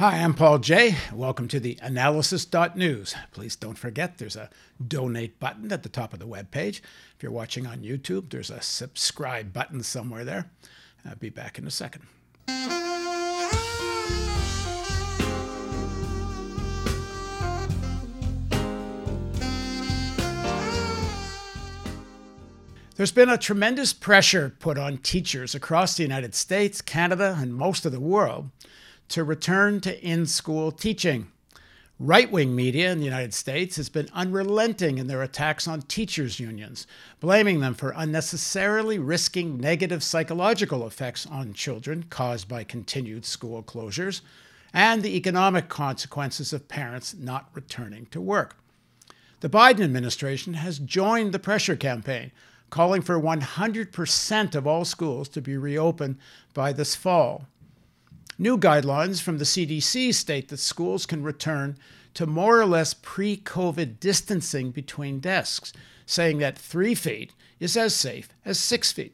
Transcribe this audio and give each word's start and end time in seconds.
Hi, 0.00 0.16
I'm 0.16 0.32
Paul 0.32 0.60
Jay. 0.60 0.96
Welcome 1.12 1.46
to 1.48 1.60
the 1.60 1.78
analysis.news. 1.82 3.14
Please 3.32 3.54
don't 3.54 3.76
forget 3.76 4.16
there's 4.16 4.34
a 4.34 4.48
donate 4.88 5.38
button 5.38 5.70
at 5.70 5.82
the 5.82 5.90
top 5.90 6.14
of 6.14 6.18
the 6.18 6.26
web 6.26 6.50
page. 6.50 6.82
If 7.14 7.22
you're 7.22 7.30
watching 7.30 7.66
on 7.66 7.82
YouTube, 7.82 8.30
there's 8.30 8.48
a 8.48 8.62
subscribe 8.62 9.52
button 9.52 9.82
somewhere 9.82 10.24
there. 10.24 10.50
I'll 11.04 11.16
be 11.16 11.28
back 11.28 11.58
in 11.58 11.66
a 11.66 11.70
second. 11.70 12.06
There's 22.96 23.12
been 23.12 23.28
a 23.28 23.36
tremendous 23.36 23.92
pressure 23.92 24.56
put 24.60 24.78
on 24.78 24.96
teachers 24.96 25.54
across 25.54 25.98
the 25.98 26.04
United 26.04 26.34
States, 26.34 26.80
Canada, 26.80 27.36
and 27.38 27.54
most 27.54 27.84
of 27.84 27.92
the 27.92 28.00
world 28.00 28.48
to 29.10 29.24
return 29.24 29.80
to 29.82 30.02
in 30.02 30.24
school 30.26 30.72
teaching. 30.72 31.28
Right 31.98 32.32
wing 32.32 32.56
media 32.56 32.90
in 32.90 32.98
the 32.98 33.04
United 33.04 33.34
States 33.34 33.76
has 33.76 33.90
been 33.90 34.08
unrelenting 34.14 34.96
in 34.96 35.06
their 35.06 35.22
attacks 35.22 35.68
on 35.68 35.82
teachers' 35.82 36.40
unions, 36.40 36.86
blaming 37.20 37.60
them 37.60 37.74
for 37.74 37.92
unnecessarily 37.94 38.98
risking 38.98 39.58
negative 39.58 40.02
psychological 40.02 40.86
effects 40.86 41.26
on 41.26 41.52
children 41.52 42.06
caused 42.08 42.48
by 42.48 42.64
continued 42.64 43.26
school 43.26 43.62
closures 43.62 44.22
and 44.72 45.02
the 45.02 45.14
economic 45.16 45.68
consequences 45.68 46.52
of 46.52 46.68
parents 46.68 47.14
not 47.14 47.50
returning 47.52 48.06
to 48.06 48.20
work. 48.20 48.56
The 49.40 49.50
Biden 49.50 49.80
administration 49.80 50.54
has 50.54 50.78
joined 50.78 51.32
the 51.32 51.38
pressure 51.38 51.76
campaign, 51.76 52.30
calling 52.70 53.02
for 53.02 53.20
100% 53.20 54.54
of 54.54 54.66
all 54.66 54.84
schools 54.84 55.28
to 55.30 55.42
be 55.42 55.56
reopened 55.56 56.16
by 56.54 56.72
this 56.72 56.94
fall. 56.94 57.46
New 58.40 58.56
guidelines 58.56 59.20
from 59.20 59.36
the 59.36 59.44
CDC 59.44 60.14
state 60.14 60.48
that 60.48 60.56
schools 60.56 61.04
can 61.04 61.22
return 61.22 61.76
to 62.14 62.24
more 62.24 62.58
or 62.58 62.64
less 62.64 62.94
pre 62.94 63.36
COVID 63.36 64.00
distancing 64.00 64.70
between 64.70 65.20
desks, 65.20 65.74
saying 66.06 66.38
that 66.38 66.56
three 66.56 66.94
feet 66.94 67.34
is 67.58 67.76
as 67.76 67.94
safe 67.94 68.30
as 68.46 68.58
six 68.58 68.92
feet. 68.92 69.12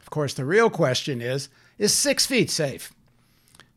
Of 0.00 0.10
course, 0.10 0.34
the 0.34 0.44
real 0.44 0.68
question 0.68 1.22
is 1.22 1.48
is 1.78 1.94
six 1.94 2.26
feet 2.26 2.50
safe? 2.50 2.92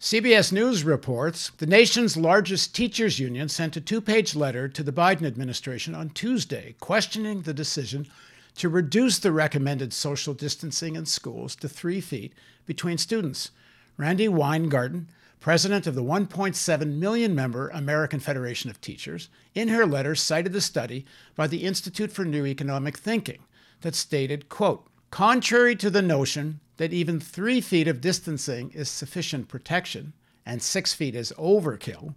CBS 0.01 0.51
News 0.51 0.83
reports 0.83 1.51
the 1.59 1.67
nation's 1.67 2.17
largest 2.17 2.75
teachers 2.75 3.19
union 3.19 3.49
sent 3.49 3.77
a 3.77 3.81
two 3.81 4.01
page 4.01 4.33
letter 4.33 4.67
to 4.67 4.81
the 4.81 4.91
Biden 4.91 5.27
administration 5.27 5.93
on 5.93 6.09
Tuesday 6.09 6.73
questioning 6.79 7.43
the 7.43 7.53
decision 7.53 8.07
to 8.55 8.69
reduce 8.69 9.19
the 9.19 9.31
recommended 9.31 9.93
social 9.93 10.33
distancing 10.33 10.95
in 10.95 11.05
schools 11.05 11.55
to 11.57 11.69
three 11.69 12.01
feet 12.01 12.33
between 12.65 12.97
students. 12.97 13.51
Randi 13.97 14.27
Weingarten, 14.27 15.09
president 15.39 15.85
of 15.85 15.93
the 15.93 16.03
1.7 16.03 16.97
million 16.97 17.35
member 17.35 17.69
American 17.69 18.19
Federation 18.19 18.69
of 18.69 18.81
Teachers, 18.81 19.29
in 19.53 19.67
her 19.67 19.85
letter 19.85 20.15
cited 20.15 20.53
the 20.53 20.61
study 20.61 21.05
by 21.35 21.47
the 21.47 21.63
Institute 21.63 22.11
for 22.11 22.25
New 22.25 22.45
Economic 22.45 22.97
Thinking 22.97 23.43
that 23.81 23.93
stated, 23.93 24.49
quote, 24.49 24.87
contrary 25.11 25.75
to 25.75 25.89
the 25.89 26.01
notion 26.01 26.59
that 26.77 26.93
even 26.93 27.19
three 27.19 27.61
feet 27.61 27.87
of 27.87 28.01
distancing 28.01 28.71
is 28.71 28.89
sufficient 28.89 29.47
protection 29.47 30.13
and 30.45 30.61
six 30.61 30.93
feet 30.93 31.15
is 31.15 31.31
overkill, 31.37 32.15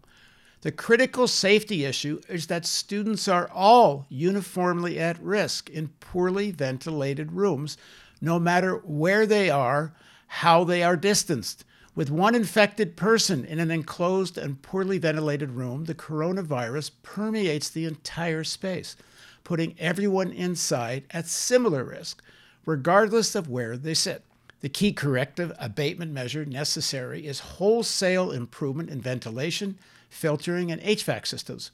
the 0.63 0.73
critical 0.73 1.29
safety 1.29 1.85
issue 1.85 2.21
is 2.29 2.47
that 2.47 2.65
students 2.65 3.29
are 3.29 3.51
all 3.51 4.07
uniformly 4.09 4.99
at 4.99 5.23
risk 5.23 5.69
in 5.69 5.89
poorly 6.01 6.51
ventilated 6.51 7.33
rooms, 7.33 7.77
no 8.21 8.39
matter 8.39 8.77
where 8.79 9.27
they 9.27 9.51
are, 9.51 9.95
how 10.27 10.65
they 10.65 10.83
are 10.83 10.97
distanced. 10.97 11.65
With 11.95 12.11
one 12.11 12.35
infected 12.35 12.97
person 12.97 13.45
in 13.45 13.59
an 13.59 13.71
enclosed 13.71 14.37
and 14.37 14.61
poorly 14.61 14.99
ventilated 14.99 15.53
room, 15.53 15.85
the 15.85 15.95
coronavirus 15.95 16.91
permeates 17.03 17.69
the 17.69 17.87
entire 17.87 18.45
space, 18.45 18.97
putting 19.45 19.75
everyone 19.79 20.33
inside 20.33 21.05
at 21.11 21.27
similar 21.27 21.85
risk, 21.85 22.23
regardless 22.67 23.35
of 23.35 23.49
where 23.49 23.77
they 23.77 23.95
sit. 23.95 24.25
The 24.61 24.69
key 24.69 24.93
corrective 24.93 25.53
abatement 25.59 26.13
measure 26.13 26.45
necessary 26.45 27.27
is 27.27 27.41
wholesale 27.41 28.31
improvement 28.31 28.91
in 28.91 29.01
ventilation 29.01 29.79
filtering, 30.17 30.73
and 30.73 30.81
HVAC 30.83 31.27
systems. 31.27 31.71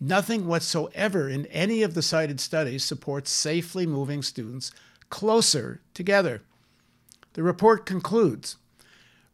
Nothing 0.00 0.46
whatsoever 0.46 1.28
in 1.28 1.46
any 1.46 1.82
of 1.82 1.94
the 1.94 2.02
cited 2.02 2.40
studies 2.40 2.84
supports 2.84 3.30
safely 3.30 3.86
moving 3.86 4.22
students 4.22 4.70
closer 5.08 5.80
together. 5.94 6.42
The 7.34 7.42
report 7.42 7.86
concludes 7.86 8.56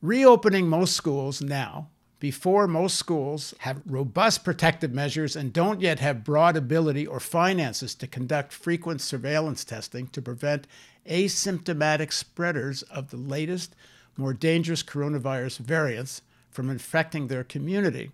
reopening 0.03 0.69
most 0.69 0.95
schools 0.95 1.41
now, 1.41 1.89
before 2.19 2.67
most 2.67 2.97
schools 2.97 3.55
have 3.61 3.83
robust 3.85 4.45
protective 4.45 4.93
measures 4.93 5.37
and 5.37 5.53
don't 5.53 5.81
yet 5.81 6.01
have 6.01 6.25
broad 6.25 6.57
ability 6.57 7.07
or 7.07 7.21
finances 7.21 7.95
to 7.95 8.07
conduct 8.07 8.53
frequent 8.53 9.01
surveillance 9.01 9.65
testing 9.65 10.07
to 10.09 10.23
prevent 10.23 10.67
asymptomatic 11.09 12.13
spreaders 12.13 12.83
of 12.83 13.11
the 13.11 13.17
latest, 13.17 13.75
more 14.17 14.33
dangerous 14.33 14.83
coronavirus 14.83 15.59
variants 15.59 16.23
from 16.51 16.71
infecting 16.71 17.27
their 17.27 17.45
community 17.45 18.11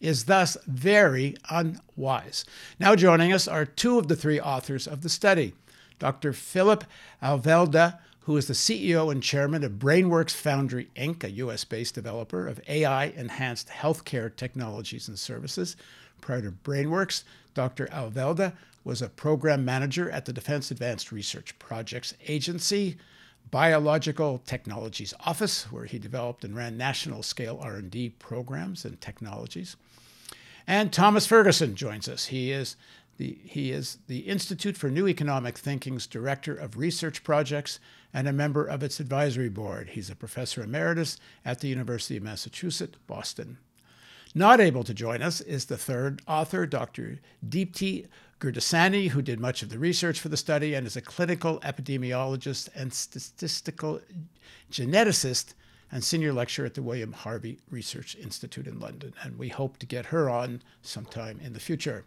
is 0.00 0.24
thus 0.24 0.56
very 0.66 1.36
unwise. 1.50 2.44
Now, 2.78 2.96
joining 2.96 3.32
us 3.32 3.48
are 3.48 3.64
two 3.64 3.98
of 3.98 4.08
the 4.08 4.16
three 4.16 4.40
authors 4.40 4.86
of 4.86 5.02
the 5.02 5.08
study 5.08 5.54
Dr. 5.98 6.34
Phillip 6.34 6.84
Alvelda, 7.22 7.98
who 8.26 8.36
is 8.36 8.48
the 8.48 8.54
CEO 8.54 9.12
and 9.12 9.22
chairman 9.22 9.62
of 9.62 9.78
Brainworks 9.78 10.32
Foundry 10.32 10.90
Inc., 10.96 11.22
a 11.22 11.30
US 11.30 11.62
based 11.64 11.94
developer 11.94 12.48
of 12.48 12.60
AI 12.66 13.04
enhanced 13.04 13.68
healthcare 13.68 14.34
technologies 14.34 15.06
and 15.06 15.16
services. 15.16 15.76
Prior 16.20 16.42
to 16.42 16.50
Brainworks, 16.50 17.22
Dr. 17.54 17.86
Alvelda 17.86 18.54
was 18.82 19.00
a 19.00 19.08
program 19.08 19.64
manager 19.64 20.10
at 20.10 20.24
the 20.24 20.32
Defense 20.32 20.72
Advanced 20.72 21.12
Research 21.12 21.56
Projects 21.60 22.14
Agency, 22.26 22.96
Biological 23.52 24.42
Technologies 24.44 25.14
Office, 25.20 25.70
where 25.70 25.84
he 25.84 26.00
developed 26.00 26.42
and 26.42 26.56
ran 26.56 26.76
national 26.76 27.22
scale 27.22 27.60
R&D 27.62 28.08
programs 28.18 28.84
and 28.84 29.00
technologies. 29.00 29.76
And 30.66 30.92
Thomas 30.92 31.28
Ferguson 31.28 31.76
joins 31.76 32.08
us. 32.08 32.26
He 32.26 32.50
is 32.50 32.74
the, 33.16 33.38
he 33.44 33.72
is 33.72 33.98
the 34.06 34.20
Institute 34.20 34.76
for 34.76 34.90
New 34.90 35.08
Economic 35.08 35.56
Thinking's 35.56 36.06
Director 36.06 36.54
of 36.54 36.76
Research 36.76 37.24
Projects 37.24 37.80
and 38.12 38.28
a 38.28 38.32
member 38.32 38.64
of 38.64 38.82
its 38.82 39.00
advisory 39.00 39.48
board. 39.48 39.90
He's 39.90 40.10
a 40.10 40.16
professor 40.16 40.62
emeritus 40.62 41.18
at 41.44 41.60
the 41.60 41.68
University 41.68 42.16
of 42.16 42.22
Massachusetts, 42.22 42.98
Boston. 43.06 43.58
Not 44.34 44.60
able 44.60 44.84
to 44.84 44.92
join 44.92 45.22
us 45.22 45.40
is 45.40 45.64
the 45.64 45.78
third 45.78 46.20
author, 46.28 46.66
Dr. 46.66 47.20
Deepti 47.46 48.06
Gurdasani, 48.38 49.08
who 49.08 49.22
did 49.22 49.40
much 49.40 49.62
of 49.62 49.70
the 49.70 49.78
research 49.78 50.20
for 50.20 50.28
the 50.28 50.36
study 50.36 50.74
and 50.74 50.86
is 50.86 50.96
a 50.96 51.00
clinical 51.00 51.58
epidemiologist 51.60 52.68
and 52.74 52.92
statistical 52.92 54.00
geneticist 54.70 55.54
and 55.90 56.04
senior 56.04 56.32
lecturer 56.32 56.66
at 56.66 56.74
the 56.74 56.82
William 56.82 57.12
Harvey 57.12 57.60
Research 57.70 58.14
Institute 58.16 58.66
in 58.66 58.78
London. 58.78 59.14
And 59.22 59.38
we 59.38 59.48
hope 59.48 59.78
to 59.78 59.86
get 59.86 60.06
her 60.06 60.28
on 60.28 60.62
sometime 60.82 61.40
in 61.42 61.54
the 61.54 61.60
future. 61.60 62.04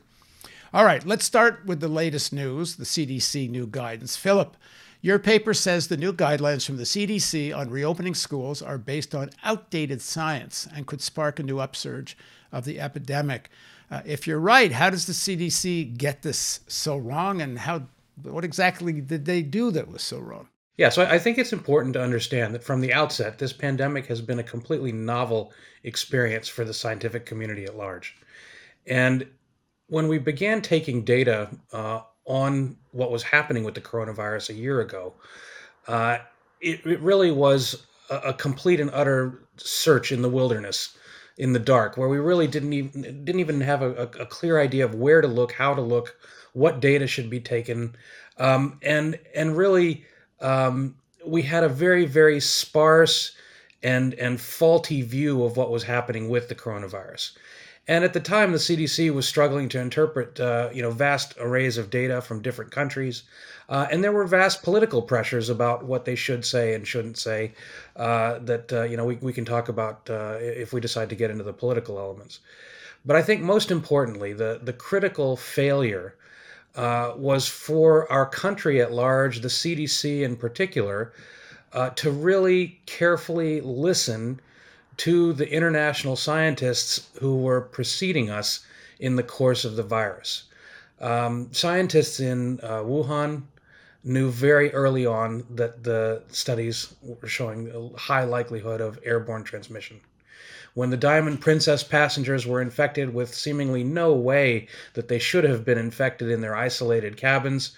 All 0.71 0.85
right, 0.85 1.03
let's 1.03 1.25
start 1.25 1.65
with 1.65 1.79
the 1.79 1.87
latest 1.87 2.31
news 2.31 2.75
the 2.75 2.83
CDC 2.83 3.49
new 3.49 3.65
guidance. 3.65 4.15
Phillip, 4.15 4.55
your 5.01 5.17
paper 5.17 5.51
says 5.51 5.87
the 5.87 5.97
new 5.97 6.13
guidelines 6.13 6.63
from 6.63 6.77
the 6.77 6.83
CDC 6.83 7.55
on 7.57 7.71
reopening 7.71 8.13
schools 8.13 8.61
are 8.61 8.77
based 8.77 9.15
on 9.15 9.31
outdated 9.43 9.99
science 9.99 10.67
and 10.75 10.85
could 10.85 11.01
spark 11.01 11.39
a 11.39 11.43
new 11.43 11.57
upsurge 11.57 12.15
of 12.51 12.65
the 12.65 12.79
epidemic. 12.79 13.49
Uh, 13.89 14.01
if 14.05 14.27
you're 14.27 14.39
right, 14.39 14.71
how 14.71 14.91
does 14.91 15.07
the 15.07 15.13
CDC 15.13 15.97
get 15.97 16.21
this 16.21 16.59
so 16.67 16.97
wrong, 16.97 17.41
and 17.41 17.57
how 17.57 17.87
what 18.21 18.45
exactly 18.45 19.01
did 19.01 19.25
they 19.25 19.41
do 19.41 19.71
that 19.71 19.87
was 19.87 20.03
so 20.03 20.19
wrong? 20.19 20.49
Yeah, 20.77 20.89
so 20.89 21.01
I 21.01 21.17
think 21.17 21.39
it's 21.39 21.51
important 21.51 21.93
to 21.95 22.03
understand 22.03 22.53
that 22.53 22.63
from 22.63 22.79
the 22.79 22.93
outset, 22.93 23.39
this 23.39 23.53
pandemic 23.53 24.05
has 24.05 24.21
been 24.21 24.37
a 24.37 24.43
completely 24.43 24.91
novel 24.91 25.51
experience 25.83 26.47
for 26.47 26.63
the 26.63 26.75
scientific 26.75 27.25
community 27.25 27.65
at 27.65 27.75
large. 27.75 28.15
And 28.85 29.25
when 29.89 30.07
we 30.07 30.17
began 30.17 30.61
taking 30.61 31.03
data 31.03 31.49
uh, 31.73 32.01
on 32.25 32.77
what 32.91 33.11
was 33.11 33.23
happening 33.23 33.63
with 33.63 33.75
the 33.75 33.81
coronavirus 33.81 34.51
a 34.51 34.53
year 34.53 34.81
ago, 34.81 35.13
uh, 35.87 36.19
it, 36.61 36.85
it, 36.85 36.99
really 37.01 37.31
was 37.31 37.85
a, 38.09 38.17
a, 38.17 38.33
complete 38.33 38.79
and 38.79 38.91
utter 38.93 39.41
search 39.57 40.11
in 40.11 40.21
the 40.21 40.29
wilderness, 40.29 40.95
in 41.37 41.53
the 41.53 41.59
dark, 41.59 41.97
where 41.97 42.07
we 42.07 42.19
really 42.19 42.47
didn't 42.47 42.73
even 42.73 43.01
didn't 43.01 43.39
even 43.39 43.61
have 43.61 43.81
a, 43.81 44.03
a 44.19 44.25
clear 44.25 44.59
idea 44.59 44.85
of 44.85 44.93
where 44.93 45.21
to 45.21 45.27
look, 45.27 45.51
how 45.53 45.73
to 45.73 45.81
look, 45.81 46.15
what 46.53 46.79
data 46.79 47.07
should 47.07 47.29
be 47.29 47.39
taken, 47.39 47.95
um, 48.37 48.77
and 48.83 49.17
and 49.33 49.57
really 49.57 50.05
um, 50.41 50.95
we 51.25 51.41
had 51.41 51.63
a 51.63 51.69
very 51.69 52.05
very 52.05 52.39
sparse 52.39 53.31
and 53.81 54.13
and 54.15 54.39
faulty 54.39 55.01
view 55.01 55.43
of 55.43 55.57
what 55.57 55.71
was 55.71 55.83
happening 55.83 56.29
with 56.29 56.49
the 56.49 56.55
coronavirus. 56.55 57.31
And 57.89 58.03
at 58.03 58.13
the 58.13 58.19
time, 58.19 58.51
the 58.51 58.59
CDC 58.59 59.11
was 59.11 59.27
struggling 59.27 59.67
to 59.69 59.79
interpret, 59.79 60.39
uh, 60.39 60.69
you 60.71 60.83
know, 60.83 60.91
vast 60.91 61.33
arrays 61.39 61.75
of 61.75 61.89
data 61.89 62.21
from 62.21 62.39
different 62.39 62.69
countries, 62.69 63.23
uh, 63.67 63.87
and 63.89 64.03
there 64.03 64.11
were 64.11 64.27
vast 64.27 64.61
political 64.61 65.01
pressures 65.01 65.49
about 65.49 65.83
what 65.83 66.05
they 66.05 66.13
should 66.13 66.45
say 66.45 66.75
and 66.75 66.87
shouldn't 66.87 67.17
say. 67.17 67.51
Uh, 67.95 68.37
that 68.39 68.71
uh, 68.71 68.83
you 68.83 68.95
know 68.95 69.05
we, 69.05 69.15
we 69.15 69.33
can 69.33 69.43
talk 69.43 69.69
about 69.69 70.07
uh, 70.07 70.37
if 70.39 70.71
we 70.71 70.79
decide 70.79 71.09
to 71.09 71.15
get 71.15 71.31
into 71.31 71.43
the 71.43 71.51
political 71.51 71.97
elements. 71.97 72.41
But 73.03 73.15
I 73.15 73.23
think 73.23 73.41
most 73.41 73.71
importantly, 73.71 74.33
the 74.33 74.59
the 74.61 74.73
critical 74.73 75.35
failure 75.35 76.13
uh, 76.75 77.13
was 77.17 77.47
for 77.47 78.09
our 78.11 78.27
country 78.27 78.79
at 78.79 78.91
large, 78.91 79.41
the 79.41 79.47
CDC 79.47 80.21
in 80.21 80.35
particular, 80.35 81.11
to 81.95 82.11
really 82.11 82.79
carefully 82.85 83.61
listen 83.61 84.39
to 84.99 85.31
the 85.31 85.49
international 85.49 86.17
scientists 86.17 87.09
who 87.19 87.37
were 87.37 87.61
preceding 87.61 88.29
us 88.29 88.65
in 88.99 89.15
the 89.15 89.23
course 89.23 89.63
of 89.63 89.77
the 89.77 89.83
virus. 89.83 90.43
Um, 90.99 91.47
scientists 91.53 92.19
in 92.19 92.59
uh, 92.61 92.81
Wuhan 92.83 93.43
knew 94.03 94.29
very 94.29 94.73
early 94.73 95.05
on 95.05 95.45
that 95.51 95.83
the 95.83 96.21
studies 96.27 96.93
were 97.01 97.29
showing 97.29 97.71
a 97.71 97.97
high 97.97 98.25
likelihood 98.25 98.81
of 98.81 98.99
airborne 99.05 99.45
transmission. 99.45 100.01
When 100.73 100.89
the 100.89 100.97
Diamond 100.97 101.39
Princess 101.39 101.81
passengers 101.81 102.45
were 102.45 102.61
infected 102.61 103.13
with 103.13 103.33
seemingly 103.33 103.85
no 103.85 104.13
way 104.13 104.67
that 104.95 105.07
they 105.07 105.19
should 105.19 105.45
have 105.45 105.63
been 105.63 105.77
infected 105.77 106.29
in 106.29 106.41
their 106.41 106.57
isolated 106.57 107.15
cabins, 107.15 107.71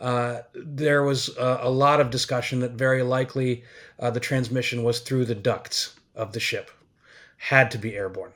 uh, 0.00 0.40
there 0.54 1.04
was 1.04 1.28
a, 1.38 1.60
a, 1.62 1.70
lot 1.70 2.00
of 2.00 2.10
discussion 2.10 2.58
that 2.60 2.72
very 2.72 3.02
likely 3.02 3.62
uh, 4.00 4.10
the 4.10 4.18
transmission 4.18 4.82
was 4.82 4.98
through 4.98 5.24
the 5.24 5.36
ducts 5.36 5.94
of 6.14 6.32
the 6.32 6.40
ship, 6.40 6.70
had 7.36 7.70
to 7.70 7.78
be 7.78 7.96
airborne. 7.96 8.32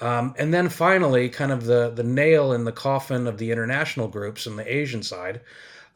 Um, 0.00 0.34
and 0.38 0.52
then 0.52 0.68
finally, 0.68 1.28
kind 1.28 1.52
of 1.52 1.64
the, 1.64 1.90
the 1.90 2.02
nail 2.02 2.52
in 2.52 2.64
the 2.64 2.72
coffin 2.72 3.26
of 3.26 3.36
the 3.36 3.50
international 3.50 4.08
groups 4.08 4.46
on 4.46 4.56
the 4.56 4.74
Asian 4.76 5.02
side 5.02 5.40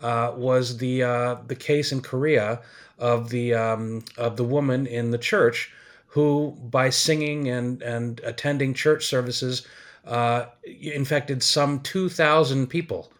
uh, 0.00 0.32
was 0.36 0.76
the 0.76 1.02
uh, 1.02 1.36
the 1.46 1.56
case 1.56 1.90
in 1.92 2.02
Korea 2.02 2.60
of 2.98 3.30
the 3.30 3.54
um, 3.54 4.04
of 4.18 4.36
the 4.36 4.44
woman 4.44 4.86
in 4.86 5.10
the 5.10 5.18
church 5.18 5.72
who, 6.08 6.56
by 6.70 6.90
singing 6.90 7.48
and 7.48 7.82
and 7.82 8.20
attending 8.24 8.74
church 8.74 9.06
services, 9.06 9.66
uh, 10.06 10.46
infected 10.64 11.42
some 11.42 11.80
two 11.80 12.08
thousand 12.08 12.66
people 12.66 13.10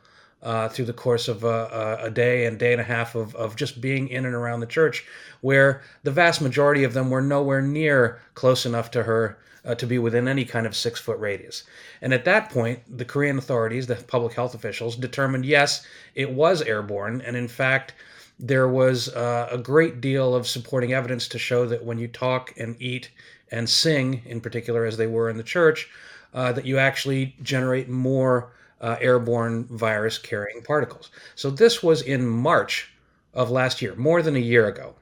uh, 0.45 0.69
through 0.69 0.85
the 0.85 0.93
course 0.93 1.27
of 1.27 1.43
a, 1.43 1.99
a, 2.03 2.11
day 2.11 2.45
and 2.45 2.59
day 2.59 2.73
and 2.73 2.81
a 2.81 2.85
half 2.85 3.15
of, 3.15 3.35
of 3.35 3.57
just 3.57 3.81
being 3.81 4.09
in 4.09 4.27
and 4.27 4.35
around 4.35 4.61
the 4.61 4.67
church, 4.67 5.05
where 5.41 5.83
the 6.03 6.11
vast 6.11 6.43
majority 6.43 6.85
of 6.85 6.93
them 6.93 7.09
were 7.11 7.23
nowhere 7.23 7.63
near 7.63 8.21
close 8.35 8.67
enough 8.67 8.91
to 8.91 9.03
her 9.03 9.39
uh, 9.65 9.75
to 9.75 9.87
be 9.87 9.99
within 9.99 10.29
any 10.29 10.45
kind 10.45 10.67
of 10.67 10.77
six 10.77 11.01
foot 11.01 11.19
radius. 11.19 11.65
And 12.03 12.13
at 12.13 12.27
that 12.27 12.51
point, 12.51 12.81
the 12.99 13.07
Korean 13.07 13.39
authorities, 13.39 13.87
the 13.87 13.97
public 13.97 14.35
health 14.35 14.55
officials, 14.55 14.97
determined 14.97 15.47
yes, 15.47 15.87
it 16.15 16.31
was 16.31 16.61
airborne. 16.63 17.23
And 17.23 17.37
in 17.37 17.49
fact, 17.49 17.95
there 18.39 18.69
was 18.69 19.09
uh, 19.09 19.49
a 19.51 19.59
great 19.59 20.01
deal 20.01 20.35
of 20.35 20.47
supporting 20.47 20.93
evidence 20.93 21.27
to 21.29 21.39
show 21.39 21.67
that 21.67 21.85
when 21.85 21.99
you 21.99 22.09
talk 22.09 22.53
and 22.59 22.77
eat 22.81 23.11
and 23.51 23.69
sing, 23.69 24.23
in 24.27 24.41
particular, 24.41 24.85
as 24.85 24.97
they 24.97 25.07
were 25.07 25.31
in 25.31 25.37
the 25.37 25.43
church, 25.43 25.89
uh, 26.35 26.53
that 26.53 26.67
you 26.67 26.79
actually 26.79 27.35
generate 27.43 27.89
more 27.89 28.51
uh, 28.85 28.97
airborne 29.01 29.65
virus 29.65 30.19
carrying 30.19 30.63
particles. 30.63 31.11
So 31.35 31.51
this 31.51 31.83
was 31.83 32.03
in 32.03 32.27
March 32.27 32.93
of 33.33 33.51
last 33.51 33.81
year, 33.83 33.95
more 33.97 34.21
than 34.23 34.37
a 34.37 34.47
year 34.53 34.67
ago. 34.69 34.95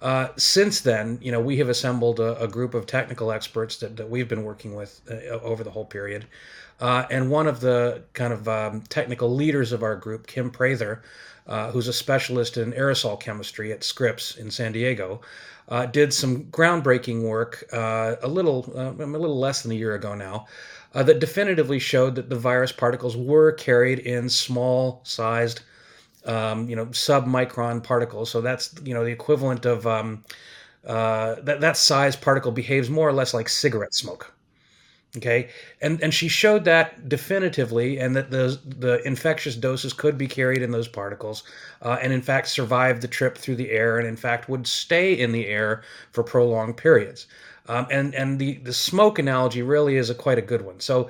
Uh, 0.00 0.28
since 0.36 0.80
then, 0.80 1.18
you 1.20 1.30
know, 1.30 1.40
we 1.40 1.56
have 1.58 1.68
assembled 1.68 2.18
a, 2.18 2.42
a 2.42 2.48
group 2.48 2.74
of 2.74 2.86
technical 2.86 3.30
experts 3.30 3.76
that, 3.76 3.96
that 3.96 4.08
we've 4.08 4.28
been 4.28 4.42
working 4.42 4.74
with 4.74 5.00
uh, 5.10 5.38
over 5.50 5.62
the 5.62 5.70
whole 5.70 5.84
period. 5.84 6.26
Uh, 6.80 7.04
and 7.10 7.30
one 7.30 7.46
of 7.46 7.60
the 7.60 8.02
kind 8.14 8.32
of 8.32 8.48
um, 8.48 8.80
technical 8.88 9.34
leaders 9.34 9.70
of 9.72 9.82
our 9.82 9.96
group, 9.96 10.26
Kim 10.26 10.50
Prather, 10.50 11.02
uh, 11.46 11.70
who's 11.70 11.88
a 11.88 11.92
specialist 11.92 12.56
in 12.56 12.72
aerosol 12.72 13.20
chemistry 13.20 13.70
at 13.70 13.84
Scripps 13.84 14.36
in 14.36 14.50
San 14.50 14.72
Diego, 14.72 15.20
uh, 15.68 15.86
did 15.86 16.12
some 16.12 16.44
groundbreaking 16.44 17.22
work 17.22 17.64
uh, 17.72 18.16
a 18.22 18.28
little 18.28 18.70
a 18.76 18.92
little 19.04 19.38
less 19.38 19.62
than 19.62 19.72
a 19.72 19.74
year 19.74 19.94
ago 19.94 20.14
now, 20.14 20.46
uh, 20.94 21.02
that 21.02 21.18
definitively 21.18 21.78
showed 21.78 22.14
that 22.14 22.28
the 22.30 22.36
virus 22.36 22.72
particles 22.72 23.16
were 23.16 23.52
carried 23.52 23.98
in 24.00 24.28
small 24.28 25.00
sized, 25.04 25.60
um, 26.24 26.68
you 26.68 26.76
know, 26.76 26.86
submicron 26.86 27.82
particles. 27.82 28.30
So 28.30 28.40
that's, 28.40 28.74
you 28.84 28.94
know, 28.94 29.04
the 29.04 29.10
equivalent 29.10 29.66
of 29.66 29.86
um, 29.86 30.24
uh, 30.86 31.36
that, 31.42 31.60
that 31.60 31.76
size 31.76 32.16
particle 32.16 32.52
behaves 32.52 32.90
more 32.90 33.08
or 33.08 33.12
less 33.12 33.34
like 33.34 33.48
cigarette 33.48 33.94
smoke. 33.94 34.32
Okay, 35.16 35.48
and 35.80 36.02
and 36.02 36.12
she 36.12 36.26
showed 36.26 36.64
that 36.64 37.08
definitively, 37.08 38.00
and 38.00 38.16
that 38.16 38.32
the 38.32 38.58
the 38.66 39.00
infectious 39.06 39.54
doses 39.54 39.92
could 39.92 40.18
be 40.18 40.26
carried 40.26 40.60
in 40.60 40.72
those 40.72 40.88
particles, 40.88 41.44
uh, 41.82 41.98
and 42.02 42.12
in 42.12 42.20
fact 42.20 42.48
survive 42.48 43.00
the 43.00 43.06
trip 43.06 43.38
through 43.38 43.54
the 43.54 43.70
air, 43.70 43.98
and 43.98 44.08
in 44.08 44.16
fact 44.16 44.48
would 44.48 44.66
stay 44.66 45.12
in 45.14 45.30
the 45.30 45.46
air 45.46 45.82
for 46.10 46.24
prolonged 46.24 46.76
periods. 46.76 47.26
Um, 47.66 47.86
and 47.90 48.14
and 48.14 48.38
the 48.38 48.58
the 48.58 48.72
smoke 48.72 49.18
analogy 49.18 49.62
really 49.62 49.96
is 49.96 50.10
a 50.10 50.14
quite 50.14 50.38
a 50.38 50.42
good 50.42 50.62
one. 50.62 50.80
So 50.80 51.08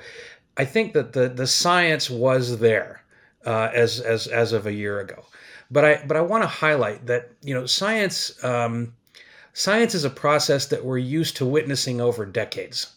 I 0.57 0.65
think 0.65 0.93
that 0.93 1.13
the 1.13 1.27
the 1.27 1.47
science 1.47 2.09
was 2.09 2.59
there 2.59 3.03
uh, 3.45 3.69
as 3.73 3.99
as 3.99 4.27
as 4.27 4.53
of 4.53 4.65
a 4.65 4.73
year 4.73 4.99
ago, 4.99 5.25
but 5.69 5.83
I 5.83 6.03
but 6.07 6.15
I 6.15 6.21
want 6.21 6.43
to 6.43 6.47
highlight 6.47 7.07
that 7.07 7.31
you 7.41 7.53
know 7.53 7.65
science 7.65 8.41
um, 8.43 8.93
science 9.53 9.93
is 9.93 10.05
a 10.05 10.09
process 10.09 10.67
that 10.67 10.85
we're 10.85 10.97
used 10.97 11.35
to 11.37 11.45
witnessing 11.45 11.99
over 11.99 12.25
decades. 12.25 12.91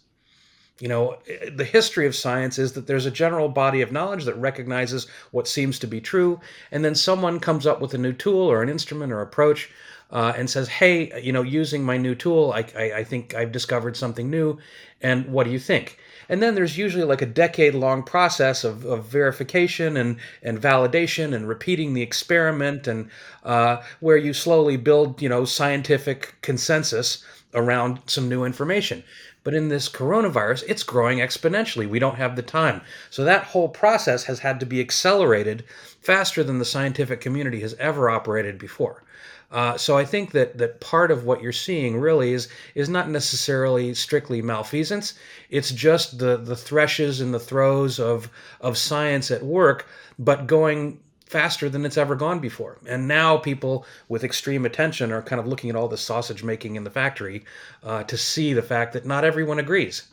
You 0.78 0.86
know, 0.86 1.18
the 1.52 1.64
history 1.64 2.06
of 2.06 2.14
science 2.14 2.56
is 2.56 2.74
that 2.74 2.86
there's 2.86 3.06
a 3.06 3.10
general 3.10 3.48
body 3.48 3.80
of 3.80 3.90
knowledge 3.90 4.24
that 4.26 4.36
recognizes 4.36 5.08
what 5.32 5.48
seems 5.48 5.80
to 5.80 5.88
be 5.88 6.00
true, 6.00 6.40
and 6.70 6.84
then 6.84 6.94
someone 6.94 7.40
comes 7.40 7.66
up 7.66 7.80
with 7.80 7.94
a 7.94 7.98
new 7.98 8.12
tool 8.12 8.42
or 8.42 8.62
an 8.62 8.68
instrument 8.68 9.12
or 9.12 9.20
approach 9.20 9.70
uh, 10.10 10.32
and 10.36 10.48
says, 10.48 10.68
"Hey, 10.68 11.20
you 11.20 11.32
know, 11.32 11.42
using 11.42 11.84
my 11.84 11.96
new 11.96 12.14
tool, 12.14 12.52
I, 12.54 12.64
I, 12.76 12.92
I 12.98 13.04
think 13.04 13.34
I've 13.34 13.52
discovered 13.52 13.96
something 13.96 14.30
new, 14.30 14.58
and 15.00 15.26
what 15.26 15.44
do 15.44 15.50
you 15.50 15.58
think?" 15.58 15.98
And 16.28 16.42
then 16.42 16.54
there's 16.54 16.76
usually 16.76 17.04
like 17.04 17.22
a 17.22 17.26
decade 17.26 17.74
long 17.74 18.02
process 18.02 18.62
of, 18.62 18.84
of 18.84 19.06
verification 19.06 19.96
and, 19.96 20.18
and 20.42 20.60
validation 20.60 21.34
and 21.34 21.48
repeating 21.48 21.94
the 21.94 22.02
experiment 22.02 22.86
and 22.86 23.08
uh, 23.44 23.82
where 24.00 24.18
you 24.18 24.34
slowly 24.34 24.76
build, 24.76 25.22
you 25.22 25.28
know, 25.28 25.46
scientific 25.46 26.34
consensus 26.42 27.24
around 27.54 28.00
some 28.06 28.28
new 28.28 28.44
information. 28.44 29.02
But 29.42 29.54
in 29.54 29.68
this 29.70 29.88
coronavirus, 29.88 30.64
it's 30.68 30.82
growing 30.82 31.18
exponentially. 31.18 31.88
We 31.88 31.98
don't 31.98 32.16
have 32.16 32.36
the 32.36 32.42
time. 32.42 32.82
So 33.08 33.24
that 33.24 33.44
whole 33.44 33.68
process 33.68 34.24
has 34.24 34.40
had 34.40 34.60
to 34.60 34.66
be 34.66 34.80
accelerated 34.80 35.64
faster 36.02 36.44
than 36.44 36.58
the 36.58 36.66
scientific 36.66 37.22
community 37.22 37.60
has 37.60 37.72
ever 37.74 38.10
operated 38.10 38.58
before. 38.58 39.02
Uh, 39.50 39.78
so 39.78 39.96
I 39.96 40.04
think 40.04 40.32
that 40.32 40.58
that 40.58 40.80
part 40.80 41.10
of 41.10 41.24
what 41.24 41.42
you're 41.42 41.52
seeing 41.52 41.98
really 41.98 42.32
is 42.32 42.48
is 42.74 42.88
not 42.88 43.08
necessarily 43.08 43.94
strictly 43.94 44.42
malfeasance. 44.42 45.14
It's 45.48 45.70
just 45.70 46.18
the 46.18 46.36
the 46.36 46.56
threshes 46.56 47.20
and 47.20 47.32
the 47.32 47.40
throes 47.40 47.98
of 47.98 48.30
of 48.60 48.76
science 48.76 49.30
at 49.30 49.42
work, 49.42 49.86
but 50.18 50.46
going 50.46 51.00
faster 51.24 51.68
than 51.68 51.84
it's 51.84 51.98
ever 51.98 52.14
gone 52.14 52.40
before. 52.40 52.78
And 52.86 53.06
now 53.06 53.36
people 53.36 53.86
with 54.08 54.24
extreme 54.24 54.64
attention 54.64 55.12
are 55.12 55.22
kind 55.22 55.40
of 55.40 55.46
looking 55.46 55.70
at 55.70 55.76
all 55.76 55.88
the 55.88 55.98
sausage 55.98 56.42
making 56.42 56.76
in 56.76 56.84
the 56.84 56.90
factory 56.90 57.44
uh, 57.82 58.02
to 58.04 58.16
see 58.16 58.52
the 58.54 58.62
fact 58.62 58.94
that 58.94 59.06
not 59.06 59.24
everyone 59.24 59.58
agrees. 59.58 60.08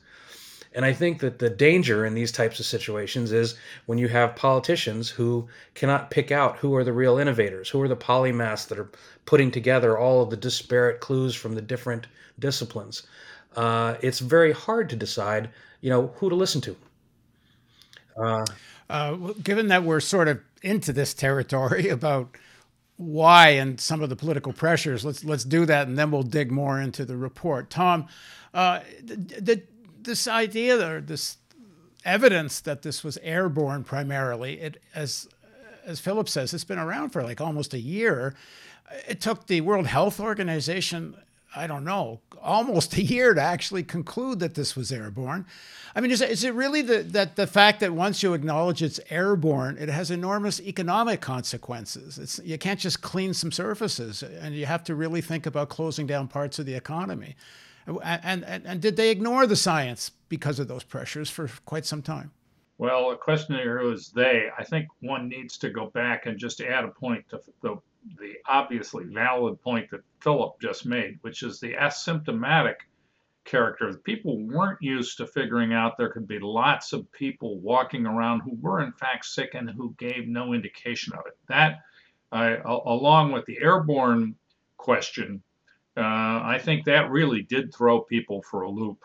And 0.76 0.86
I 0.86 0.92
think 0.92 1.20
that 1.20 1.40
the 1.40 1.50
danger 1.50 2.06
in 2.06 2.14
these 2.14 2.32
types 2.32 2.60
of 2.60 2.66
situations 2.66 3.32
is 3.32 3.56
when 3.86 3.98
you 3.98 4.10
have 4.10 4.36
politicians 4.36 5.10
who 5.10 5.48
cannot 5.74 6.12
pick 6.12 6.32
out 6.32 6.58
who 6.58 6.76
are 6.76 6.84
the 6.84 6.94
real 6.94 7.18
innovators, 7.18 7.70
who 7.70 7.82
are 7.82 7.88
the 7.88 7.96
polymaths 7.96 8.68
that 8.68 8.78
are 8.78 8.92
putting 9.26 9.52
together 9.52 9.98
all 9.98 10.22
of 10.22 10.30
the 10.30 10.38
disparate 10.38 11.00
clues 11.00 11.34
from 11.34 11.56
the 11.56 11.62
different 11.62 12.08
disciplines. 12.40 13.04
Uh, 13.56 13.96
it's 14.02 14.20
very 14.20 14.52
hard 14.52 14.90
to 14.90 14.96
decide, 14.98 15.50
you 15.80 15.90
know, 15.90 16.08
who 16.18 16.30
to 16.30 16.36
listen 16.36 16.60
to. 16.62 16.76
Uh, 18.22 18.46
uh, 18.90 19.16
given 19.44 19.68
that 19.68 19.84
we're 19.84 20.00
sort 20.00 20.28
of 20.28 20.40
into 20.62 20.92
this 20.94 21.14
territory 21.14 21.90
about 21.90 22.36
why 22.98 23.50
and 23.50 23.80
some 23.80 24.02
of 24.02 24.10
the 24.10 24.16
political 24.16 24.54
pressures, 24.54 25.04
let's 25.04 25.24
let's 25.24 25.44
do 25.44 25.66
that, 25.66 25.88
and 25.88 25.98
then 25.98 26.12
we'll 26.12 26.24
dig 26.24 26.52
more 26.52 26.80
into 26.80 27.04
the 27.04 27.18
report. 27.18 27.70
Tom, 27.70 28.08
uh, 28.54 28.80
the, 29.04 29.16
the, 29.16 29.64
this 30.06 30.28
idea 30.28 30.76
or 30.90 31.02
this 31.02 31.38
evidence 32.04 32.60
that 32.62 32.82
this 32.84 33.04
was 33.04 33.18
airborne 33.18 33.84
primarily, 33.84 34.60
it 34.60 34.82
as 34.94 35.28
as 35.86 36.00
Phillip 36.00 36.28
says, 36.28 36.54
it's 36.54 36.64
been 36.64 36.80
around 36.80 37.10
for 37.10 37.22
like 37.24 37.40
almost 37.40 37.74
a 37.74 37.80
year. 37.80 38.34
It 39.08 39.22
took 39.22 39.48
the 39.48 39.62
World 39.62 39.86
Health 39.86 40.20
Organization 40.20 41.16
I 41.56 41.68
don't 41.68 41.86
know, 41.86 42.20
almost 42.42 42.96
a 42.98 43.02
year 43.02 43.34
to 43.34 43.42
actually 43.42 43.84
conclude 43.84 44.40
that 44.40 44.56
this 44.56 44.76
was 44.76 44.92
airborne. 44.92 45.46
I 45.96 46.02
mean, 46.02 46.12
is 46.12 46.22
it, 46.22 46.30
is 46.30 46.44
it 46.44 46.54
really 46.54 46.82
the, 46.82 47.04
that 47.04 47.38
the 47.38 47.48
fact 47.48 47.80
that 47.80 47.94
once 47.94 48.22
you 48.22 48.34
acknowledge 48.34 48.84
it's 48.84 49.00
airborne, 49.10 49.78
it 49.80 49.88
has 49.88 50.12
enormous 50.12 50.60
economic 50.60 51.22
consequences? 51.22 52.18
It's, 52.18 52.40
you 52.44 52.58
can't 52.58 52.80
just 52.80 53.02
clean 53.02 53.34
some 53.34 53.52
surfaces, 53.52 54.22
and 54.22 54.54
you 54.54 54.66
have 54.66 54.84
to 54.86 54.96
really 54.96 55.22
think 55.22 55.46
about 55.46 55.70
closing 55.70 56.06
down 56.06 56.28
parts 56.28 56.60
of 56.60 56.66
the 56.66 56.74
economy. 56.74 57.36
And, 57.88 58.44
and, 58.44 58.66
and 58.66 58.82
did 58.82 58.96
they 58.96 59.12
ignore 59.12 59.46
the 59.46 59.56
science 59.56 60.12
because 60.30 60.60
of 60.60 60.68
those 60.68 60.84
pressures 60.84 61.30
for 61.30 61.50
quite 61.66 61.86
some 61.86 62.02
time? 62.02 62.32
Well, 62.78 63.12
the 63.12 63.16
question 63.16 63.56
here 63.56 63.80
is 63.80 64.10
they. 64.10 64.50
I 64.58 64.64
think 64.64 64.88
one 65.00 65.30
needs 65.30 65.58
to 65.60 65.70
go 65.70 65.88
back 65.88 66.26
and 66.26 66.38
just 66.38 66.60
add 66.60 66.84
a 66.84 66.90
point 66.90 67.24
to 67.30 67.40
the, 67.62 67.78
the 68.20 68.34
obviously 68.48 69.06
valid 69.06 69.62
point 69.62 69.90
that 69.92 70.02
Phillip 70.20 70.60
just 70.60 70.86
made, 70.86 71.18
which 71.22 71.42
is 71.44 71.60
the 71.60 71.74
asymptomatic 71.74 72.76
character. 73.46 73.94
People 74.04 74.40
weren't 74.40 74.82
used 74.82 75.18
to 75.18 75.28
figuring 75.28 75.72
out 75.72 75.98
there 75.98 76.10
could 76.10 76.28
be 76.28 76.40
lots 76.40 76.92
of 76.92 77.10
people 77.14 77.60
walking 77.60 78.06
around 78.06 78.42
who 78.42 78.58
were 78.60 78.82
in 78.82 78.92
fact 78.92 79.26
sick 79.26 79.54
and 79.54 79.70
who 79.70 79.96
gave 79.98 80.28
no 80.28 80.54
indication 80.54 81.14
of 81.14 81.26
it. 81.28 81.38
That, 81.48 81.80
uh, 82.32 82.58
along 82.66 83.32
with 83.32 83.46
the 83.46 83.60
airborne 83.62 84.36
question, 84.78 85.42
uh, 85.98 86.02
I 86.44 86.60
think 86.62 86.86
that 86.86 87.10
really 87.10 87.44
did 87.44 87.74
throw 87.74 88.02
people 88.02 88.42
for 88.42 88.64
a 88.64 88.70
loop, 88.70 89.04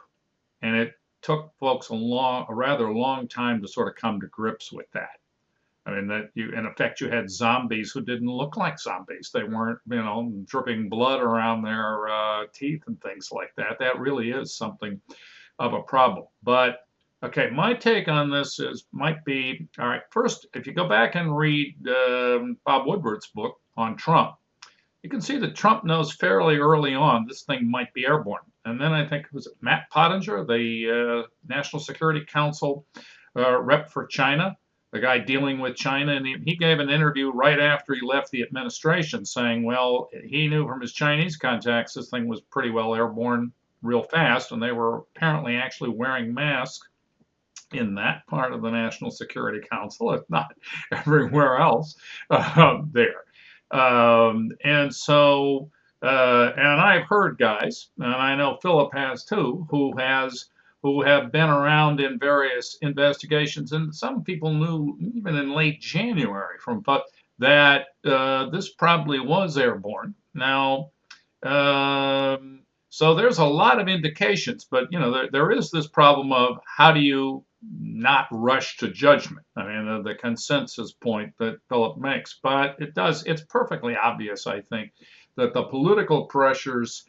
and 0.63 0.77
it 0.77 0.95
took 1.23 1.53
folks 1.59 1.91
a 1.91 1.95
long, 1.95 2.47
a 2.49 2.55
rather 2.55 2.93
long 2.93 3.29
time 3.29 3.61
to 3.63 3.69
sort 3.69 3.89
of 3.89 4.01
come 4.01 4.21
to 4.21 4.27
grips 4.27 4.73
with 4.73 4.91
that. 4.93 5.21
I 5.87 5.93
mean, 5.93 6.09
that 6.09 6.31
you, 6.35 6.53
in 6.53 6.67
effect, 6.67 7.01
you 7.01 7.09
had 7.09 7.31
zombies 7.31 7.91
who 7.91 8.03
didn't 8.03 8.29
look 8.29 8.57
like 8.57 8.79
zombies. 8.79 9.31
They 9.33 9.45
weren't, 9.45 9.79
you 9.89 9.97
know, 9.97 10.31
dripping 10.45 10.89
blood 10.89 11.21
around 11.21 11.63
their 11.63 12.09
uh, 12.09 12.45
teeth 12.53 12.83
and 12.87 13.01
things 13.01 13.31
like 13.33 13.55
that. 13.57 13.79
That 13.79 13.99
really 13.99 14.31
is 14.31 14.55
something 14.55 15.01
of 15.59 15.73
a 15.73 15.83
problem. 15.83 16.27
But 16.43 16.81
okay, 17.23 17.51
my 17.51 17.75
take 17.75 18.09
on 18.09 18.31
this 18.31 18.61
is 18.61 18.85
might 18.93 19.25
be 19.25 19.69
all 19.79 19.89
right. 19.89 20.03
First, 20.11 20.47
if 20.55 20.67
you 20.67 20.75
go 20.75 20.89
back 20.89 21.15
and 21.15 21.37
read 21.37 21.77
um, 21.89 22.59
Bob 22.65 22.87
Woodward's 22.87 23.29
book 23.29 23.59
on 23.77 23.97
Trump, 23.97 24.35
you 25.03 25.11
can 25.11 25.21
see 25.21 25.39
that 25.39 25.55
Trump 25.55 25.85
knows 25.85 26.13
fairly 26.13 26.57
early 26.57 26.95
on 26.95 27.27
this 27.27 27.43
thing 27.43 27.71
might 27.71 27.93
be 27.95 28.07
airborne. 28.07 28.43
And 28.65 28.81
then 28.81 28.93
I 28.93 29.07
think 29.07 29.27
it 29.27 29.33
was 29.33 29.49
Matt 29.61 29.89
Pottinger, 29.91 30.45
the 30.45 31.25
uh, 31.25 31.29
National 31.49 31.81
Security 31.81 32.25
Council 32.25 32.85
uh, 33.35 33.59
rep 33.61 33.91
for 33.91 34.07
China, 34.07 34.57
the 34.93 35.01
guy 35.01 35.19
dealing 35.19 35.59
with 35.59 35.77
China, 35.77 36.13
and 36.13 36.27
he, 36.27 36.37
he, 36.45 36.57
gave 36.57 36.81
an 36.81 36.91
interview 36.91 37.31
right 37.31 37.59
after 37.59 37.95
he 37.95 38.01
left 38.03 38.31
the 38.31 38.43
administration 38.43 39.25
saying, 39.25 39.63
well, 39.63 40.11
he 40.25 40.49
knew 40.49 40.67
from 40.67 40.81
his 40.81 40.93
Chinese 40.93 41.37
contacts 41.37 41.95
this 41.95 42.11
thing 42.11 42.29
was 42.29 42.41
pretty 42.41 42.71
well 42.71 42.95
airborne 42.95 43.53
real 43.83 44.03
fast, 44.03 44.53
and 44.53 44.63
they 44.63 44.73
were 44.73 45.05
apparently 45.17 45.57
actually 45.57 45.91
wearing 45.91 46.35
masks 46.35 46.89
in 47.73 47.95
that 47.95 48.27
part 48.27 48.53
of 48.53 48.63
the 48.63 48.71
National 48.71 49.11
Security 49.11 49.65
Council, 49.71 50.13
if 50.13 50.29
not 50.29 50.53
everywhere 50.93 51.59
else 51.59 51.97
uh, 52.29 52.79
there. 52.93 53.25
Um, 53.71 54.51
and 54.65 54.95
so, 54.95 55.71
uh, 56.03 56.53
and 56.57 56.81
I've 56.81 57.07
heard 57.07 57.39
guys, 57.39 57.89
and 57.99 58.13
I 58.15 58.35
know 58.35 58.59
Phillip 58.63 58.93
has 58.95 59.25
too, 59.25 59.67
who 59.71 59.97
has 59.97 60.47
who 60.83 61.03
have 61.03 61.31
been 61.31 61.51
around 61.51 62.01
in 62.01 62.19
various 62.19 62.79
investigations, 62.81 63.73
and 63.73 63.95
some 63.95 64.25
people 64.25 64.53
knew 64.53 64.97
even 65.15 65.37
in 65.37 65.55
late 65.55 65.81
January 65.81 66.59
from 66.59 66.83
that 67.39 67.89
uh, 68.05 68.49
this 68.51 68.71
probably 68.71 69.21
was 69.21 69.59
airborne. 69.59 70.15
Now, 70.35 70.91
um, 71.43 72.61
so 72.89 73.15
there's 73.15 73.39
a 73.39 73.45
lot 73.45 73.79
of 73.79 73.89
indications, 73.89 74.67
but 74.71 74.91
you 74.91 74.99
know 74.99 75.13
there, 75.13 75.29
there 75.31 75.51
is 75.51 75.71
this 75.71 75.87
problem 75.87 76.33
of 76.33 76.59
how 76.65 76.93
do 76.93 77.01
you 77.01 77.45
not 77.63 78.27
rush 78.31 78.79
to 78.79 78.89
judgment. 78.89 79.45
I 79.57 79.65
mean, 79.65 79.87
the, 79.87 80.11
the, 80.11 80.15
consensus 80.15 80.93
point 80.93 81.35
that 81.39 81.61
Phillip 81.69 81.99
makes, 81.99 82.39
but 82.43 82.77
it 82.81 82.95
does, 82.95 83.25
it's 83.25 83.43
perfectly 83.43 83.97
obvious, 83.97 84.47
I 84.47 84.61
think, 84.63 84.93
that 85.37 85.53
the 85.53 85.65
political 85.65 86.27
pressures 86.27 87.05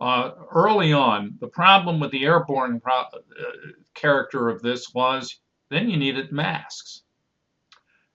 uh, 0.00 0.30
early 0.52 0.92
on, 0.92 1.36
the 1.40 1.48
problem 1.48 1.98
with 1.98 2.10
the 2.10 2.24
airborne 2.24 2.80
pro- 2.80 2.94
uh, 2.94 3.52
character 3.94 4.48
of 4.48 4.62
this 4.62 4.92
was 4.94 5.40
then 5.70 5.90
you 5.90 5.96
needed 5.96 6.30
masks. 6.30 7.02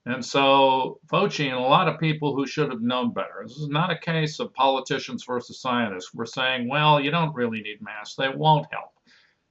And 0.06 0.24
so 0.24 0.98
Fauci 1.06 1.46
and 1.46 1.56
a 1.56 1.60
lot 1.60 1.88
of 1.88 2.00
people 2.00 2.34
who 2.34 2.46
should 2.46 2.70
have 2.70 2.82
known 2.82 3.12
better, 3.12 3.44
this 3.44 3.56
is 3.56 3.68
not 3.68 3.90
a 3.90 3.98
case 3.98 4.40
of 4.40 4.52
politicians 4.54 5.24
versus 5.24 5.60
scientists. 5.60 6.12
We're 6.12 6.26
saying, 6.26 6.68
well, 6.68 7.00
you 7.00 7.10
don't 7.10 7.34
really 7.34 7.60
need 7.60 7.82
masks, 7.82 8.16
they 8.16 8.28
won't 8.28 8.66
help 8.72 8.92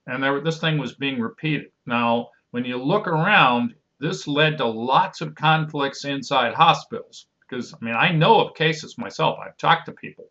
and 0.08 0.24
there, 0.24 0.42
this 0.42 0.60
thing 0.60 0.78
was 0.78 0.94
being 0.94 1.20
repeated. 1.20 1.72
Now, 1.86 2.30
when 2.52 2.66
you 2.66 2.78
look 2.78 3.08
around, 3.08 3.76
this 4.00 4.28
led 4.28 4.58
to 4.58 4.66
lots 4.66 5.22
of 5.22 5.36
conflicts 5.36 6.06
inside 6.06 6.54
hospitals. 6.54 7.28
Because, 7.48 7.74
I 7.74 7.78
mean, 7.84 7.96
I 7.96 8.12
know 8.12 8.40
of 8.40 8.56
cases 8.56 8.98
myself, 8.98 9.40
I've 9.40 9.58
talked 9.58 9.86
to 9.86 9.92
people 9.92 10.26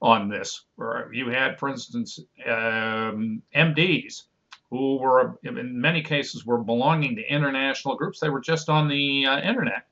on 0.00 0.28
this, 0.28 0.64
where 0.76 1.12
you 1.12 1.30
had, 1.30 1.58
for 1.58 1.68
instance, 1.68 2.20
um, 2.46 3.42
MDs 3.54 4.24
who 4.70 4.98
were, 4.98 5.38
in 5.42 5.80
many 5.80 6.02
cases, 6.02 6.44
were 6.44 6.58
belonging 6.62 7.16
to 7.16 7.32
international 7.32 7.96
groups. 7.96 8.20
They 8.20 8.28
were 8.28 8.40
just 8.40 8.68
on 8.68 8.86
the 8.86 9.26
uh, 9.26 9.40
internet. 9.40 9.86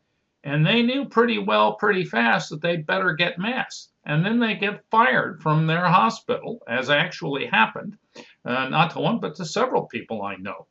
And 0.45 0.65
they 0.65 0.83
knew 0.83 1.07
pretty 1.07 1.39
well, 1.39 1.75
pretty 1.75 2.05
fast, 2.05 2.51
that 2.51 2.61
they'd 2.61 2.87
better 2.87 3.15
get 3.15 3.39
masks. 3.39 3.89
And 4.05 4.25
then 4.25 4.39
they 4.39 4.55
get 4.55 4.85
fired 4.91 5.43
from 5.43 5.67
their 5.67 5.87
hospital, 5.87 6.63
as 6.69 6.91
actually 6.91 7.47
happened 7.47 7.97
uh, 8.47 8.69
not 8.69 8.93
to 8.93 9.01
one, 9.01 9.19
but 9.19 9.35
to 9.37 9.45
several 9.45 9.87
people 9.87 10.23
I 10.23 10.37
know. 10.37 10.67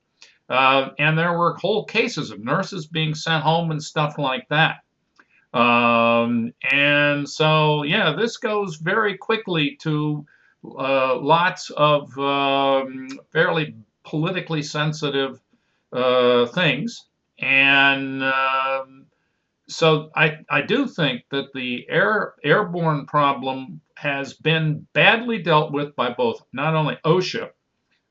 Uh, 0.47 0.89
and 0.99 1.17
there 1.17 1.37
were 1.37 1.55
whole 1.55 1.85
cases 1.85 2.31
of 2.31 2.43
nurses 2.43 2.87
being 2.87 3.15
sent 3.15 3.43
home 3.43 3.71
and 3.71 3.83
stuff 3.83 4.17
like 4.17 4.47
that. 4.49 4.77
Um, 5.57 6.53
and 6.69 7.27
so, 7.27 7.83
yeah, 7.83 8.13
this 8.13 8.37
goes 8.37 8.75
very 8.75 9.17
quickly 9.17 9.77
to 9.81 10.25
uh, 10.77 11.17
lots 11.17 11.69
of 11.71 12.17
um, 12.17 13.07
fairly 13.31 13.75
politically 14.03 14.61
sensitive 14.61 15.41
uh, 15.93 16.45
things. 16.47 17.07
And 17.39 18.23
um, 18.23 19.05
so 19.67 20.11
I, 20.15 20.39
I 20.49 20.61
do 20.61 20.87
think 20.87 21.23
that 21.31 21.53
the 21.53 21.85
air, 21.89 22.35
airborne 22.43 23.05
problem 23.05 23.81
has 23.95 24.33
been 24.33 24.85
badly 24.93 25.41
dealt 25.41 25.71
with 25.71 25.95
by 25.95 26.11
both 26.13 26.43
not 26.53 26.75
only 26.75 26.97
OSHA, 27.05 27.49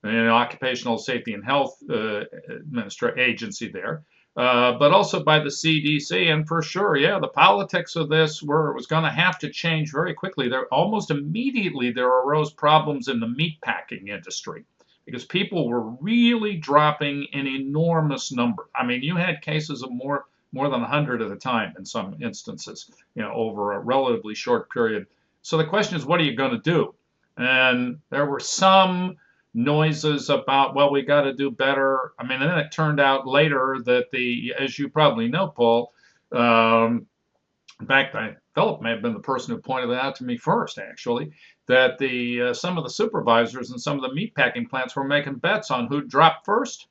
an 0.05 0.29
occupational 0.29 0.99
safety 0.99 1.33
and 1.33 1.45
health 1.45 1.79
uh, 1.91 2.25
agency 3.17 3.69
there, 3.69 4.05
uh, 4.37 4.73
but 4.79 4.93
also 4.93 5.23
by 5.23 5.39
the 5.39 5.49
CDC. 5.49 6.33
And 6.33 6.47
for 6.47 6.63
sure, 6.63 6.97
yeah, 6.97 7.19
the 7.19 7.29
politics 7.29 7.97
of 7.97 8.09
this 8.09 8.43
were 8.43 8.73
was 8.75 8.87
going 8.87 9.05
to 9.05 9.11
have 9.11 9.39
to 9.41 9.51
change 9.51 9.91
very 9.93 10.15
quickly. 10.15 10.49
There 10.49 10.67
almost 10.67 11.11
immediately 11.11 11.91
there 11.91 12.09
arose 12.09 12.53
problems 12.53 13.09
in 13.09 13.19
the 13.19 13.27
meatpacking 13.27 14.09
industry 14.09 14.65
because 15.07 15.25
people 15.25 15.69
were 15.69 15.91
really 16.01 16.57
dropping 16.57 17.27
in 17.33 17.47
enormous 17.47 18.33
numbers. 18.33 18.67
I 18.75 18.85
mean, 18.85 19.03
you 19.03 19.17
had 19.17 19.43
cases 19.43 19.83
of 19.83 19.91
more 19.91 20.27
more 20.53 20.69
than 20.69 20.83
100 20.83 21.21
at 21.21 21.33
a 21.33 21.37
time 21.37 21.75
in 21.77 21.85
some 21.85 22.17
instances, 22.23 22.89
you 23.17 23.23
know, 23.23 23.33
over 23.33 23.73
a 23.73 23.81
relatively 23.81 24.37
short 24.37 24.71
period. 24.71 25.07
So 25.43 25.57
the 25.57 25.65
question 25.65 25.97
is, 25.97 26.07
what 26.07 26.21
are 26.21 26.23
you 26.23 26.37
going 26.37 26.53
to 26.53 26.59
do? 26.59 26.95
And 27.37 27.99
there 28.11 28.27
were 28.27 28.39
some 28.39 29.17
noises 29.55 30.29
about, 30.29 30.75
well, 30.75 30.91
we 30.91 31.03
got 31.03 31.23
to 31.23 31.33
do 31.33 31.51
better. 31.51 32.13
I 32.19 32.25
mean, 32.25 32.43
and 32.43 32.51
then 32.51 32.59
it 32.59 32.73
turned 32.73 33.01
out 33.01 33.27
later 33.27 33.79
that 33.85 34.11
the, 34.11 34.55
as 34.59 34.79
you 34.79 34.89
probably 34.89 35.29
know, 35.29 35.49
Paul, 35.49 35.93
um, 36.33 37.07
in 37.81 37.87
fact, 37.87 38.15
I, 38.15 38.37
Phillip 38.55 38.83
may 38.83 38.91
have 38.91 39.03
been 39.03 39.15
the 39.15 39.21
person 39.21 39.55
who 39.55 39.61
pointed 39.61 39.91
that 39.91 40.05
out 40.05 40.17
to 40.17 40.25
me 40.25 40.37
first, 40.37 40.79
actually, 40.79 41.33
that 41.67 41.99
the 41.99 42.43
uh, 42.43 42.55
some 42.55 42.79
of 42.79 42.85
the 42.85 42.91
supervisors 42.91 43.71
and 43.71 43.81
some 43.81 44.03
of 44.03 44.03
the 44.03 44.17
meatpacking 44.17 44.69
plants 44.69 44.95
were 44.95 45.05
making 45.05 45.37
bets 45.37 45.71
on 45.71 45.89
who 45.89 46.03
dropped 46.03 46.45
first. 46.45 46.87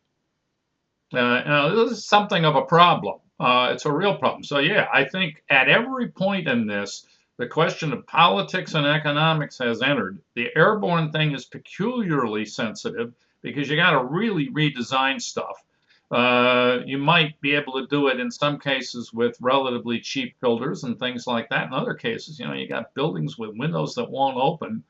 Uh, 1.13 1.41
you 1.43 1.49
know, 1.49 1.85
this 1.85 1.97
is 1.99 2.05
something 2.05 2.43
of 2.43 2.55
a 2.55 2.63
problem. 2.63 3.19
Uh, 3.39 3.69
it's 3.71 3.85
a 3.85 3.91
real 3.91 4.17
problem. 4.17 4.43
So 4.43 4.59
yeah, 4.59 4.87
I 4.93 5.05
think 5.05 5.43
at 5.49 5.69
every 5.69 6.09
point 6.09 6.47
in 6.47 6.67
this, 6.67 7.05
the 7.37 7.47
question 7.47 7.91
of 7.93 8.05
politics 8.05 8.73
and 8.73 8.85
economics 8.85 9.57
has 9.57 9.81
entered. 9.81 10.19
The 10.35 10.49
airborne 10.55 11.11
thing 11.11 11.33
is 11.33 11.45
peculiarly 11.45 12.45
sensitive 12.45 13.13
because 13.41 13.69
you 13.69 13.75
got 13.75 13.91
to 13.91 14.03
really 14.03 14.49
redesign 14.49 15.21
stuff. 15.21 15.63
Uh, 16.11 16.79
you 16.85 16.99
might 16.99 17.39
be 17.41 17.55
able 17.55 17.73
to 17.73 17.87
do 17.87 18.07
it 18.07 18.19
in 18.19 18.29
some 18.29 18.59
cases 18.59 19.11
with 19.11 19.35
relatively 19.41 19.99
cheap 19.99 20.35
filters 20.39 20.83
and 20.83 20.99
things 20.99 21.25
like 21.25 21.49
that. 21.49 21.67
In 21.67 21.73
other 21.73 21.95
cases, 21.95 22.39
you 22.39 22.47
know, 22.47 22.53
you 22.53 22.67
got 22.67 22.93
buildings 22.93 23.37
with 23.37 23.57
windows 23.57 23.95
that 23.95 24.11
won't 24.11 24.37
open 24.37 24.83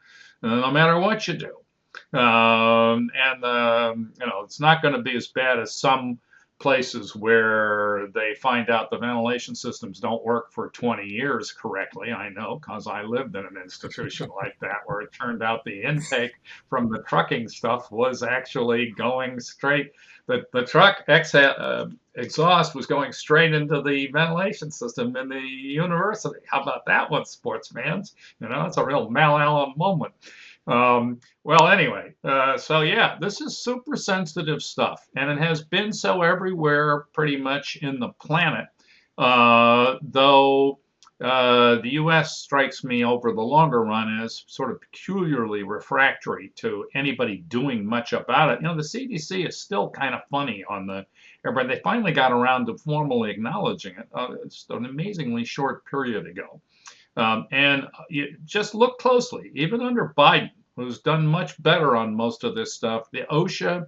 uh, 0.44 0.56
no 0.56 0.72
matter 0.72 1.00
what 1.00 1.26
you 1.28 1.36
do. 1.36 2.18
Um, 2.18 3.10
and, 3.16 3.46
um, 3.46 4.14
you 4.20 4.26
know, 4.26 4.42
it's 4.44 4.60
not 4.60 4.82
going 4.82 4.96
to 4.96 5.02
be 5.02 5.16
as 5.16 5.28
bad 5.28 5.60
as 5.60 5.76
some 5.76 6.20
places 6.64 7.14
where 7.14 8.08
they 8.14 8.34
find 8.36 8.70
out 8.70 8.90
the 8.90 8.98
ventilation 8.98 9.54
systems 9.54 10.00
don't 10.00 10.24
work 10.24 10.50
for 10.50 10.70
20 10.70 11.04
years 11.06 11.52
correctly. 11.52 12.14
I 12.14 12.30
know 12.30 12.56
because 12.56 12.88
I 12.88 13.02
lived 13.04 13.36
in 13.36 13.46
an 13.46 13.58
institution 13.62 14.30
like 14.42 14.58
that 14.62 14.78
where 14.86 15.02
it 15.02 15.12
turned 15.12 15.44
out 15.44 15.66
the 15.66 15.84
intake 15.84 16.32
from 16.70 16.90
the 16.90 17.04
trucking 17.04 17.50
stuff 17.50 17.92
was 17.92 18.24
actually 18.24 18.92
going 18.98 19.42
straight. 19.42 19.92
The, 20.28 20.44
the 20.54 20.64
truck 20.64 21.06
exha- 21.08 21.60
uh, 21.60 21.88
exhaust 22.16 22.76
was 22.76 22.86
going 22.86 23.12
straight 23.12 23.54
into 23.54 23.82
the 23.82 24.08
ventilation 24.14 24.72
system 24.72 25.18
in 25.18 25.28
the 25.28 25.42
university. 25.42 26.40
How 26.50 26.62
about 26.62 26.86
that 26.86 27.12
one, 27.12 27.24
sportsmans? 27.24 28.14
You 28.40 28.48
know, 28.48 28.66
it's 28.66 28.78
a 28.78 28.86
real 28.86 29.10
Mal 29.10 29.38
Allen 29.38 29.74
moment. 29.76 30.14
Um, 30.66 31.20
well, 31.44 31.68
anyway, 31.68 32.14
uh, 32.24 32.58
so 32.58 32.82
yeah, 32.82 33.18
this 33.20 33.42
is 33.42 33.64
super 33.64 33.98
sensitive 33.98 34.62
stuff, 34.62 35.06
and 35.16 35.30
it 35.30 35.38
has 35.38 35.64
been 35.64 35.92
so 35.92 36.22
everywhere 36.22 37.06
pretty 37.14 37.36
much 37.38 37.78
in 37.82 38.00
the 38.00 38.10
planet. 38.22 38.68
Uh, 39.18 39.98
though 40.02 40.80
uh, 41.24 41.76
the 41.82 41.92
US 41.94 42.40
strikes 42.40 42.84
me 42.84 43.06
over 43.06 43.32
the 43.32 43.42
longer 43.42 43.84
run 43.84 44.20
as 44.22 44.44
sort 44.48 44.72
of 44.72 44.82
peculiarly 44.82 45.64
refractory 45.64 46.52
to 46.56 46.86
anybody 46.96 47.38
doing 47.48 47.86
much 47.86 48.14
about 48.14 48.50
it. 48.50 48.62
You 48.62 48.68
know, 48.68 48.76
the 48.76 48.82
CDC 48.82 49.48
is 49.48 49.62
still 49.62 49.90
kind 49.90 50.16
of 50.16 50.22
funny 50.30 50.64
on 50.70 50.88
the 50.88 51.06
but 51.44 51.68
they 51.68 51.80
finally 51.84 52.14
got 52.14 52.32
around 52.32 52.66
to 52.68 52.78
formally 52.78 53.32
acknowledging 53.32 53.96
it. 53.98 54.08
Uh, 54.14 54.36
it's 54.46 54.66
an 54.70 54.86
amazingly 54.86 55.44
short 55.46 55.86
period 55.86 56.26
ago. 56.26 56.62
Um, 57.16 57.48
and 57.52 57.88
you 58.10 58.38
just 58.46 58.74
look 58.74 58.98
closely, 59.00 59.52
even 59.56 59.82
under 59.82 60.14
Biden, 60.18 60.52
who's 60.76 61.00
done 61.00 61.28
much 61.28 61.62
better 61.62 61.96
on 61.96 62.16
most 62.16 62.44
of 62.44 62.56
this 62.56 62.74
stuff, 62.74 63.12
the 63.12 63.22
OSHA 63.32 63.86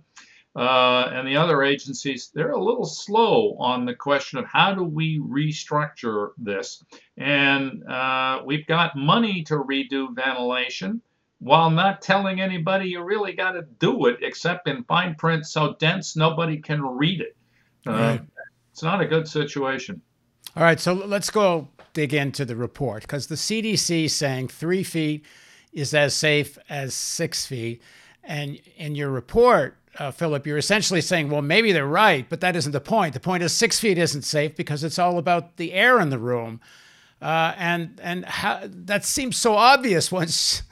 uh, 0.56 1.10
and 1.12 1.28
the 1.28 1.36
other 1.36 1.64
agencies, 1.64 2.32
they're 2.34 2.52
a 2.52 2.64
little 2.64 2.86
slow 2.86 3.58
on 3.60 3.86
the 3.86 3.96
question 3.96 4.40
of 4.40 4.46
how 4.46 4.74
do 4.74 4.84
we 4.84 5.20
restructure 5.20 6.30
this. 6.38 6.84
And 7.18 7.84
uh, 7.86 8.42
we've 8.46 8.68
got 8.68 8.96
money 8.96 9.44
to 9.44 9.56
redo 9.56 10.16
ventilation 10.16 11.02
while 11.40 11.70
not 11.70 12.02
telling 12.02 12.40
anybody 12.40 12.90
you 12.90 13.04
really 13.04 13.34
got 13.34 13.52
to 13.52 13.64
do 13.80 14.06
it, 14.06 14.20
except 14.22 14.68
in 14.68 14.84
fine 14.86 15.16
print 15.16 15.46
so 15.46 15.76
dense 15.80 16.16
nobody 16.16 16.58
can 16.58 16.82
read 16.82 17.22
it. 17.22 17.36
Uh, 17.86 17.92
right. 17.92 18.22
It's 18.72 18.84
not 18.84 19.02
a 19.02 19.06
good 19.06 19.28
situation. 19.28 20.02
All 20.58 20.64
right, 20.64 20.80
so 20.80 20.94
let's 20.94 21.30
go 21.30 21.68
dig 21.92 22.14
into 22.14 22.46
the 22.46 22.56
report 22.56 23.02
because 23.02 23.28
the 23.28 23.36
CDC 23.36 24.10
saying 24.10 24.48
three 24.48 24.84
feet 24.84 25.26
is 25.74 25.94
as 25.94 26.14
safe 26.14 26.58
as 26.70 26.94
six 26.94 27.46
feet. 27.46 27.82
And 28.24 28.62
in 28.78 28.96
your 28.96 29.10
report, 29.10 29.76
uh, 30.00 30.12
Phillip, 30.12 30.48
you're 30.48 30.58
essentially 30.58 31.02
saying, 31.02 31.30
well, 31.30 31.42
maybe 31.42 31.74
they're 31.74 31.86
right, 31.86 32.26
but 32.30 32.40
that 32.40 32.56
isn't 32.56 32.72
the 32.72 32.80
point. 32.80 33.14
The 33.14 33.20
point 33.20 33.44
is 33.44 33.52
six 33.52 33.82
feet 33.82 33.98
isn't 33.98 34.22
safe 34.22 34.56
because 34.56 34.86
it's 34.86 34.98
all 34.98 35.18
about 35.18 35.58
the 35.58 35.74
air 35.74 36.00
in 36.00 36.10
the 36.10 36.18
room. 36.18 36.62
Uh, 37.22 37.54
and 37.58 38.00
and 38.02 38.24
how, 38.24 38.62
that 38.64 39.04
seems 39.04 39.36
so 39.36 39.56
obvious 39.56 40.10
once 40.12 40.64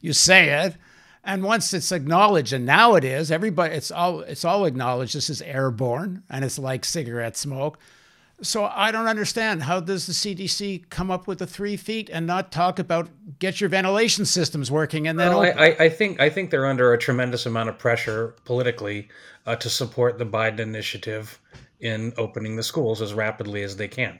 you 0.00 0.12
say 0.12 0.48
it. 0.64 0.74
And 1.22 1.44
once 1.44 1.72
it's 1.72 1.92
acknowledged, 1.92 2.52
and 2.52 2.66
now 2.66 2.96
it 2.96 3.04
is, 3.04 3.30
everybody, 3.30 3.76
it's 3.76 3.92
all, 3.92 4.22
it's 4.22 4.44
all 4.44 4.64
acknowledged. 4.64 5.14
This 5.14 5.30
is 5.30 5.40
airborne, 5.42 6.24
and 6.28 6.44
it's 6.44 6.58
like 6.58 6.84
cigarette 6.84 7.36
smoke. 7.36 7.78
So 8.42 8.64
I 8.64 8.90
don't 8.90 9.06
understand 9.06 9.62
how 9.62 9.78
does 9.78 10.06
the 10.06 10.12
CDC 10.12 10.90
come 10.90 11.10
up 11.10 11.28
with 11.28 11.38
the 11.38 11.46
three 11.46 11.76
feet 11.76 12.10
and 12.12 12.26
not 12.26 12.50
talk 12.50 12.80
about 12.80 13.08
get 13.38 13.60
your 13.60 13.70
ventilation 13.70 14.24
systems 14.24 14.70
working 14.70 15.06
and 15.06 15.18
then. 15.18 15.28
Well, 15.28 15.42
I, 15.42 15.76
I, 15.78 15.88
think 15.88 16.20
I 16.20 16.28
think 16.28 16.50
they're 16.50 16.66
under 16.66 16.92
a 16.92 16.98
tremendous 16.98 17.46
amount 17.46 17.68
of 17.68 17.78
pressure 17.78 18.34
politically 18.44 19.08
uh, 19.46 19.56
to 19.56 19.70
support 19.70 20.18
the 20.18 20.26
Biden 20.26 20.58
initiative 20.58 21.38
in 21.80 22.12
opening 22.16 22.56
the 22.56 22.62
schools 22.62 23.00
as 23.00 23.14
rapidly 23.14 23.62
as 23.62 23.76
they 23.76 23.88
can, 23.88 24.18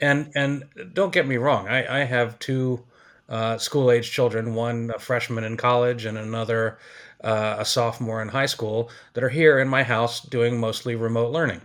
and 0.00 0.32
and 0.34 0.64
don't 0.92 1.12
get 1.12 1.26
me 1.26 1.36
wrong, 1.36 1.68
I, 1.68 2.02
I 2.02 2.04
have 2.04 2.38
two 2.38 2.82
uh, 3.28 3.58
school 3.58 3.90
age 3.90 4.10
children, 4.10 4.54
one 4.54 4.90
a 4.94 4.98
freshman 4.98 5.44
in 5.44 5.56
college 5.56 6.04
and 6.04 6.18
another 6.18 6.78
uh, 7.22 7.56
a 7.58 7.64
sophomore 7.64 8.20
in 8.22 8.28
high 8.28 8.46
school 8.46 8.90
that 9.14 9.22
are 9.22 9.28
here 9.28 9.58
in 9.60 9.68
my 9.68 9.82
house 9.82 10.20
doing 10.20 10.58
mostly 10.58 10.96
remote 10.96 11.32
learning. 11.32 11.60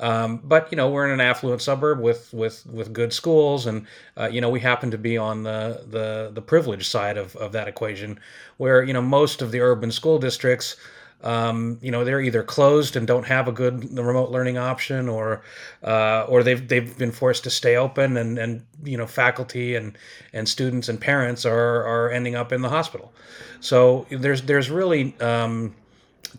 Um, 0.00 0.40
but 0.42 0.68
you 0.72 0.76
know 0.76 0.90
we're 0.90 1.06
in 1.06 1.12
an 1.12 1.20
affluent 1.20 1.62
suburb 1.62 2.00
with 2.00 2.32
with 2.32 2.66
with 2.66 2.92
good 2.92 3.12
schools, 3.12 3.66
and 3.66 3.86
uh, 4.16 4.28
you 4.28 4.40
know 4.40 4.50
we 4.50 4.60
happen 4.60 4.90
to 4.90 4.98
be 4.98 5.16
on 5.16 5.42
the 5.44 5.84
the 5.88 6.30
the 6.32 6.42
privileged 6.42 6.86
side 6.86 7.16
of, 7.16 7.36
of 7.36 7.52
that 7.52 7.68
equation, 7.68 8.18
where 8.56 8.82
you 8.82 8.92
know 8.92 9.02
most 9.02 9.42
of 9.42 9.52
the 9.52 9.60
urban 9.60 9.92
school 9.92 10.18
districts, 10.18 10.76
um, 11.22 11.78
you 11.82 11.90
know 11.90 12.04
they're 12.04 12.20
either 12.20 12.42
closed 12.42 12.96
and 12.96 13.06
don't 13.06 13.26
have 13.26 13.46
a 13.46 13.52
good 13.52 13.96
remote 13.96 14.30
learning 14.30 14.58
option, 14.58 15.08
or 15.08 15.42
uh, 15.84 16.24
or 16.28 16.42
they've 16.42 16.66
they've 16.66 16.96
been 16.98 17.12
forced 17.12 17.44
to 17.44 17.50
stay 17.50 17.76
open, 17.76 18.16
and 18.16 18.38
and 18.38 18.64
you 18.82 18.96
know 18.96 19.06
faculty 19.06 19.76
and 19.76 19.96
and 20.32 20.48
students 20.48 20.88
and 20.88 21.00
parents 21.00 21.46
are 21.46 21.84
are 21.86 22.10
ending 22.10 22.34
up 22.34 22.50
in 22.50 22.62
the 22.62 22.68
hospital. 22.70 23.12
So 23.60 24.06
there's 24.10 24.42
there's 24.42 24.68
really 24.70 25.14
um, 25.20 25.76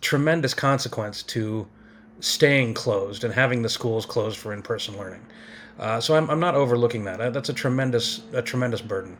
tremendous 0.00 0.52
consequence 0.52 1.22
to 1.22 1.66
staying 2.20 2.74
closed 2.74 3.24
and 3.24 3.34
having 3.34 3.62
the 3.62 3.68
schools 3.68 4.06
closed 4.06 4.38
for 4.38 4.52
in-person 4.52 4.96
learning. 4.96 5.24
Uh, 5.78 6.00
so 6.00 6.14
I'm, 6.14 6.30
I'm 6.30 6.40
not 6.40 6.54
overlooking 6.54 7.04
that. 7.04 7.32
That's 7.32 7.48
a 7.48 7.52
tremendous 7.52 8.22
a 8.32 8.42
tremendous 8.42 8.80
burden. 8.80 9.16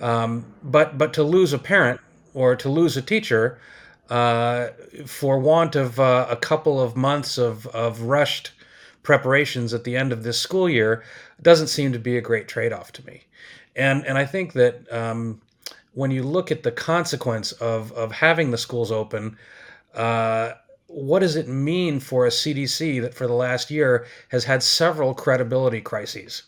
Um, 0.00 0.44
but 0.62 0.96
but 0.96 1.12
to 1.14 1.22
lose 1.22 1.52
a 1.52 1.58
parent 1.58 2.00
or 2.34 2.56
to 2.56 2.68
lose 2.68 2.96
a 2.96 3.02
teacher 3.02 3.58
uh, 4.08 4.68
for 5.06 5.38
want 5.38 5.76
of 5.76 5.98
uh, 5.98 6.26
a 6.30 6.36
couple 6.36 6.80
of 6.80 6.96
months 6.96 7.38
of, 7.38 7.66
of 7.68 8.02
rushed 8.02 8.52
preparations 9.02 9.74
at 9.74 9.84
the 9.84 9.96
end 9.96 10.12
of 10.12 10.22
this 10.22 10.38
school 10.38 10.68
year 10.68 11.02
doesn't 11.42 11.68
seem 11.68 11.92
to 11.92 11.98
be 11.98 12.16
a 12.16 12.20
great 12.20 12.48
trade-off 12.48 12.92
to 12.92 13.06
me. 13.06 13.22
And 13.76 14.06
and 14.06 14.18
I 14.18 14.26
think 14.26 14.52
that 14.54 14.92
um, 14.92 15.40
when 15.94 16.10
you 16.10 16.22
look 16.22 16.50
at 16.50 16.62
the 16.62 16.72
consequence 16.72 17.52
of 17.52 17.92
of 17.92 18.12
having 18.12 18.50
the 18.50 18.58
schools 18.58 18.90
open, 18.92 19.36
uh, 19.94 20.52
what 20.92 21.20
does 21.20 21.36
it 21.36 21.46
mean 21.46 22.00
for 22.00 22.26
a 22.26 22.30
CDC 22.30 23.00
that 23.00 23.14
for 23.14 23.28
the 23.28 23.32
last 23.32 23.70
year 23.70 24.06
has 24.30 24.44
had 24.44 24.60
several 24.60 25.14
credibility 25.14 25.80
crises? 25.80 26.42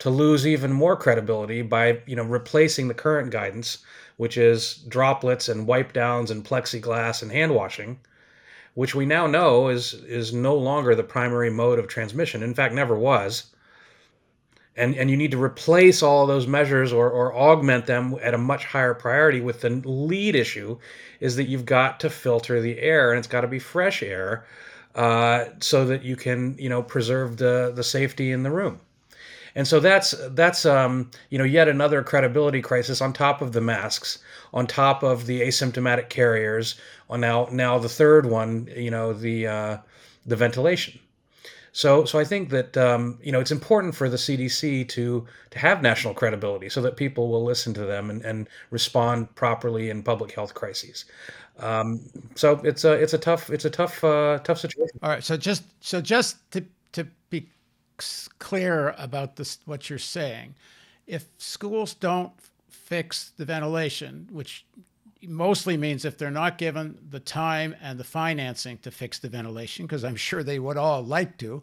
To 0.00 0.10
lose 0.10 0.44
even 0.44 0.72
more 0.72 0.96
credibility 0.96 1.62
by 1.62 2.02
you 2.04 2.16
know 2.16 2.24
replacing 2.24 2.88
the 2.88 2.94
current 2.94 3.30
guidance, 3.30 3.78
which 4.16 4.36
is 4.36 4.74
droplets 4.88 5.48
and 5.48 5.68
wipe 5.68 5.92
downs 5.92 6.32
and 6.32 6.44
plexiglass 6.44 7.22
and 7.22 7.30
hand 7.30 7.54
washing, 7.54 8.00
which 8.74 8.94
we 8.94 9.06
now 9.06 9.28
know 9.28 9.68
is 9.68 9.94
is 9.94 10.32
no 10.32 10.56
longer 10.56 10.94
the 10.96 11.04
primary 11.04 11.48
mode 11.48 11.78
of 11.78 11.86
transmission. 11.86 12.42
In 12.42 12.54
fact, 12.54 12.74
never 12.74 12.96
was 12.96 13.54
and 14.76 14.94
and 14.94 15.10
you 15.10 15.16
need 15.16 15.30
to 15.30 15.42
replace 15.42 16.02
all 16.02 16.22
of 16.22 16.28
those 16.28 16.46
measures 16.46 16.92
or, 16.92 17.10
or 17.10 17.34
augment 17.34 17.86
them 17.86 18.14
at 18.22 18.34
a 18.34 18.38
much 18.38 18.64
higher 18.64 18.94
priority 18.94 19.40
with 19.40 19.60
the 19.62 19.70
lead 19.70 20.34
issue 20.34 20.78
is 21.20 21.36
that 21.36 21.44
you've 21.44 21.64
got 21.64 21.98
to 22.00 22.10
filter 22.10 22.60
the 22.60 22.78
air 22.78 23.10
and 23.10 23.18
it's 23.18 23.28
got 23.28 23.40
to 23.40 23.48
be 23.48 23.58
fresh 23.58 24.02
air 24.02 24.44
uh, 24.94 25.46
so 25.60 25.84
that 25.84 26.02
you 26.02 26.16
can 26.16 26.56
you 26.58 26.68
know 26.68 26.82
preserve 26.82 27.36
the 27.36 27.72
the 27.74 27.84
safety 27.84 28.32
in 28.32 28.42
the 28.42 28.50
room. 28.50 28.80
And 29.54 29.66
so 29.66 29.80
that's 29.80 30.14
that's 30.30 30.66
um, 30.66 31.10
you 31.30 31.38
know 31.38 31.44
yet 31.44 31.68
another 31.68 32.02
credibility 32.02 32.60
crisis 32.60 33.00
on 33.00 33.12
top 33.12 33.40
of 33.40 33.52
the 33.52 33.60
masks 33.62 34.18
on 34.52 34.66
top 34.66 35.02
of 35.02 35.26
the 35.26 35.40
asymptomatic 35.40 36.10
carriers 36.10 36.78
on 37.08 37.20
now 37.20 37.48
now 37.50 37.78
the 37.78 37.88
third 37.88 38.26
one 38.26 38.68
you 38.76 38.90
know 38.90 39.14
the 39.14 39.46
uh, 39.46 39.78
the 40.26 40.36
ventilation 40.36 40.98
so, 41.76 42.06
so 42.06 42.18
I 42.18 42.24
think 42.24 42.48
that 42.48 42.74
um, 42.78 43.18
you 43.22 43.30
know 43.30 43.38
it's 43.38 43.50
important 43.50 43.94
for 43.94 44.08
the 44.08 44.16
CDC 44.16 44.88
to 44.88 45.26
to 45.50 45.58
have 45.58 45.82
national 45.82 46.14
credibility, 46.14 46.70
so 46.70 46.80
that 46.80 46.96
people 46.96 47.28
will 47.28 47.44
listen 47.44 47.74
to 47.74 47.84
them 47.84 48.08
and, 48.08 48.24
and 48.24 48.48
respond 48.70 49.34
properly 49.34 49.90
in 49.90 50.02
public 50.02 50.32
health 50.32 50.54
crises. 50.54 51.04
Um, 51.58 52.00
so 52.34 52.62
it's 52.64 52.84
a 52.84 52.92
it's 52.92 53.12
a 53.12 53.18
tough 53.18 53.50
it's 53.50 53.66
a 53.66 53.70
tough 53.70 54.02
uh, 54.02 54.38
tough 54.38 54.58
situation. 54.58 54.98
All 55.02 55.10
right. 55.10 55.22
So 55.22 55.36
just 55.36 55.64
so 55.80 56.00
just 56.00 56.50
to 56.52 56.64
to 56.92 57.06
be 57.28 57.46
clear 58.38 58.94
about 58.96 59.36
this, 59.36 59.58
what 59.66 59.90
you're 59.90 59.98
saying, 59.98 60.54
if 61.06 61.26
schools 61.36 61.92
don't 61.92 62.32
fix 62.70 63.32
the 63.36 63.44
ventilation, 63.44 64.30
which 64.32 64.64
mostly 65.28 65.76
means 65.76 66.04
if 66.04 66.18
they're 66.18 66.30
not 66.30 66.58
given 66.58 66.98
the 67.10 67.20
time 67.20 67.74
and 67.82 67.98
the 67.98 68.04
financing 68.04 68.78
to 68.78 68.90
fix 68.90 69.18
the 69.18 69.28
ventilation, 69.28 69.86
because 69.86 70.04
I'm 70.04 70.16
sure 70.16 70.42
they 70.42 70.58
would 70.58 70.76
all 70.76 71.02
like 71.02 71.36
to, 71.38 71.62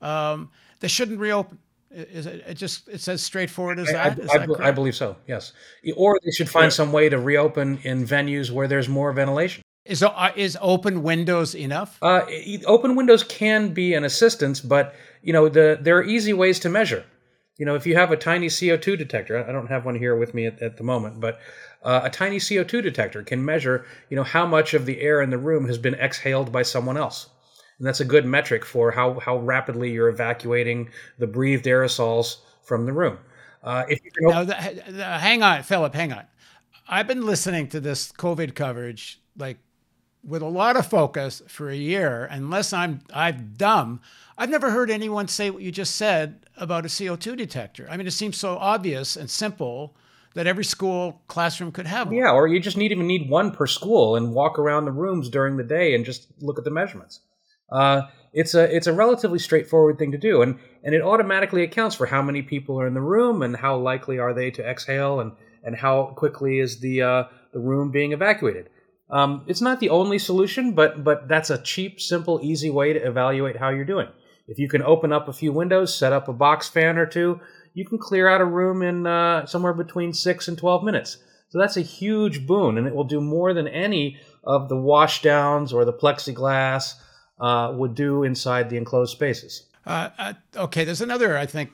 um, 0.00 0.50
they 0.80 0.88
shouldn't 0.88 1.18
reopen. 1.18 1.58
Is 1.90 2.26
it, 2.26 2.44
it 2.46 2.54
just 2.54 2.88
it's 2.88 3.08
as 3.08 3.22
straightforward 3.22 3.78
as 3.78 3.86
that? 3.88 4.20
I, 4.30 4.34
I, 4.34 4.46
that 4.46 4.60
I, 4.60 4.70
believe 4.70 4.94
so. 4.94 5.16
Yes, 5.26 5.52
or 5.96 6.18
they 6.22 6.30
should 6.30 6.48
find 6.48 6.70
some 6.70 6.92
way 6.92 7.08
to 7.08 7.18
reopen 7.18 7.78
in 7.82 8.06
venues 8.06 8.50
where 8.50 8.68
there's 8.68 8.90
more 8.90 9.10
ventilation. 9.12 9.62
Is 9.86 10.02
uh, 10.02 10.32
is 10.36 10.58
open 10.60 11.02
windows 11.02 11.54
enough? 11.54 11.98
Uh, 12.02 12.26
open 12.66 12.94
windows 12.94 13.22
can 13.22 13.72
be 13.72 13.94
an 13.94 14.04
assistance, 14.04 14.60
but 14.60 14.94
you 15.22 15.32
know 15.32 15.48
the 15.48 15.78
there 15.80 15.96
are 15.96 16.04
easy 16.04 16.34
ways 16.34 16.60
to 16.60 16.68
measure. 16.68 17.06
You 17.58 17.66
know, 17.66 17.74
if 17.74 17.86
you 17.86 17.96
have 17.96 18.12
a 18.12 18.16
tiny 18.16 18.46
CO2 18.46 18.96
detector, 18.96 19.44
I 19.44 19.52
don't 19.52 19.66
have 19.66 19.84
one 19.84 19.96
here 19.96 20.16
with 20.16 20.32
me 20.32 20.46
at, 20.46 20.62
at 20.62 20.76
the 20.76 20.84
moment, 20.84 21.20
but 21.20 21.40
uh, 21.82 22.00
a 22.04 22.10
tiny 22.10 22.38
CO2 22.38 22.82
detector 22.82 23.22
can 23.22 23.44
measure, 23.44 23.84
you 24.08 24.16
know, 24.16 24.22
how 24.22 24.46
much 24.46 24.74
of 24.74 24.86
the 24.86 25.00
air 25.00 25.20
in 25.20 25.30
the 25.30 25.38
room 25.38 25.66
has 25.66 25.76
been 25.76 25.94
exhaled 25.96 26.52
by 26.52 26.62
someone 26.62 26.96
else. 26.96 27.28
And 27.78 27.86
that's 27.86 28.00
a 28.00 28.04
good 28.04 28.24
metric 28.24 28.64
for 28.64 28.90
how, 28.90 29.18
how 29.20 29.38
rapidly 29.38 29.90
you're 29.90 30.08
evacuating 30.08 30.90
the 31.18 31.26
breathed 31.26 31.66
aerosols 31.66 32.38
from 32.62 32.86
the 32.86 32.92
room. 32.92 33.18
Uh, 33.62 33.84
if 33.88 34.04
you 34.04 34.10
can... 34.10 34.28
now, 34.28 34.44
the, 34.44 34.82
the, 34.88 35.04
hang 35.04 35.42
on, 35.42 35.62
Phillip, 35.62 35.94
hang 35.94 36.12
on. 36.12 36.24
I've 36.88 37.06
been 37.06 37.26
listening 37.26 37.68
to 37.68 37.80
this 37.80 38.12
COVID 38.12 38.54
coverage 38.54 39.20
like 39.36 39.58
with 40.24 40.42
a 40.42 40.48
lot 40.48 40.76
of 40.76 40.86
focus 40.86 41.42
for 41.46 41.70
a 41.70 41.76
year. 41.76 42.26
Unless 42.30 42.72
I'm 42.72 43.00
I'm 43.12 43.54
dumb, 43.56 44.00
I've 44.36 44.50
never 44.50 44.70
heard 44.70 44.90
anyone 44.90 45.28
say 45.28 45.50
what 45.50 45.62
you 45.62 45.70
just 45.70 45.96
said 45.96 46.46
about 46.58 46.84
a 46.84 46.88
CO2 46.88 47.36
detector. 47.36 47.86
I 47.90 47.96
mean, 47.96 48.06
it 48.06 48.12
seems 48.12 48.36
so 48.36 48.56
obvious 48.56 49.16
and 49.16 49.30
simple 49.30 49.96
that 50.34 50.46
every 50.46 50.64
school 50.64 51.22
classroom 51.26 51.72
could 51.72 51.86
have 51.86 52.08
one. 52.08 52.16
Yeah, 52.16 52.30
or 52.30 52.46
you 52.46 52.60
just 52.60 52.76
need 52.76 52.92
even 52.92 53.06
need 53.06 53.28
one 53.30 53.50
per 53.50 53.66
school 53.66 54.16
and 54.16 54.34
walk 54.34 54.58
around 54.58 54.84
the 54.84 54.92
rooms 54.92 55.28
during 55.28 55.56
the 55.56 55.64
day 55.64 55.94
and 55.94 56.04
just 56.04 56.28
look 56.40 56.58
at 56.58 56.64
the 56.64 56.70
measurements. 56.70 57.20
Uh, 57.70 58.02
it's 58.32 58.54
a 58.54 58.74
it's 58.74 58.86
a 58.86 58.92
relatively 58.92 59.38
straightforward 59.38 59.98
thing 59.98 60.12
to 60.12 60.18
do, 60.18 60.42
and 60.42 60.58
and 60.84 60.94
it 60.94 61.02
automatically 61.02 61.62
accounts 61.62 61.96
for 61.96 62.06
how 62.06 62.22
many 62.22 62.42
people 62.42 62.80
are 62.80 62.86
in 62.86 62.94
the 62.94 63.00
room 63.00 63.42
and 63.42 63.56
how 63.56 63.76
likely 63.76 64.18
are 64.18 64.34
they 64.34 64.50
to 64.50 64.64
exhale 64.64 65.20
and 65.20 65.32
and 65.64 65.76
how 65.76 66.12
quickly 66.16 66.58
is 66.58 66.80
the 66.80 67.02
uh, 67.02 67.24
the 67.52 67.58
room 67.58 67.90
being 67.90 68.12
evacuated. 68.12 68.68
Um, 69.10 69.44
it's 69.46 69.62
not 69.62 69.80
the 69.80 69.88
only 69.88 70.18
solution, 70.18 70.72
but 70.74 71.02
but 71.02 71.28
that's 71.28 71.50
a 71.50 71.62
cheap, 71.62 72.00
simple, 72.00 72.40
easy 72.42 72.70
way 72.70 72.92
to 72.92 73.00
evaluate 73.00 73.56
how 73.56 73.70
you're 73.70 73.84
doing. 73.84 74.08
If 74.48 74.58
you 74.58 74.68
can 74.68 74.82
open 74.82 75.12
up 75.12 75.28
a 75.28 75.32
few 75.32 75.52
windows, 75.52 75.94
set 75.94 76.12
up 76.12 76.26
a 76.26 76.32
box 76.32 76.68
fan 76.68 76.96
or 76.98 77.06
two, 77.06 77.40
you 77.74 77.84
can 77.84 77.98
clear 77.98 78.28
out 78.28 78.40
a 78.40 78.46
room 78.46 78.82
in 78.82 79.06
uh, 79.06 79.46
somewhere 79.46 79.74
between 79.74 80.12
six 80.12 80.48
and 80.48 80.58
twelve 80.58 80.82
minutes. 80.82 81.18
So 81.50 81.58
that's 81.58 81.76
a 81.76 81.82
huge 81.82 82.46
boon, 82.46 82.76
and 82.78 82.86
it 82.86 82.94
will 82.94 83.04
do 83.04 83.20
more 83.20 83.54
than 83.54 83.68
any 83.68 84.18
of 84.44 84.68
the 84.68 84.76
washdowns 84.76 85.72
or 85.72 85.84
the 85.84 85.92
plexiglass 85.92 86.94
uh, 87.38 87.72
would 87.74 87.94
do 87.94 88.24
inside 88.24 88.68
the 88.68 88.76
enclosed 88.76 89.12
spaces. 89.12 89.67
Uh, 89.88 90.10
uh, 90.18 90.34
okay, 90.54 90.84
there's 90.84 91.00
another, 91.00 91.38
I 91.38 91.46
think, 91.46 91.70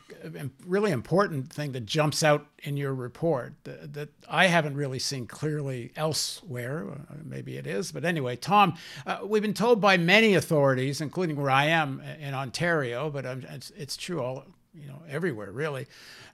really 0.64 0.92
important 0.92 1.52
thing 1.52 1.72
that 1.72 1.84
jumps 1.84 2.22
out 2.22 2.46
in 2.62 2.76
your 2.76 2.94
report 2.94 3.54
that, 3.64 3.92
that 3.94 4.08
I 4.30 4.46
haven't 4.46 4.76
really 4.76 5.00
seen 5.00 5.26
clearly 5.26 5.90
elsewhere. 5.96 6.86
Uh, 6.88 7.14
maybe 7.24 7.56
it 7.56 7.66
is, 7.66 7.90
but 7.90 8.04
anyway, 8.04 8.36
Tom, 8.36 8.76
uh, 9.04 9.18
we've 9.24 9.42
been 9.42 9.52
told 9.52 9.80
by 9.80 9.96
many 9.96 10.34
authorities, 10.36 11.00
including 11.00 11.34
where 11.34 11.50
I 11.50 11.64
am 11.66 12.00
in 12.20 12.34
Ontario, 12.34 13.10
but 13.10 13.24
it's, 13.24 13.72
it's 13.76 13.96
true 13.96 14.22
all 14.22 14.44
you 14.76 14.88
know 14.88 15.00
everywhere 15.08 15.52
really 15.52 15.86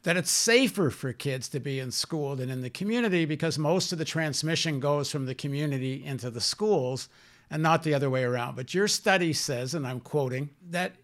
that 0.03 0.17
it's 0.17 0.31
safer 0.31 0.91
for 0.91 1.13
kids 1.13 1.47
to 1.47 1.61
be 1.61 1.79
in 1.79 1.91
school 1.91 2.37
than 2.37 2.49
in 2.49 2.63
the 2.63 2.71
community 2.71 3.27
because 3.27 3.59
most 3.59 3.93
of 3.93 3.99
the 3.99 4.05
transmission 4.05 4.81
goes 4.81 5.11
from 5.11 5.27
the 5.27 5.35
community 5.35 6.03
into 6.03 6.31
the 6.31 6.41
schools 6.41 7.11
and 7.51 7.63
not 7.63 7.83
the 7.83 7.93
other 7.93 8.09
way 8.09 8.25
around 8.25 8.57
but 8.57 8.73
your 8.73 8.89
study 8.89 9.35
says 9.35 9.75
and 9.75 9.87
i'm 9.87 10.01
quoting 10.01 10.49
that 10.71 10.95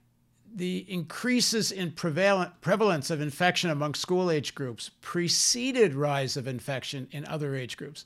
the 0.55 0.85
increases 0.89 1.73
in 1.73 1.93
prevalence 1.93 3.11
of 3.11 3.21
infection 3.21 3.71
among 3.71 3.95
school 3.95 4.31
age 4.31 4.55
groups 4.55 4.91
preceded 5.01 5.95
rise 5.95 6.37
of 6.37 6.47
infection 6.47 7.09
in 7.11 7.27
other 7.27 7.55
age 7.55 7.77
groups. 7.77 8.05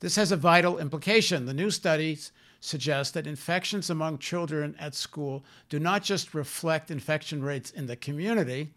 This 0.00 0.16
has 0.16 0.32
a 0.32 0.36
vital 0.36 0.78
implication. 0.78 1.46
The 1.46 1.54
new 1.54 1.70
studies 1.70 2.32
suggest 2.60 3.14
that 3.14 3.26
infections 3.26 3.90
among 3.90 4.18
children 4.18 4.74
at 4.78 4.94
school 4.94 5.44
do 5.68 5.78
not 5.78 6.02
just 6.02 6.34
reflect 6.34 6.90
infection 6.90 7.42
rates 7.42 7.70
in 7.70 7.86
the 7.86 7.96
community, 7.96 8.72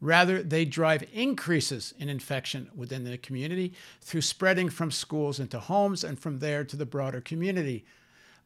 rather, 0.00 0.42
they 0.42 0.64
drive 0.64 1.04
increases 1.12 1.94
in 1.98 2.08
infection 2.08 2.70
within 2.74 3.04
the 3.04 3.18
community 3.18 3.72
through 4.00 4.20
spreading 4.20 4.68
from 4.68 4.90
schools 4.90 5.40
into 5.40 5.58
homes 5.58 6.04
and 6.04 6.18
from 6.18 6.38
there 6.38 6.64
to 6.64 6.76
the 6.76 6.86
broader 6.86 7.20
community. 7.20 7.84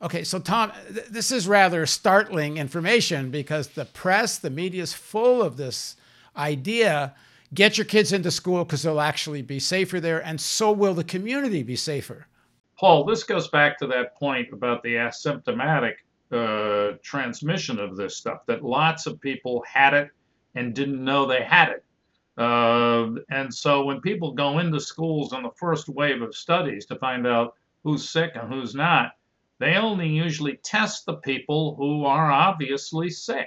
Okay, 0.03 0.25
so 0.25 0.39
Tom, 0.39 0.73
th- 0.93 1.07
this 1.07 1.31
is 1.31 1.47
rather 1.47 1.87
startling 1.87 2.57
information 2.57 3.31
because 3.31 3.69
the 3.69 3.85
press, 3.85 4.39
the 4.39 4.51
media 4.51 4.83
is 4.83 4.93
full 4.93 5.43
of 5.43 5.57
this 5.57 5.97
idea 6.37 7.15
get 7.55 7.77
your 7.77 7.85
kids 7.85 8.13
into 8.13 8.31
school 8.31 8.65
because 8.65 8.83
they'll 8.83 9.01
actually 9.01 9.43
be 9.43 9.59
safer 9.59 10.01
there, 10.01 10.25
and 10.25 10.41
so 10.41 10.73
will 10.73 10.95
the 10.95 11.05
community 11.05 11.63
be 11.63 11.77
safer. 11.77 12.27
Paul, 12.79 13.05
this 13.05 13.23
goes 13.25 13.49
back 13.49 13.79
to 13.79 13.87
that 13.89 14.17
point 14.17 14.53
about 14.53 14.83
the 14.83 14.95
asymptomatic 14.95 15.95
uh, 16.33 16.97
transmission 17.03 17.79
of 17.79 17.97
this 17.97 18.17
stuff, 18.17 18.45
that 18.47 18.65
lots 18.65 19.07
of 19.07 19.21
people 19.21 19.63
had 19.71 19.95
it 19.95 20.11
and 20.55 20.75
didn't 20.75 21.05
know 21.05 21.27
they 21.27 21.43
had 21.43 21.69
it. 21.69 21.85
Uh, 22.39 23.21
and 23.31 23.53
so 23.53 23.85
when 23.85 24.01
people 24.01 24.33
go 24.33 24.59
into 24.59 24.81
schools 24.81 25.33
on 25.33 25.43
the 25.43 25.51
first 25.57 25.89
wave 25.89 26.23
of 26.23 26.35
studies 26.35 26.87
to 26.87 26.97
find 26.97 27.27
out 27.27 27.55
who's 27.85 28.09
sick 28.09 28.33
and 28.35 28.53
who's 28.53 28.75
not, 28.75 29.13
they 29.63 29.77
only 29.77 30.09
usually 30.09 30.57
test 30.57 31.07
the 31.07 31.15
people 31.15 31.77
who 31.77 32.05
are 32.05 32.33
obviously 32.33 33.11
sick. 33.11 33.47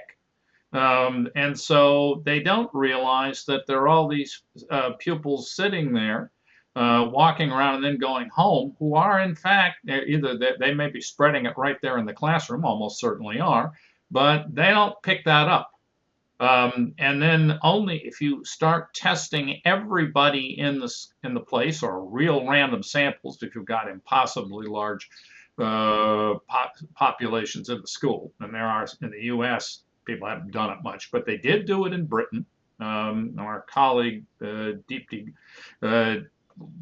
Um, 0.72 1.28
and 1.36 1.58
so 1.58 2.22
they 2.24 2.40
don't 2.40 2.70
realize 2.72 3.44
that 3.44 3.66
there 3.66 3.82
are 3.82 3.88
all 3.88 4.08
these 4.08 4.42
uh, 4.70 4.92
pupils 4.98 5.54
sitting 5.54 5.92
there, 5.92 6.30
uh, 6.74 7.08
walking 7.10 7.50
around 7.50 7.76
and 7.76 7.84
then 7.84 7.98
going 7.98 8.30
home, 8.30 8.74
who 8.78 8.94
are 8.94 9.20
in 9.20 9.34
fact 9.34 9.88
either 9.88 10.38
they, 10.38 10.52
they, 10.58 10.74
may 10.74 10.88
be 10.88 11.00
spreading 11.00 11.44
it 11.44 11.56
right 11.58 11.76
there 11.82 11.98
in 11.98 12.06
the 12.06 12.12
classroom, 12.12 12.64
almost 12.64 12.98
certainly 12.98 13.38
are, 13.38 13.72
but 14.10 14.54
they 14.54 14.70
don't 14.70 15.00
pick 15.02 15.24
that 15.24 15.48
up. 15.48 15.70
Um, 16.40 16.94
and 16.98 17.20
then 17.20 17.58
only 17.62 17.98
if 17.98 18.20
you 18.20 18.44
start 18.44 18.92
testing 18.94 19.60
everybody 19.64 20.58
in 20.58 20.78
the 20.78 20.92
in 21.24 21.32
the 21.32 21.40
place 21.40 21.82
or 21.82 22.04
real 22.04 22.46
random 22.46 22.82
samples, 22.82 23.42
if 23.42 23.54
you've 23.54 23.64
got 23.64 23.88
impossibly 23.88 24.66
large 24.66 25.08
uh, 25.58 26.34
pop, 26.48 26.74
populations 26.94 27.68
in 27.68 27.80
the 27.80 27.86
school. 27.86 28.32
And 28.40 28.54
there 28.54 28.66
are 28.66 28.86
in 29.02 29.10
the 29.10 29.22
U.S. 29.24 29.80
people 30.04 30.28
haven't 30.28 30.52
done 30.52 30.70
it 30.70 30.82
much, 30.82 31.10
but 31.10 31.26
they 31.26 31.36
did 31.36 31.66
do 31.66 31.86
it 31.86 31.92
in 31.92 32.06
Britain. 32.06 32.44
Um, 32.78 33.34
our 33.38 33.64
colleague 33.68 34.24
uh, 34.42 34.76
Deepti 34.88 35.32
uh, 35.82 36.16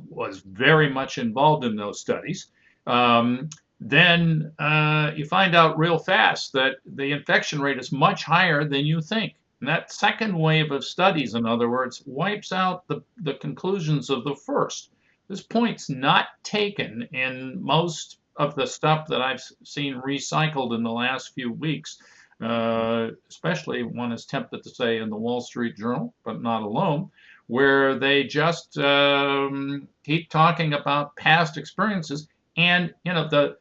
was 0.09 0.41
very 0.41 0.89
much 0.89 1.19
involved 1.19 1.65
in 1.65 1.77
those 1.77 2.01
studies. 2.01 2.49
Um, 2.87 3.49
then 3.81 4.53
uh, 4.59 5.13
you 5.15 5.25
find 5.27 5.55
out 5.55 5.79
real 5.79 5.99
fast 5.99 6.53
that 6.53 6.77
the 6.85 7.13
infection 7.13 7.61
rate 7.61 7.79
is 7.79 7.93
much 7.93 8.25
higher 8.25 8.65
than 8.65 8.87
you 8.87 9.01
think. 9.01 9.35
And 9.61 9.69
that 9.69 9.93
second 9.93 10.37
wave 10.37 10.73
of 10.73 10.85
studies, 10.85 11.35
in 11.35 11.47
other 11.47 11.69
words, 11.69 12.03
wipes 12.07 12.53
out 12.53 12.87
the, 12.89 13.03
the 13.19 13.35
conclusions 13.35 14.11
of 14.11 14.25
the 14.25 14.35
first. 14.35 14.91
This 15.29 15.43
point's 15.43 15.89
not 15.89 16.27
taken 16.43 17.09
in 17.13 17.63
most 17.63 18.19
of 18.37 18.55
the 18.55 18.67
stuff 18.67 19.07
that 19.09 19.23
I've 19.23 19.43
seen 19.63 20.01
recycled 20.05 20.75
in 20.75 20.83
the 20.83 20.91
last 20.91 21.35
few 21.35 21.53
weeks, 21.53 21.99
uh, 22.41 23.09
especially 23.29 23.83
one 23.83 24.13
is 24.13 24.25
tempted 24.25 24.63
to 24.63 24.71
say 24.71 24.99
in 24.99 25.11
the 25.11 25.17
Wall 25.17 25.41
Street 25.41 25.77
Journal, 25.77 26.13
but 26.25 26.43
not 26.43 26.63
alone, 26.63 27.11
where 27.47 27.99
they 27.99 28.25
just 28.25 28.77
um, 28.79 29.87
keep 30.05 30.31
talking 30.31 30.73
about 30.73 31.15
past 31.17 31.57
experiences. 31.57 32.29
And, 32.57 32.93
you 33.05 33.13
know, 33.13 33.29
the 33.29 33.57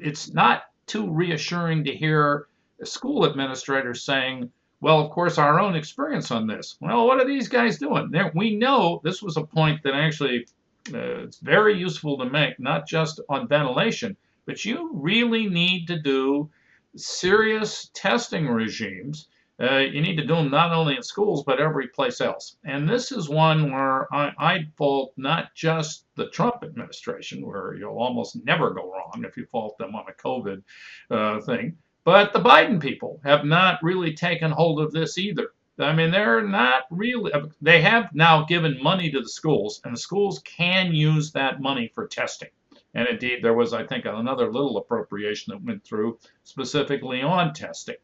it's 0.00 0.32
not 0.32 0.64
too 0.86 1.10
reassuring 1.10 1.84
to 1.84 1.94
hear 1.94 2.46
school 2.84 3.26
administrators 3.26 4.02
saying, 4.02 4.50
well, 4.80 5.00
of 5.00 5.10
course, 5.10 5.38
our 5.38 5.58
own 5.58 5.74
experience 5.74 6.30
on 6.30 6.46
this. 6.46 6.76
Well, 6.80 7.06
what 7.06 7.20
are 7.20 7.26
these 7.26 7.48
guys 7.48 7.78
doing? 7.78 8.10
There, 8.10 8.30
we 8.34 8.56
know 8.56 9.00
this 9.02 9.22
was 9.22 9.36
a 9.36 9.42
point 9.42 9.82
that 9.82 9.94
actually 9.94 10.46
uh, 10.94 11.24
it's 11.24 11.38
very 11.38 11.78
useful 11.78 12.18
to 12.18 12.30
make, 12.30 12.58
not 12.58 12.86
just 12.86 13.20
on 13.28 13.48
ventilation, 13.48 14.16
but 14.46 14.64
you 14.64 14.90
really 14.94 15.48
need 15.48 15.86
to 15.88 16.00
do 16.00 16.50
serious 16.96 17.90
testing 17.94 18.48
regimes. 18.48 19.28
Uh, 19.60 19.78
you 19.78 20.00
need 20.00 20.16
to 20.16 20.26
do 20.26 20.36
them 20.36 20.50
not 20.50 20.72
only 20.72 20.96
in 20.96 21.02
schools, 21.02 21.42
but 21.44 21.60
every 21.60 21.88
place 21.88 22.20
else. 22.20 22.56
And 22.64 22.88
this 22.88 23.10
is 23.10 23.28
one 23.28 23.72
where 23.72 24.12
I, 24.14 24.32
I 24.38 24.66
fault 24.76 25.12
not 25.16 25.52
just 25.54 26.04
the 26.14 26.28
Trump 26.28 26.62
administration, 26.62 27.44
where 27.44 27.74
you'll 27.74 27.98
almost 27.98 28.42
never 28.44 28.70
go 28.70 28.92
wrong 28.92 29.24
if 29.24 29.36
you 29.36 29.46
fault 29.46 29.76
them 29.78 29.96
on 29.96 30.04
a 30.08 30.22
COVID 30.22 30.62
uh, 31.10 31.40
thing, 31.40 31.76
but 32.04 32.32
the 32.32 32.40
Biden 32.40 32.80
people 32.80 33.20
have 33.24 33.44
not 33.44 33.82
really 33.82 34.14
taken 34.14 34.50
hold 34.50 34.80
of 34.80 34.92
this 34.92 35.18
either. 35.18 35.50
I 35.78 35.92
mean, 35.92 36.10
they're 36.10 36.46
not 36.46 36.84
really, 36.90 37.32
they 37.60 37.80
have 37.82 38.14
now 38.14 38.44
given 38.44 38.82
money 38.82 39.10
to 39.10 39.20
the 39.20 39.28
schools, 39.28 39.80
and 39.84 39.94
the 39.94 40.00
schools 40.00 40.40
can 40.40 40.92
use 40.92 41.32
that 41.32 41.60
money 41.60 41.90
for 41.94 42.06
testing. 42.08 42.48
And 42.94 43.06
indeed, 43.06 43.44
there 43.44 43.54
was, 43.54 43.72
I 43.72 43.86
think, 43.86 44.06
another 44.06 44.50
little 44.50 44.78
appropriation 44.78 45.52
that 45.52 45.62
went 45.62 45.84
through 45.84 46.18
specifically 46.44 47.22
on 47.22 47.52
testing. 47.52 47.96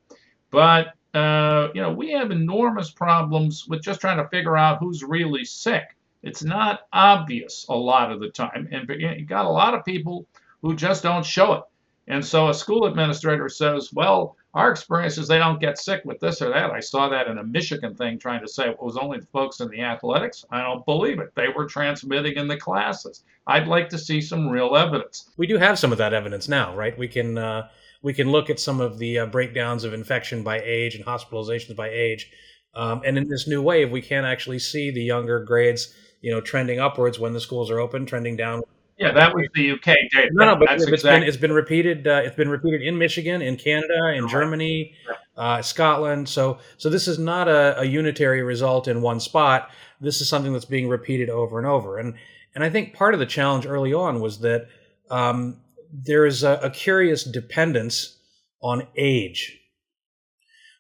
But, 0.51 0.95
uh, 1.15 1.69
you 1.75 1.81
know, 1.81 1.93
we 1.93 2.13
have 2.13 2.31
enormous 2.31 2.91
problems 2.91 3.67
with 3.67 3.83
just 3.83 4.01
trying 4.01 4.19
to 4.19 4.29
figure 4.29 4.57
out 4.57 4.79
who's 4.79 5.03
really 5.03 5.45
sick. 5.45 5.97
It's 6.23 6.45
not 6.45 6.83
obvious 6.93 7.67
a 7.69 7.75
lot 7.75 8.13
of 8.13 8.21
the 8.21 8.29
time. 8.29 8.69
And 8.71 8.89
you 8.89 9.25
got 9.25 9.47
a 9.47 9.51
lot 9.51 9.75
of 9.75 9.85
people 9.85 10.27
who 10.63 10.77
just 10.77 11.03
don't 11.03 11.27
show 11.27 11.55
it. 11.55 11.63
And 12.07 12.25
so 12.25 12.49
a 12.49 12.55
school 12.55 12.87
administrator 12.87 13.49
says, 13.49 13.93
well, 13.93 14.37
our 14.55 14.71
experience 14.71 15.19
is 15.19 15.29
they 15.29 15.39
don't 15.39 15.61
get 15.61 15.79
sick 15.79 16.03
with 16.05 16.21
this 16.21 16.41
or 16.41 16.49
that. 16.51 16.71
I 16.71 16.81
saw 16.81 17.09
that 17.09 17.27
in 17.27 17.39
a 17.39 17.45
Michigan 17.45 17.95
thing 17.95 18.19
trying 18.19 18.41
to 18.41 18.49
say 18.49 18.69
it 18.69 18.81
was 18.81 18.97
only 18.97 19.19
the 19.19 19.27
folks 19.27 19.61
in 19.61 19.69
the 19.69 19.81
athletics. 19.81 20.45
I 20.51 20.63
don't 20.63 20.87
believe 20.87 21.19
it. 21.19 21.35
They 21.35 21.49
were 21.49 21.67
transmitting 21.67 22.35
in 22.37 22.49
the 22.49 22.57
classes. 22.57 23.25
I'd 23.47 23.69
like 23.69 23.89
to 23.91 23.99
see 23.99 24.21
some 24.21 24.49
real 24.49 24.77
evidence. 24.77 25.31
We 25.37 25.47
do 25.47 25.59
have 25.59 25.79
some 25.79 25.93
of 25.93 25.99
that 25.99 26.15
evidence 26.15 26.49
now, 26.49 26.75
right? 26.75 26.97
We 26.99 27.09
can. 27.09 27.37
Uh 27.39 27.69
we 28.05 28.13
can 28.13 28.31
look 28.31 28.51
at 28.51 28.61
some 28.61 28.83
of 28.83 28.99
the 28.99 29.21
uh, 29.21 29.27
breakdowns 29.27 29.83
of 29.83 29.95
infection 29.95 30.43
by 30.43 30.61
age 30.61 30.95
and 30.95 31.05
hospitalizations 31.07 31.75
by 31.75 31.89
age. 31.89 32.31
Um, 32.75 33.01
and 33.03 33.17
in 33.17 33.29
this 33.29 33.49
new 33.49 33.63
wave, 33.63 33.91
we 33.91 34.03
can 34.03 34.27
actually 34.27 34.59
see 34.59 34.91
the 34.91 35.03
younger 35.03 35.43
grades, 35.43 35.95
you 36.21 36.31
know, 36.31 36.43
trending 36.43 36.79
upwards 36.79 37.19
when 37.19 37.33
the 37.33 37.41
schools 37.41 37.71
are 37.71 37.81
open, 37.81 38.05
trending 38.05 38.37
down. 38.37 38.63
Yeah, 38.97 39.13
that 39.13 39.35
was 39.35 39.49
the 39.55 39.73
UK 39.73 39.85
data. 40.13 40.29
No, 40.33 40.45
no, 40.47 40.57
but 40.57 40.69
That's 40.69 40.85
it's 40.85 40.93
exactly- 40.93 41.21
been 41.21 41.29
it's 41.29 41.37
been 41.37 41.53
repeated. 41.53 42.07
Uh, 42.07 42.23
it's 42.25 42.37
been 42.37 42.49
repeated 42.49 42.83
in 42.83 42.97
Michigan, 42.97 43.43
in 43.43 43.57
Canada, 43.57 44.13
in. 44.15 44.29
Germany, 44.29 44.95
uh, 45.37 45.63
Scotland. 45.63 46.29
So, 46.29 46.59
so 46.77 46.89
this 46.91 47.09
is 47.09 47.19
not 47.19 47.49
a, 47.49 47.81
a 47.81 47.85
unitary 47.85 48.43
result 48.43 48.87
in 48.87 49.03
one 49.03 49.19
spot. 49.19 49.71
This 50.01 50.21
is 50.21 50.29
something 50.29 50.53
that's 50.53 50.65
being 50.65 50.89
repeated 50.89 51.29
over 51.29 51.59
and 51.59 51.67
over. 51.67 51.99
And 51.99 52.15
and 52.55 52.63
I 52.63 52.71
think 52.71 52.95
part 52.95 53.15
of 53.15 53.21
the 53.21 53.27
challenge 53.27 53.67
early 53.67 53.93
on 53.93 54.21
was 54.21 54.39
that 54.41 54.69
um, 55.11 55.57
there 55.93 56.25
is 56.25 56.45
a, 56.45 56.61
a 56.63 56.71
curious 56.71 57.25
dependence 57.25 58.17
on 58.63 58.87
age, 58.97 59.59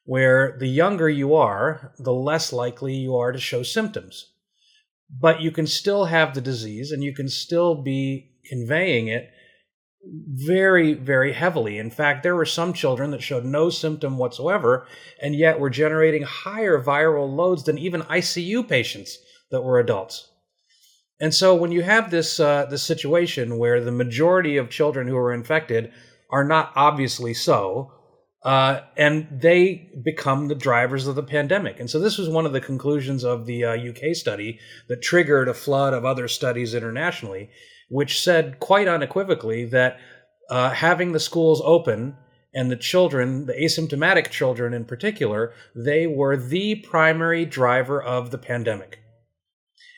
where 0.04 0.56
the 0.58 0.68
younger 0.68 1.08
you 1.08 1.34
are, 1.34 1.92
the 1.98 2.12
less 2.12 2.52
likely 2.52 2.94
you 2.94 3.16
are 3.16 3.32
to 3.32 3.40
show 3.40 3.62
symptoms. 3.64 4.30
But 5.10 5.40
you 5.40 5.50
can 5.50 5.66
still 5.66 6.06
have 6.06 6.34
the 6.34 6.40
disease, 6.40 6.90
and 6.90 7.02
you 7.02 7.14
can 7.14 7.28
still 7.28 7.82
be 7.82 8.32
conveying 8.48 9.08
it 9.08 9.30
very, 10.06 10.92
very 10.94 11.32
heavily. 11.32 11.78
In 11.78 11.90
fact, 11.90 12.22
there 12.22 12.36
were 12.36 12.44
some 12.44 12.72
children 12.72 13.10
that 13.10 13.22
showed 13.22 13.44
no 13.44 13.70
symptom 13.70 14.18
whatsoever, 14.18 14.86
and 15.20 15.34
yet 15.34 15.60
were 15.60 15.70
generating 15.70 16.22
higher 16.22 16.82
viral 16.82 17.34
loads 17.34 17.64
than 17.64 17.78
even 17.78 18.02
ICU 18.02 18.68
patients 18.68 19.18
that 19.50 19.62
were 19.62 19.78
adults. 19.78 20.30
And 21.20 21.32
so, 21.32 21.54
when 21.54 21.72
you 21.72 21.82
have 21.82 22.10
this 22.10 22.40
uh, 22.40 22.66
this 22.66 22.82
situation 22.82 23.56
where 23.56 23.82
the 23.82 23.92
majority 23.92 24.56
of 24.56 24.68
children 24.68 25.06
who 25.06 25.16
are 25.16 25.32
infected 25.32 25.92
are 26.30 26.44
not 26.44 26.72
obviously 26.74 27.32
so, 27.32 27.92
uh, 28.44 28.80
and 28.96 29.26
they 29.30 29.90
become 30.02 30.48
the 30.48 30.54
drivers 30.54 31.06
of 31.06 31.14
the 31.14 31.22
pandemic. 31.22 31.80
And 31.80 31.88
so, 31.88 31.98
this 31.98 32.18
was 32.18 32.28
one 32.28 32.44
of 32.44 32.52
the 32.52 32.60
conclusions 32.60 33.24
of 33.24 33.46
the 33.46 33.64
uh, 33.64 33.76
UK 33.76 34.14
study 34.14 34.58
that 34.88 35.02
triggered 35.02 35.48
a 35.48 35.54
flood 35.54 35.94
of 35.94 36.04
other 36.04 36.28
studies 36.28 36.74
internationally, 36.74 37.50
which 37.88 38.20
said 38.20 38.60
quite 38.60 38.86
unequivocally 38.86 39.64
that 39.66 39.98
uh, 40.50 40.70
having 40.70 41.12
the 41.12 41.20
schools 41.20 41.62
open 41.64 42.16
and 42.54 42.70
the 42.70 42.76
children, 42.76 43.46
the 43.46 43.54
asymptomatic 43.54 44.30
children 44.30 44.74
in 44.74 44.84
particular, 44.84 45.52
they 45.74 46.06
were 46.06 46.36
the 46.36 46.76
primary 46.76 47.44
driver 47.44 48.00
of 48.00 48.30
the 48.30 48.38
pandemic. 48.38 49.00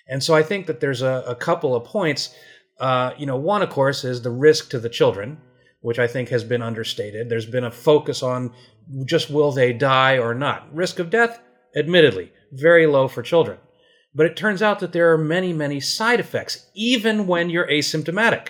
And 0.09 0.23
so 0.23 0.35
I 0.35 0.43
think 0.43 0.67
that 0.67 0.81
there's 0.81 1.03
a, 1.03 1.25
a 1.27 1.35
couple 1.35 1.75
of 1.75 1.85
points. 1.85 2.35
Uh, 2.79 3.13
you 3.19 3.27
know, 3.27 3.37
one, 3.37 3.63
of 3.63 3.71
course, 3.71 4.05
is 4.05 4.23
the 4.23 4.31
risk 4.31 4.71
to 4.71 4.79
the 4.79 4.89
children, 4.89 5.39
which 5.87 6.01
I 6.01 6.09
think 6.09 6.31
has 6.31 6.43
been 6.43 6.63
understated. 6.63 7.29
There's 7.29 7.47
been 7.47 7.63
a 7.63 7.71
focus 7.71 8.21
on 8.21 8.53
just 9.05 9.31
will 9.31 9.53
they 9.53 9.73
die 9.73 10.19
or 10.19 10.35
not. 10.35 10.75
Risk 10.75 10.99
of 10.99 11.11
death, 11.11 11.41
admittedly, 11.77 12.33
very 12.51 12.89
low 12.89 13.07
for 13.07 13.23
children. 13.23 13.59
But 14.13 14.27
it 14.27 14.37
turns 14.37 14.63
out 14.63 14.81
that 14.81 14.91
there 14.91 15.13
are 15.13 15.17
many, 15.17 15.53
many 15.53 15.79
side 15.79 16.19
effects, 16.19 16.69
even 16.75 17.29
when 17.29 17.51
you're 17.51 17.69
asymptomatic. 17.69 18.49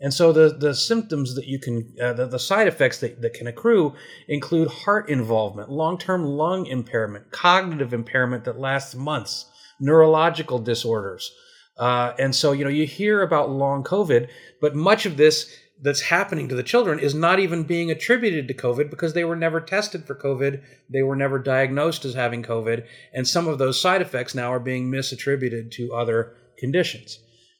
And 0.00 0.12
so 0.12 0.30
the, 0.30 0.50
the 0.50 0.74
symptoms 0.74 1.34
that 1.34 1.46
you 1.46 1.58
can, 1.58 1.94
uh, 1.98 2.12
the, 2.12 2.26
the 2.26 2.38
side 2.38 2.68
effects 2.68 2.98
that, 2.98 3.22
that 3.22 3.32
can 3.32 3.46
accrue 3.46 3.94
include 4.28 4.68
heart 4.68 5.08
involvement, 5.08 5.70
long 5.70 5.96
term 5.96 6.26
lung 6.26 6.66
impairment, 6.66 7.30
cognitive 7.30 7.94
impairment 7.94 8.44
that 8.44 8.60
lasts 8.60 8.94
months, 8.94 9.46
neurological 9.80 10.58
disorders. 10.58 11.32
Uh, 11.78 12.12
and 12.18 12.34
so, 12.34 12.52
you 12.52 12.64
know, 12.64 12.70
you 12.70 12.84
hear 12.84 13.22
about 13.22 13.48
long 13.48 13.82
COVID, 13.82 14.28
but 14.60 14.74
much 14.74 15.06
of 15.06 15.16
this 15.16 15.50
that's 15.80 16.00
happening 16.00 16.48
to 16.48 16.54
the 16.54 16.62
children 16.62 16.98
is 16.98 17.14
not 17.14 17.38
even 17.38 17.62
being 17.62 17.90
attributed 17.90 18.48
to 18.48 18.54
COVID 18.54 18.90
because 18.90 19.12
they 19.12 19.24
were 19.24 19.36
never 19.36 19.60
tested 19.60 20.06
for 20.06 20.14
COVID. 20.14 20.62
They 20.92 21.02
were 21.02 21.16
never 21.16 21.38
diagnosed 21.38 22.04
as 22.04 22.14
having 22.14 22.42
COVID. 22.42 22.84
And 23.12 23.26
some 23.26 23.46
of 23.46 23.58
those 23.58 23.80
side 23.80 24.02
effects 24.02 24.34
now 24.34 24.52
are 24.52 24.60
being 24.60 24.90
misattributed 24.90 25.70
to 25.72 25.94
other 25.94 26.34
conditions. 26.58 27.18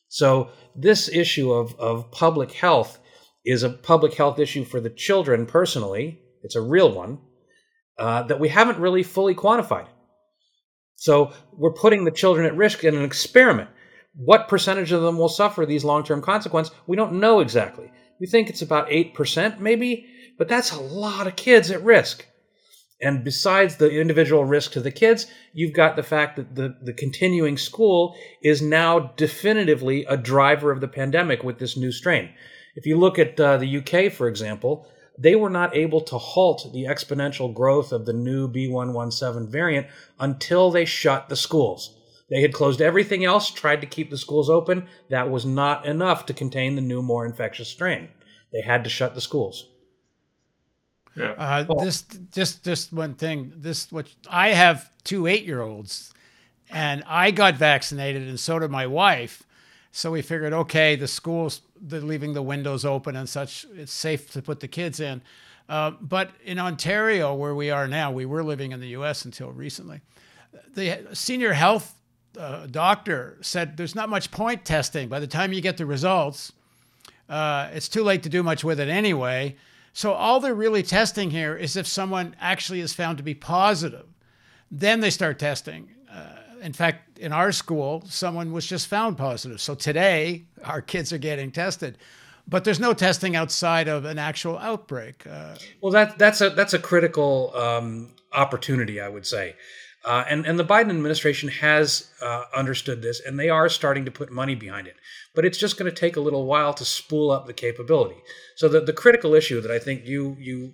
So, 0.08 0.50
this 0.74 1.08
issue 1.08 1.52
of, 1.52 1.78
of 1.78 2.10
public 2.10 2.52
health 2.52 2.98
is 3.44 3.62
a 3.62 3.70
public 3.70 4.14
health 4.14 4.38
issue 4.38 4.64
for 4.64 4.80
the 4.80 4.90
children 4.90 5.46
personally. 5.46 6.20
It's 6.42 6.56
a 6.56 6.62
real 6.62 6.90
one 6.90 7.18
uh, 7.98 8.22
that 8.24 8.40
we 8.40 8.48
haven't 8.48 8.78
really 8.78 9.02
fully 9.02 9.34
quantified. 9.34 9.86
So, 10.96 11.32
we're 11.52 11.72
putting 11.72 12.04
the 12.04 12.10
children 12.10 12.46
at 12.46 12.56
risk 12.56 12.84
in 12.84 12.96
an 12.96 13.04
experiment. 13.04 13.68
What 14.14 14.48
percentage 14.48 14.92
of 14.92 15.02
them 15.02 15.18
will 15.18 15.28
suffer 15.28 15.64
these 15.64 15.84
long 15.84 16.04
term 16.04 16.22
consequences? 16.22 16.74
We 16.86 16.96
don't 16.96 17.20
know 17.20 17.40
exactly. 17.40 17.92
We 18.20 18.26
think 18.26 18.48
it's 18.48 18.62
about 18.62 18.88
8%, 18.88 19.60
maybe, 19.60 20.06
but 20.36 20.48
that's 20.48 20.72
a 20.72 20.80
lot 20.80 21.26
of 21.26 21.36
kids 21.36 21.70
at 21.70 21.82
risk. 21.82 22.26
And 23.00 23.22
besides 23.22 23.76
the 23.76 23.90
individual 23.90 24.44
risk 24.44 24.72
to 24.72 24.80
the 24.80 24.90
kids, 24.90 25.26
you've 25.52 25.72
got 25.72 25.94
the 25.94 26.02
fact 26.02 26.36
that 26.36 26.56
the, 26.56 26.76
the 26.82 26.92
continuing 26.92 27.56
school 27.56 28.16
is 28.42 28.60
now 28.60 29.12
definitively 29.16 30.04
a 30.06 30.16
driver 30.16 30.72
of 30.72 30.80
the 30.80 30.88
pandemic 30.88 31.44
with 31.44 31.58
this 31.58 31.76
new 31.76 31.92
strain. 31.92 32.30
If 32.74 32.86
you 32.86 32.98
look 32.98 33.18
at 33.18 33.38
uh, 33.38 33.56
the 33.56 33.78
UK, 33.78 34.12
for 34.12 34.26
example, 34.26 34.88
they 35.16 35.36
were 35.36 35.50
not 35.50 35.76
able 35.76 36.00
to 36.02 36.18
halt 36.18 36.70
the 36.72 36.84
exponential 36.84 37.52
growth 37.52 37.92
of 37.92 38.06
the 38.06 38.12
new 38.12 38.48
B117 38.48 39.48
variant 39.48 39.86
until 40.18 40.70
they 40.70 40.84
shut 40.84 41.28
the 41.28 41.36
schools. 41.36 41.97
They 42.30 42.42
had 42.42 42.52
closed 42.52 42.80
everything 42.80 43.24
else, 43.24 43.50
tried 43.50 43.80
to 43.80 43.86
keep 43.86 44.10
the 44.10 44.18
schools 44.18 44.50
open. 44.50 44.86
That 45.08 45.30
was 45.30 45.46
not 45.46 45.86
enough 45.86 46.26
to 46.26 46.34
contain 46.34 46.74
the 46.74 46.82
new, 46.82 47.00
more 47.02 47.24
infectious 47.24 47.68
strain. 47.68 48.08
They 48.52 48.60
had 48.60 48.84
to 48.84 48.90
shut 48.90 49.14
the 49.14 49.20
schools. 49.20 49.68
Yeah. 51.16 51.32
Uh, 51.32 51.74
this 51.82 52.02
just 52.32 52.64
just 52.64 52.92
one 52.92 53.14
thing. 53.14 53.52
This 53.56 53.90
what 53.90 54.08
I 54.30 54.50
have 54.50 54.90
two 55.04 55.26
eight 55.26 55.44
year 55.44 55.62
olds, 55.62 56.12
and 56.70 57.02
I 57.06 57.30
got 57.32 57.56
vaccinated, 57.56 58.28
and 58.28 58.38
so 58.38 58.58
did 58.58 58.70
my 58.70 58.86
wife. 58.86 59.42
So 59.90 60.12
we 60.12 60.22
figured, 60.22 60.52
okay, 60.52 60.96
the 60.96 61.08
schools 61.08 61.62
they're 61.80 62.00
leaving 62.00 62.34
the 62.34 62.42
windows 62.42 62.84
open 62.84 63.16
and 63.16 63.28
such. 63.28 63.66
It's 63.74 63.92
safe 63.92 64.30
to 64.32 64.42
put 64.42 64.60
the 64.60 64.68
kids 64.68 65.00
in. 65.00 65.22
Uh, 65.68 65.92
but 66.00 66.30
in 66.44 66.58
Ontario, 66.58 67.34
where 67.34 67.54
we 67.54 67.70
are 67.70 67.88
now, 67.88 68.10
we 68.10 68.24
were 68.24 68.44
living 68.44 68.72
in 68.72 68.80
the 68.80 68.88
U.S. 68.88 69.24
until 69.24 69.50
recently. 69.50 70.00
The 70.74 71.08
senior 71.12 71.52
health 71.52 71.97
uh, 72.38 72.66
doctor 72.66 73.36
said 73.40 73.76
there's 73.76 73.94
not 73.94 74.08
much 74.08 74.30
point 74.30 74.64
testing. 74.64 75.08
By 75.08 75.20
the 75.20 75.26
time 75.26 75.52
you 75.52 75.60
get 75.60 75.76
the 75.76 75.86
results, 75.86 76.52
uh, 77.28 77.68
it's 77.72 77.88
too 77.88 78.02
late 78.02 78.22
to 78.22 78.28
do 78.28 78.42
much 78.42 78.64
with 78.64 78.80
it 78.80 78.88
anyway. 78.88 79.56
So 79.92 80.12
all 80.12 80.40
they're 80.40 80.54
really 80.54 80.82
testing 80.82 81.30
here 81.30 81.56
is 81.56 81.76
if 81.76 81.86
someone 81.86 82.36
actually 82.40 82.80
is 82.80 82.92
found 82.92 83.18
to 83.18 83.24
be 83.24 83.34
positive. 83.34 84.06
Then 84.70 85.00
they 85.00 85.10
start 85.10 85.38
testing. 85.38 85.88
Uh, 86.12 86.36
in 86.62 86.72
fact, 86.72 87.18
in 87.18 87.32
our 87.32 87.52
school, 87.52 88.04
someone 88.06 88.52
was 88.52 88.66
just 88.66 88.86
found 88.86 89.16
positive. 89.16 89.60
So 89.60 89.74
today, 89.74 90.44
our 90.64 90.80
kids 90.80 91.12
are 91.12 91.18
getting 91.18 91.50
tested. 91.50 91.98
But 92.46 92.64
there's 92.64 92.80
no 92.80 92.94
testing 92.94 93.36
outside 93.36 93.88
of 93.88 94.04
an 94.04 94.18
actual 94.18 94.58
outbreak. 94.58 95.26
Uh, 95.26 95.56
Well, 95.82 95.92
that 95.92 96.18
that's 96.18 96.40
a 96.40 96.50
that's 96.50 96.72
a 96.72 96.78
critical 96.78 97.52
um, 97.54 98.14
opportunity, 98.32 99.00
I 99.00 99.08
would 99.08 99.26
say, 99.26 99.54
uh, 100.04 100.24
and 100.28 100.46
and 100.46 100.58
the 100.58 100.64
Biden 100.64 100.90
administration 100.90 101.48
has 101.48 102.10
uh, 102.22 102.44
understood 102.54 103.02
this, 103.02 103.20
and 103.24 103.38
they 103.38 103.50
are 103.50 103.68
starting 103.68 104.04
to 104.04 104.10
put 104.10 104.30
money 104.30 104.54
behind 104.54 104.86
it. 104.86 104.96
But 105.34 105.44
it's 105.44 105.58
just 105.58 105.76
going 105.76 105.90
to 105.90 106.00
take 106.00 106.16
a 106.16 106.20
little 106.20 106.46
while 106.46 106.72
to 106.74 106.84
spool 106.84 107.30
up 107.30 107.46
the 107.46 107.52
capability. 107.52 108.16
So 108.56 108.68
the 108.68 108.80
the 108.80 108.92
critical 108.92 109.34
issue 109.34 109.60
that 109.60 109.70
I 109.70 109.78
think 109.78 110.04
you 110.04 110.36
you 110.38 110.72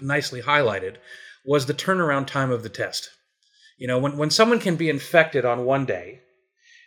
nicely 0.00 0.42
highlighted 0.42 0.96
was 1.44 1.66
the 1.66 1.74
turnaround 1.74 2.26
time 2.26 2.50
of 2.50 2.62
the 2.62 2.68
test. 2.68 3.08
You 3.78 3.88
know, 3.88 3.98
when 3.98 4.16
when 4.18 4.30
someone 4.30 4.60
can 4.60 4.76
be 4.76 4.90
infected 4.90 5.44
on 5.44 5.64
one 5.64 5.86
day 5.86 6.20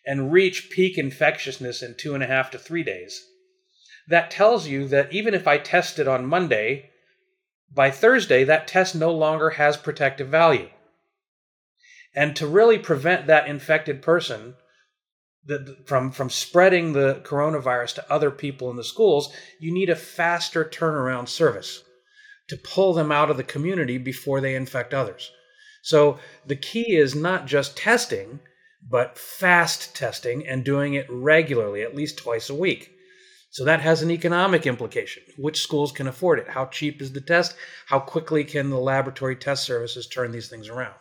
and 0.06 0.32
reach 0.32 0.70
peak 0.70 0.98
infectiousness 0.98 1.82
in 1.82 1.96
two 1.98 2.14
and 2.14 2.24
a 2.24 2.28
half 2.28 2.52
to 2.52 2.60
three 2.60 2.84
days, 2.84 3.20
that 4.08 4.32
tells 4.32 4.68
you 4.68 4.88
that 4.88 5.12
even 5.12 5.34
if 5.34 5.48
I 5.48 5.58
tested 5.58 6.08
on 6.08 6.26
Monday, 6.26 6.90
by 7.74 7.92
Thursday, 7.92 8.44
that 8.44 8.68
test 8.68 8.96
no 8.96 9.12
longer 9.12 9.52
has 9.52 9.78
protective 9.78 10.28
value. 10.28 10.70
And 12.16 12.36
to 12.36 12.48
really 12.48 12.78
prevent 12.78 13.28
that 13.28 13.48
infected 13.48 14.02
person 14.02 14.56
that, 15.46 15.88
from, 15.88 16.12
from 16.12 16.30
spreading 16.30 16.94
the 16.94 17.22
coronavirus 17.24 17.96
to 17.96 18.12
other 18.12 18.32
people 18.32 18.70
in 18.70 18.78
the 18.78 18.84
schools, 18.84 19.34
you 19.60 19.74
need 19.74 19.90
a 19.90 19.96
faster 19.96 20.64
turnaround 20.64 21.28
service 21.28 21.84
to 22.50 22.58
pull 22.58 22.94
them 22.94 23.12
out 23.12 23.30
of 23.30 23.38
the 23.38 23.44
community 23.44 23.98
before 23.98 24.42
they 24.42 24.56
infect 24.56 24.94
others. 24.94 25.32
So 25.84 26.20
the 26.46 26.56
key 26.56 26.96
is 26.96 27.16
not 27.16 27.46
just 27.46 27.78
testing, 27.78 28.40
but 28.88 29.18
fast 29.18 29.96
testing 29.96 30.48
and 30.48 30.64
doing 30.64 30.96
it 30.96 31.06
regularly, 31.10 31.84
at 31.84 31.96
least 31.96 32.18
twice 32.18 32.50
a 32.50 32.56
week. 32.56 32.92
So 33.52 33.66
that 33.66 33.82
has 33.82 34.02
an 34.02 34.12
economic 34.12 34.68
implication. 34.68 35.24
Which 35.38 35.62
schools 35.62 35.92
can 35.92 36.08
afford 36.08 36.40
it? 36.40 36.50
How 36.50 36.66
cheap 36.66 37.02
is 37.02 37.14
the 37.14 37.22
test? 37.22 37.56
How 37.88 38.00
quickly 38.00 38.44
can 38.44 38.70
the 38.70 38.78
laboratory 38.78 39.36
test 39.36 39.64
services 39.64 40.08
turn 40.08 40.32
these 40.32 40.50
things 40.50 40.70
around? 40.70 40.96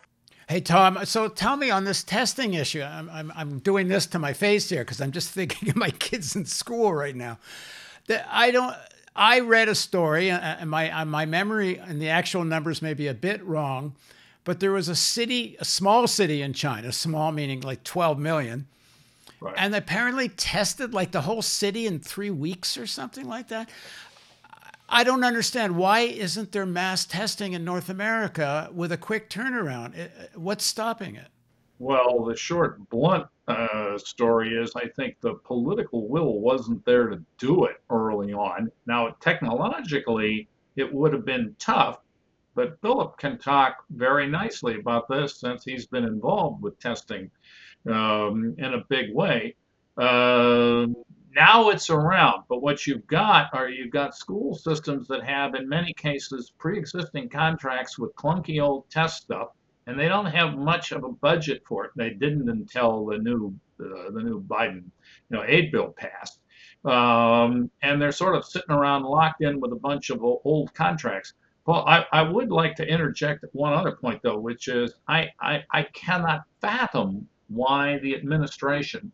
Hey, 0.49 0.61
Tom, 0.61 1.05
so 1.05 1.27
tell 1.27 1.57
me 1.57 1.69
on 1.69 1.83
this 1.83 2.03
testing 2.03 2.55
issue. 2.55 2.81
I'm, 2.81 3.07
I'm, 3.11 3.31
I'm 3.35 3.59
doing 3.59 3.87
this 3.87 4.07
to 4.07 4.17
my 4.17 4.33
face 4.33 4.67
here 4.67 4.83
because 4.83 4.99
I'm 4.99 5.11
just 5.11 5.29
thinking 5.35 5.69
of 5.69 5.75
my 5.75 5.91
kids 5.91 6.35
in 6.35 6.43
school 6.45 6.91
right 6.91 7.15
now. 7.15 7.37
That 8.07 8.27
I 8.31 8.49
don't, 8.49 8.75
I 9.15 9.41
read 9.41 9.69
a 9.69 9.75
story, 9.75 10.31
and 10.31 10.67
my 10.67 10.89
uh, 10.89 11.05
my 11.05 11.27
memory 11.27 11.77
and 11.77 12.01
the 12.01 12.09
actual 12.09 12.43
numbers 12.45 12.81
may 12.81 12.95
be 12.95 13.05
a 13.05 13.13
bit 13.13 13.45
wrong, 13.45 13.93
but 14.43 14.59
there 14.59 14.71
was 14.71 14.89
a 14.89 14.95
city, 14.95 15.55
a 15.59 15.65
small 15.65 16.07
city 16.07 16.41
in 16.41 16.53
China, 16.53 16.91
small 16.91 17.31
meaning 17.31 17.61
like 17.61 17.83
12 17.83 18.17
million, 18.17 18.65
right. 19.41 19.53
and 19.55 19.75
apparently 19.75 20.29
tested 20.29 20.95
like 20.95 21.11
the 21.11 21.21
whole 21.21 21.43
city 21.43 21.85
in 21.85 21.99
three 21.99 22.31
weeks 22.31 22.75
or 22.75 22.87
something 22.87 23.27
like 23.27 23.49
that. 23.49 23.69
I 24.91 25.03
don't 25.03 25.23
understand 25.23 25.77
why 25.77 26.01
isn't 26.01 26.51
there 26.51 26.65
mass 26.65 27.05
testing 27.05 27.53
in 27.53 27.63
North 27.63 27.89
America 27.89 28.69
with 28.73 28.91
a 28.91 28.97
quick 28.97 29.29
turnaround? 29.29 30.09
What's 30.35 30.65
stopping 30.65 31.15
it? 31.15 31.27
Well, 31.77 32.25
the 32.25 32.35
short, 32.35 32.89
blunt 32.89 33.27
uh, 33.47 33.97
story 33.97 34.49
is 34.49 34.73
I 34.75 34.87
think 34.95 35.15
the 35.21 35.35
political 35.35 36.07
will 36.07 36.39
wasn't 36.39 36.83
there 36.85 37.07
to 37.07 37.21
do 37.37 37.65
it 37.65 37.81
early 37.89 38.33
on. 38.33 38.71
Now, 38.85 39.15
technologically, 39.21 40.47
it 40.75 40.91
would 40.93 41.13
have 41.13 41.25
been 41.25 41.55
tough, 41.59 41.99
but 42.55 42.79
Phillip 42.81 43.17
can 43.17 43.37
talk 43.37 43.85
very 43.91 44.27
nicely 44.27 44.79
about 44.79 45.07
this 45.07 45.39
since 45.39 45.63
he's 45.63 45.85
been 45.85 46.03
involved 46.03 46.61
with 46.61 46.79
testing 46.79 47.31
um, 47.87 48.55
in 48.57 48.73
a 48.73 48.83
big 48.89 49.13
way. 49.13 49.55
Uh, 49.97 50.87
now 51.35 51.69
it's 51.69 51.89
around, 51.89 52.43
but 52.49 52.61
what 52.61 52.87
you've 52.87 53.05
got 53.07 53.53
are 53.53 53.69
you've 53.69 53.91
got 53.91 54.15
school 54.15 54.55
systems 54.55 55.07
that 55.07 55.23
have, 55.23 55.55
in 55.55 55.69
many 55.69 55.93
cases, 55.93 56.51
pre-existing 56.57 57.29
contracts 57.29 57.99
with 57.99 58.15
clunky 58.15 58.61
old 58.61 58.89
test 58.89 59.23
stuff 59.23 59.49
and 59.89 59.99
they 59.99 60.07
don't 60.07 60.27
have 60.27 60.55
much 60.55 60.91
of 60.91 61.03
a 61.03 61.11
budget 61.11 61.63
for 61.67 61.83
it. 61.85 61.91
They 61.95 62.11
didn't 62.11 62.47
until 62.47 63.07
the 63.07 63.17
new 63.17 63.55
uh, 63.79 64.11
the 64.11 64.21
new 64.21 64.39
Biden 64.43 64.83
you 64.83 65.37
know 65.37 65.43
aid 65.47 65.71
bill 65.71 65.95
passed, 65.97 66.39
um, 66.85 67.71
and 67.81 67.99
they're 67.99 68.11
sort 68.11 68.35
of 68.35 68.45
sitting 68.45 68.69
around 68.71 69.03
locked 69.03 69.41
in 69.41 69.59
with 69.59 69.71
a 69.71 69.77
bunch 69.77 70.11
of 70.11 70.23
old 70.23 70.71
contracts. 70.75 71.33
Well, 71.65 71.83
I, 71.87 72.05
I 72.11 72.21
would 72.21 72.51
like 72.51 72.75
to 72.75 72.87
interject 72.87 73.45
one 73.53 73.73
other 73.73 73.93
point 73.93 74.21
though, 74.21 74.39
which 74.39 74.67
is 74.67 74.93
I, 75.07 75.29
I, 75.41 75.63
I 75.71 75.83
cannot 75.93 76.43
fathom 76.61 77.27
why 77.47 77.97
the 77.99 78.15
administration 78.15 79.11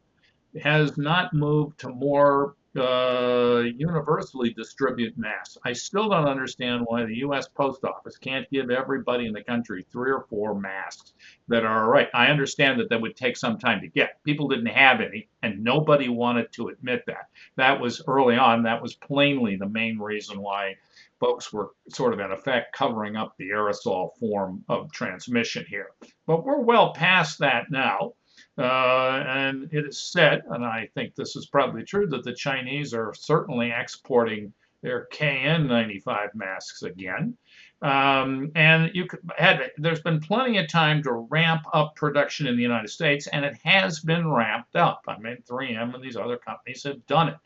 has 0.62 0.98
not 0.98 1.34
moved 1.34 1.80
to 1.80 1.90
more 1.90 2.56
uh, 2.78 3.64
universally 3.78 4.54
distribute 4.54 5.18
masks. 5.18 5.58
I 5.64 5.72
still 5.72 6.10
don't 6.10 6.28
understand 6.28 6.84
why 6.86 7.06
the 7.06 7.18
U.S. 7.20 7.48
Post 7.48 7.86
Office 7.86 8.18
can't 8.18 8.50
give 8.52 8.70
everybody 8.70 9.28
in 9.28 9.34
the 9.34 9.44
country 9.44 9.86
three 9.92 10.12
or 10.12 10.26
four 10.30 10.60
masks 10.60 11.14
that 11.48 11.64
are 11.64 11.90
right. 11.90 12.10
I 12.14 12.28
understand 12.28 12.80
that 12.80 12.90
that 12.90 13.02
would 13.02 13.16
take 13.16 13.38
some 13.38 13.58
time 13.58 13.80
to 13.82 13.88
get. 13.88 14.22
People 14.24 14.50
didn't 14.50 14.66
have 14.68 15.00
any, 15.00 15.30
and 15.42 15.64
nobody 15.64 16.10
wanted 16.10 16.52
to 16.54 16.68
admit 16.68 17.04
that. 17.08 17.30
That 17.56 17.80
was 17.80 18.02
early 18.08 18.36
on. 18.36 18.64
That 18.64 18.82
was 18.82 18.96
plainly 18.96 19.56
the 19.56 19.70
main 19.70 19.98
reason 19.98 20.42
why 20.42 20.76
folks 21.20 21.54
were 21.54 21.72
sort 21.90 22.14
of 22.14 22.20
in 22.20 22.32
effect 22.32 22.76
covering 22.76 23.16
up 23.16 23.36
the 23.38 23.50
aerosol 23.50 24.18
form 24.20 24.66
of 24.68 24.92
transmission 24.92 25.66
here. 25.70 25.92
But 26.28 26.44
we're 26.44 26.60
well 26.60 26.94
past 26.94 27.40
that 27.40 27.72
now. 27.72 28.16
Uh, 28.58 29.24
and 29.28 29.70
it 29.74 29.86
is 29.86 30.00
said, 30.00 30.44
and 30.50 30.64
I 30.64 30.90
think 30.94 31.16
this 31.16 31.36
is 31.36 31.48
probably 31.48 31.84
true, 31.84 32.08
that 32.08 32.24
the 32.24 32.34
Chinese 32.34 32.94
are 32.94 33.14
certainly 33.14 33.74
exporting 33.76 34.54
their 34.82 35.08
KN95 35.12 36.36
masks 36.36 36.84
again. 36.84 37.36
Um, 37.82 38.52
and 38.56 38.92
you 38.94 39.06
could 39.06 39.20
had 39.38 39.72
there's 39.78 40.02
been 40.02 40.22
plenty 40.22 40.58
of 40.58 40.70
time 40.70 41.04
to 41.04 41.12
ramp 41.30 41.64
up 41.74 41.96
production 41.96 42.48
in 42.48 42.56
the 42.56 42.62
United 42.62 42.88
States, 42.88 43.28
and 43.28 43.44
it 43.44 43.58
has 43.64 44.00
been 44.00 44.32
ramped 44.32 44.76
up. 44.76 45.02
I 45.08 45.20
mean, 45.20 45.38
3M 45.50 45.94
and 45.94 46.04
these 46.04 46.16
other 46.16 46.38
companies 46.38 46.84
have 46.84 47.06
done 47.06 47.30
it. 47.30 47.38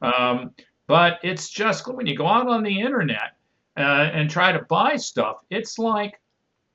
Um, 0.00 0.52
but 0.86 1.18
it's 1.22 1.50
just 1.50 1.86
when 1.88 2.06
you 2.06 2.16
go 2.16 2.26
out 2.26 2.48
on 2.48 2.62
the 2.62 2.80
internet 2.80 3.36
uh, 3.76 4.10
and 4.12 4.30
try 4.30 4.52
to 4.52 4.62
buy 4.68 4.96
stuff, 4.96 5.38
it's 5.50 5.78
like 5.78 6.20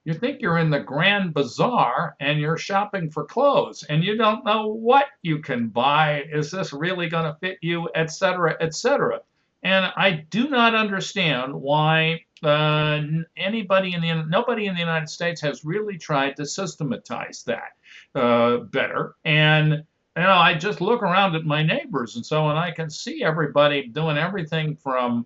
you 0.07 0.13
think 0.13 0.41
you're 0.41 0.59
in 0.59 0.69
the 0.69 0.79
grand 0.79 1.33
bazaar 1.33 2.15
and 2.21 2.39
you're 2.39 2.55
shopping 2.55 3.09
for 3.09 3.25
clothes 3.25 3.83
and 3.89 4.05
you 4.05 4.15
don't 4.15 4.45
know 4.45 4.67
what 4.67 5.07
you 5.21 5.39
can 5.39 5.67
buy. 5.67 6.23
Is 6.31 6.49
this 6.49 6.71
really 6.71 7.09
going 7.09 7.25
to 7.25 7.37
fit 7.41 7.57
you, 7.61 7.89
etc., 7.93 8.55
etc.? 8.61 9.19
And 9.63 9.91
I 9.97 10.25
do 10.29 10.47
not 10.47 10.73
understand 10.75 11.53
why 11.53 12.21
uh, 12.41 13.01
anybody 13.35 13.95
in 13.95 14.01
the 14.01 14.23
nobody 14.29 14.67
in 14.67 14.75
the 14.75 14.79
United 14.79 15.09
States 15.09 15.41
has 15.41 15.65
really 15.65 15.97
tried 15.97 16.37
to 16.37 16.45
systematize 16.45 17.43
that 17.43 17.73
uh, 18.15 18.59
better. 18.59 19.15
And 19.25 19.71
you 20.15 20.23
know, 20.23 20.31
I 20.31 20.53
just 20.53 20.79
look 20.79 21.03
around 21.03 21.35
at 21.35 21.43
my 21.43 21.63
neighbors 21.63 22.15
and 22.15 22.25
so, 22.25 22.47
and 22.47 22.57
I 22.57 22.71
can 22.71 22.89
see 22.89 23.25
everybody 23.25 23.89
doing 23.89 24.17
everything 24.17 24.77
from 24.77 25.25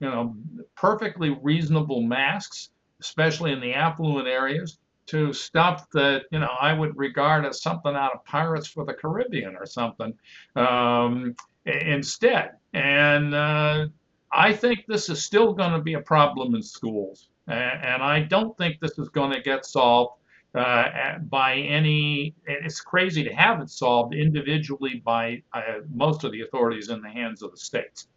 you 0.00 0.08
know 0.08 0.34
perfectly 0.74 1.36
reasonable 1.42 2.00
masks 2.00 2.70
especially 3.02 3.52
in 3.52 3.60
the 3.60 3.74
affluent 3.74 4.28
areas, 4.28 4.78
to 5.06 5.32
stuff 5.32 5.90
that 5.90 6.22
you 6.30 6.38
know 6.38 6.50
I 6.60 6.72
would 6.72 6.96
regard 6.96 7.44
as 7.44 7.60
something 7.60 7.94
out 7.94 8.14
of 8.14 8.24
Pirates 8.24 8.72
of 8.76 8.86
the 8.86 8.94
Caribbean 8.94 9.56
or 9.56 9.66
something 9.66 10.14
um, 10.56 11.34
instead. 11.66 12.52
And 12.72 13.34
uh, 13.34 13.88
I 14.30 14.52
think 14.52 14.86
this 14.86 15.08
is 15.08 15.22
still 15.22 15.52
going 15.52 15.72
to 15.72 15.80
be 15.80 15.94
a 15.94 16.00
problem 16.00 16.54
in 16.54 16.62
schools, 16.62 17.28
and 17.48 18.02
I 18.02 18.20
don't 18.20 18.56
think 18.56 18.80
this 18.80 18.98
is 18.98 19.08
going 19.08 19.32
to 19.32 19.42
get 19.42 19.66
solved. 19.66 20.18
Uh, 20.54 21.18
by 21.30 21.54
any, 21.54 22.34
it's 22.44 22.82
crazy 22.82 23.24
to 23.24 23.32
have 23.32 23.62
it 23.62 23.70
solved 23.70 24.14
individually 24.14 25.00
by 25.02 25.42
uh, 25.54 25.80
most 25.94 26.24
of 26.24 26.32
the 26.32 26.42
authorities 26.42 26.90
in 26.90 27.00
the 27.00 27.08
hands 27.08 27.42
of 27.42 27.50
the 27.52 27.56
states. 27.56 28.08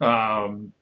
Um, 0.00 0.72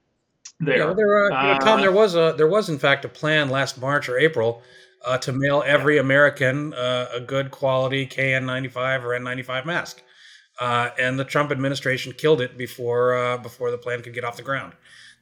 there. 0.61 0.78
Yeah, 0.78 0.92
there, 0.92 1.32
uh, 1.32 1.58
Tom, 1.58 1.80
there 1.80 1.92
was 1.92 2.14
a 2.14 2.34
there 2.37 2.48
was 2.48 2.68
in 2.68 2.78
fact 2.78 3.04
a 3.04 3.08
plan 3.08 3.48
last 3.48 3.80
March 3.80 4.08
or 4.08 4.18
April 4.18 4.62
uh, 5.04 5.18
to 5.18 5.32
mail 5.32 5.62
every 5.66 5.98
American 5.98 6.74
uh, 6.74 7.08
a 7.14 7.20
good 7.20 7.50
quality 7.50 8.06
KN95 8.06 9.04
or 9.04 9.08
N95 9.08 9.66
mask, 9.66 10.02
uh, 10.61 10.90
and 10.98 11.18
the 11.18 11.24
Trump 11.24 11.50
administration 11.50 12.12
killed 12.12 12.40
it 12.40 12.56
before 12.58 13.16
uh, 13.16 13.38
before 13.38 13.70
the 13.70 13.78
plan 13.78 14.02
could 14.02 14.14
get 14.14 14.24
off 14.24 14.37
the 14.37 14.42
ground. 14.42 14.72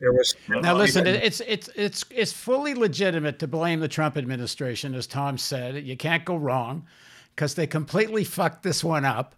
There 0.01 0.12
was 0.12 0.35
now 0.49 0.75
listen, 0.75 1.07
it's 1.07 1.41
it's 1.41 1.71
it's 1.75 2.05
it's 2.11 2.33
fully 2.33 2.75
legitimate 2.75 3.39
to 3.39 3.47
blame 3.47 3.81
the 3.81 3.89
Trump 3.89 4.17
administration, 4.17 4.95
as 4.95 5.07
Tom 5.07 5.39
said. 5.39 5.83
You 5.85 5.97
can't 5.97 6.25
go 6.25 6.37
wrong 6.37 6.87
because 7.35 7.55
they 7.55 7.67
completely 7.67 8.25
fucked 8.25 8.62
this 8.62 8.85
one 8.85 9.05
up. 9.05 9.35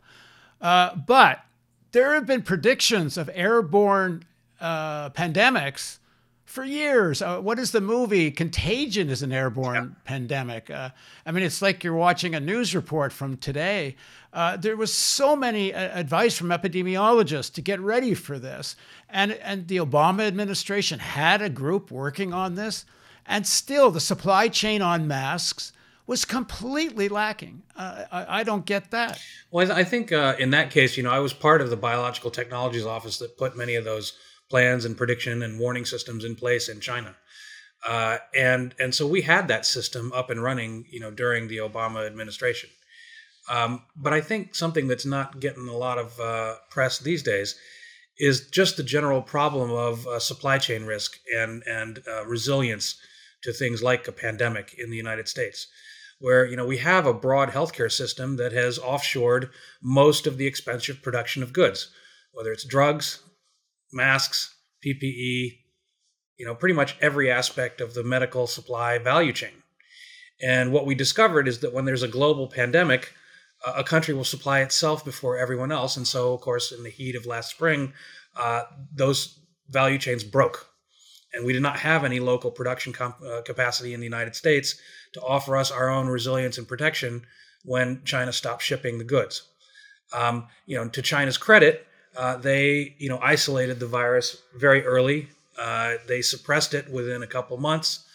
Uh, 0.61 0.97
but 0.97 1.41
there 1.93 2.15
have 2.15 2.27
been 2.27 2.43
predictions 2.43 3.17
of 3.17 3.31
airborne 3.33 4.25
uh, 4.61 5.11
pandemics 5.11 5.99
for 6.49 6.65
years. 6.65 7.21
Uh, 7.21 7.39
what 7.41 7.59
is 7.59 7.73
the 7.73 7.81
movie? 7.81 8.31
Contagion 8.31 9.11
is 9.11 9.23
an 9.23 9.33
airborne 9.33 9.75
yeah. 9.75 10.03
pandemic. 10.05 10.71
Uh, 10.71 10.91
I 11.27 11.31
mean, 11.31 11.45
it's 11.45 11.61
like 11.61 11.85
you're 11.85 11.95
watching 11.95 12.35
a 12.35 12.41
news 12.41 12.75
report 12.75 13.13
from 13.13 13.37
today. 13.37 13.97
Uh, 14.33 14.57
there 14.57 14.77
was 14.77 14.93
so 14.93 15.37
many 15.37 15.75
uh, 15.75 15.99
advice 15.99 16.39
from 16.39 16.49
epidemiologists 16.49 17.53
to 17.53 17.61
get 17.61 17.81
ready 17.81 18.15
for 18.15 18.39
this, 18.39 18.77
and 19.11 19.33
and 19.33 19.69
the 19.69 19.77
Obama 19.77 20.27
administration 20.27 20.99
had 20.99 21.43
a 21.43 21.51
group 21.51 21.91
working 21.91 22.33
on 22.33 22.55
this, 22.55 22.87
and 23.27 23.47
still 23.47 23.91
the 23.91 24.01
supply 24.01 24.49
chain 24.49 24.81
on 24.81 25.07
masks 25.07 25.73
was 26.07 26.25
completely 26.25 27.11
lacking. 27.11 27.63
Uh, 27.77 28.05
I, 28.11 28.41
I, 28.41 28.43
don't 28.43 28.65
get 28.65 28.91
that. 28.93 29.21
Well, 29.51 29.71
I 29.71 29.85
think 29.85 30.11
uh, 30.11 30.37
in 30.39 30.51
that 30.51 30.71
case, 30.71 30.97
you 30.97 31.03
know, 31.03 31.11
I 31.11 31.19
was 31.19 31.35
part 31.35 31.61
of 31.61 31.69
the 31.69 31.77
biological 31.77 32.31
technologies 32.31 32.87
office 32.87 33.19
that 33.19 33.37
put 33.37 33.59
many 33.59 33.75
of 33.75 33.85
those 33.85 34.15
plans 34.51 34.85
and 34.85 34.97
prediction 34.97 35.43
and 35.43 35.59
warning 35.59 35.85
systems 35.85 36.25
in 36.25 36.35
place 36.35 36.69
in 36.69 36.81
China. 36.81 37.15
Uh, 37.87 38.19
and 38.35 38.75
and 38.81 38.95
so 38.95 39.07
we 39.07 39.23
had 39.23 39.49
that 39.49 39.65
system 39.65 40.13
up 40.13 40.31
and 40.31 40.43
running, 40.43 40.85
you 40.91 41.01
know, 41.01 41.11
during 41.11 41.49
the 41.49 41.59
Obama 41.59 42.07
administration. 42.07 42.71
Um, 43.49 43.83
but 43.97 44.13
I 44.13 44.21
think 44.21 44.55
something 44.55 44.89
that's 44.89 45.07
not 45.07 45.41
getting 45.41 45.69
a 45.69 45.77
lot 45.77 45.99
of 45.99 46.19
uh, 46.21 46.57
press 46.71 46.99
these 46.99 47.23
days 47.23 47.57
is 48.19 48.49
just 48.51 48.77
the 48.77 48.83
general 48.83 49.23
problem 49.23 49.71
of 49.71 50.07
uh, 50.07 50.19
supply 50.19 50.59
chain 50.59 50.85
risk 50.85 51.19
and 51.37 51.63
and 51.67 52.03
uh, 52.09 52.27
resilience 52.27 53.01
to 53.43 53.53
things 53.53 53.83
like 53.83 54.09
a 54.09 54.13
pandemic 54.13 54.75
in 54.77 54.91
the 54.91 54.97
United 54.97 55.29
States, 55.29 55.69
where 56.19 56.45
you 56.47 56.57
know 56.57 56.67
we 56.67 56.79
have 56.79 57.07
a 57.07 57.15
broad 57.15 57.51
healthcare 57.51 57.91
system 57.91 58.37
that 58.37 58.53
has 58.53 58.79
offshored 58.81 59.51
most 59.81 60.27
of 60.27 60.37
the 60.37 60.47
expensive 60.47 61.01
production 61.01 61.45
of 61.45 61.53
goods, 61.53 61.91
whether 62.33 62.53
it's 62.53 62.65
drugs, 62.65 63.23
masks, 63.93 64.55
PPE, 64.85 65.59
you 66.37 66.47
know, 66.47 66.55
pretty 66.55 66.75
much 66.75 66.97
every 67.01 67.31
aspect 67.31 67.81
of 67.81 67.95
the 67.95 68.05
medical 68.05 68.47
supply 68.47 68.99
value 68.99 69.33
chain. 69.33 69.63
And 70.41 70.73
what 70.73 70.87
we 70.87 70.95
discovered 70.95 71.49
is 71.49 71.61
that 71.61 71.73
when 71.73 71.85
there's 71.85 72.05
a 72.05 72.09
global 72.09 72.47
pandemic, 72.47 73.13
a 73.67 73.83
country 73.83 74.15
will 74.15 74.25
supply 74.25 74.61
itself 74.61 75.05
before 75.05 75.37
everyone 75.37 75.73
else. 75.73 75.97
And 75.97 76.07
so, 76.07 76.33
of 76.33 76.41
course, 76.41 76.71
in 76.71 76.85
the 76.85 76.91
heat 76.91 77.17
of 77.17 77.27
last 77.27 77.51
spring, 77.51 77.93
uh, 78.37 78.63
those 78.95 79.41
value 79.69 79.99
chains 79.99 80.23
broke. 80.23 80.69
And 81.35 81.45
we 81.45 81.53
did 81.53 81.63
not 81.63 81.79
have 81.81 82.05
any 82.05 82.21
local 82.21 82.51
production 82.53 82.93
comp- 82.93 83.21
uh, 83.21 83.43
capacity 83.43 83.95
in 83.95 84.01
the 84.01 84.07
United 84.07 84.37
States 84.37 84.77
to 85.15 85.21
offer 85.21 85.57
us 85.57 85.71
our 85.71 85.91
own 85.91 86.07
resilience 86.07 86.57
and 86.57 86.69
protection 86.69 87.23
when 87.65 88.03
China 88.05 88.33
stopped 88.33 88.63
shipping 88.63 88.99
the 88.99 89.05
goods. 89.05 89.43
Um, 90.13 90.47
you 90.67 90.77
know, 90.77 90.89
to 90.89 91.03
China's 91.03 91.37
credit, 91.37 91.87
uh, 92.19 92.37
they 92.37 92.95
you 92.99 93.09
know 93.09 93.19
isolated 93.35 93.79
the 93.79 93.87
virus 94.01 94.27
very 94.65 94.83
early 94.85 95.29
Uh, 95.59 95.95
they 96.07 96.23
suppressed 96.23 96.73
it 96.73 96.89
within 96.89 97.23
a 97.23 97.27
couple 97.27 97.57
months, 97.57 98.07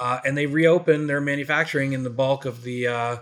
uh, 0.00 0.18
and 0.24 0.36
they 0.36 0.46
reopened 0.46 1.08
their 1.08 1.20
manufacturing 1.20 1.92
in 1.92 2.02
the 2.04 2.10
bulk 2.22 2.46
of 2.46 2.62
the 2.62 2.86
uh, 2.86 3.16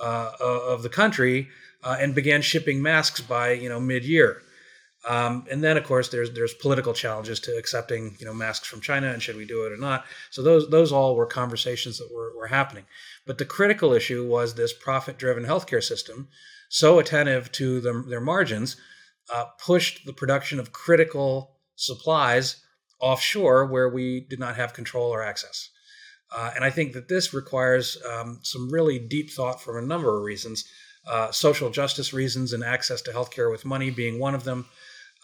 uh, 0.00 0.30
of 0.74 0.82
the 0.82 0.88
country 0.88 1.48
and 1.82 2.14
began 2.14 2.42
shipping 2.42 2.82
masks 2.82 3.20
by 3.20 3.46
you 3.62 3.68
know 3.68 3.80
mid 3.80 4.04
year. 4.04 4.42
Um, 5.08 5.46
and 5.50 5.62
then, 5.64 5.76
of 5.76 5.84
course, 5.84 6.08
there's 6.10 6.30
there's 6.32 6.54
political 6.54 6.92
challenges 6.92 7.40
to 7.40 7.56
accepting 7.56 8.16
you 8.20 8.26
know 8.26 8.34
masks 8.34 8.68
from 8.68 8.80
China 8.80 9.08
and 9.12 9.22
should 9.22 9.36
we 9.36 9.46
do 9.46 9.64
it 9.66 9.72
or 9.72 9.80
not. 9.88 10.04
So 10.30 10.42
those 10.42 10.68
those 10.70 10.92
all 10.92 11.16
were 11.16 11.26
conversations 11.26 11.98
that 11.98 12.10
were, 12.14 12.32
were 12.36 12.48
happening. 12.48 12.84
But 13.26 13.38
the 13.38 13.44
critical 13.56 13.92
issue 13.92 14.22
was 14.26 14.54
this 14.54 14.72
profit-driven 14.72 15.44
healthcare 15.44 15.82
system, 15.82 16.28
so 16.68 16.98
attentive 16.98 17.50
to 17.52 17.80
the, 17.80 17.92
their 18.08 18.20
margins, 18.20 18.76
uh, 19.32 19.46
pushed 19.64 20.06
the 20.06 20.12
production 20.12 20.58
of 20.58 20.72
critical 20.72 21.56
supplies 21.76 22.62
offshore 23.00 23.66
where 23.66 23.88
we 23.88 24.20
did 24.20 24.38
not 24.38 24.56
have 24.56 24.74
control 24.74 25.12
or 25.12 25.22
access. 25.22 25.70
Uh, 26.36 26.50
and 26.54 26.64
I 26.64 26.70
think 26.70 26.92
that 26.92 27.08
this 27.08 27.32
requires 27.32 27.96
um, 28.10 28.40
some 28.42 28.70
really 28.70 28.98
deep 28.98 29.30
thought 29.30 29.62
for 29.62 29.78
a 29.78 29.86
number 29.86 30.16
of 30.16 30.24
reasons. 30.24 30.64
Uh, 31.06 31.30
social 31.30 31.70
justice 31.70 32.12
reasons 32.12 32.52
and 32.52 32.62
access 32.62 33.00
to 33.02 33.12
healthcare 33.12 33.50
with 33.50 33.64
money 33.64 33.90
being 33.90 34.18
one 34.18 34.34
of 34.34 34.44
them. 34.44 34.66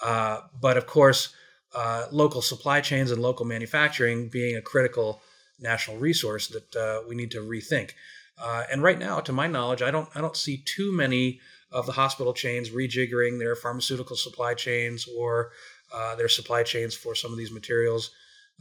Uh, 0.03 0.41
but 0.61 0.77
of 0.77 0.87
course, 0.87 1.35
uh, 1.75 2.07
local 2.11 2.41
supply 2.41 2.81
chains 2.81 3.11
and 3.11 3.21
local 3.21 3.45
manufacturing 3.45 4.29
being 4.29 4.57
a 4.57 4.63
critical 4.63 5.21
national 5.59 5.99
resource 5.99 6.49
that 6.49 6.77
uh, 6.77 7.03
we 7.09 7.15
need 7.15 7.31
to 7.33 7.41
rethink. 7.41 7.91
Uh, 8.39 8.65
and 8.71 8.83
right 8.83 8.99
now, 8.99 9.21
to 9.21 9.33
my 9.33 9.47
knowledge, 9.47 9.83
I 9.83 9.91
don't 9.91 10.09
I 10.15 10.21
don't 10.21 10.37
see 10.37 10.59
too 10.65 10.93
many 10.93 11.41
of 11.75 11.85
the 11.87 11.93
hospital 11.93 12.33
chains 12.33 12.71
rejiggering 12.71 13.39
their 13.39 13.55
pharmaceutical 13.55 14.17
supply 14.17 14.55
chains 14.55 15.07
or 15.19 15.51
uh, 15.93 16.15
their 16.15 16.29
supply 16.29 16.63
chains 16.63 16.95
for 16.95 17.15
some 17.15 17.31
of 17.31 17.37
these 17.37 17.53
materials 17.53 18.11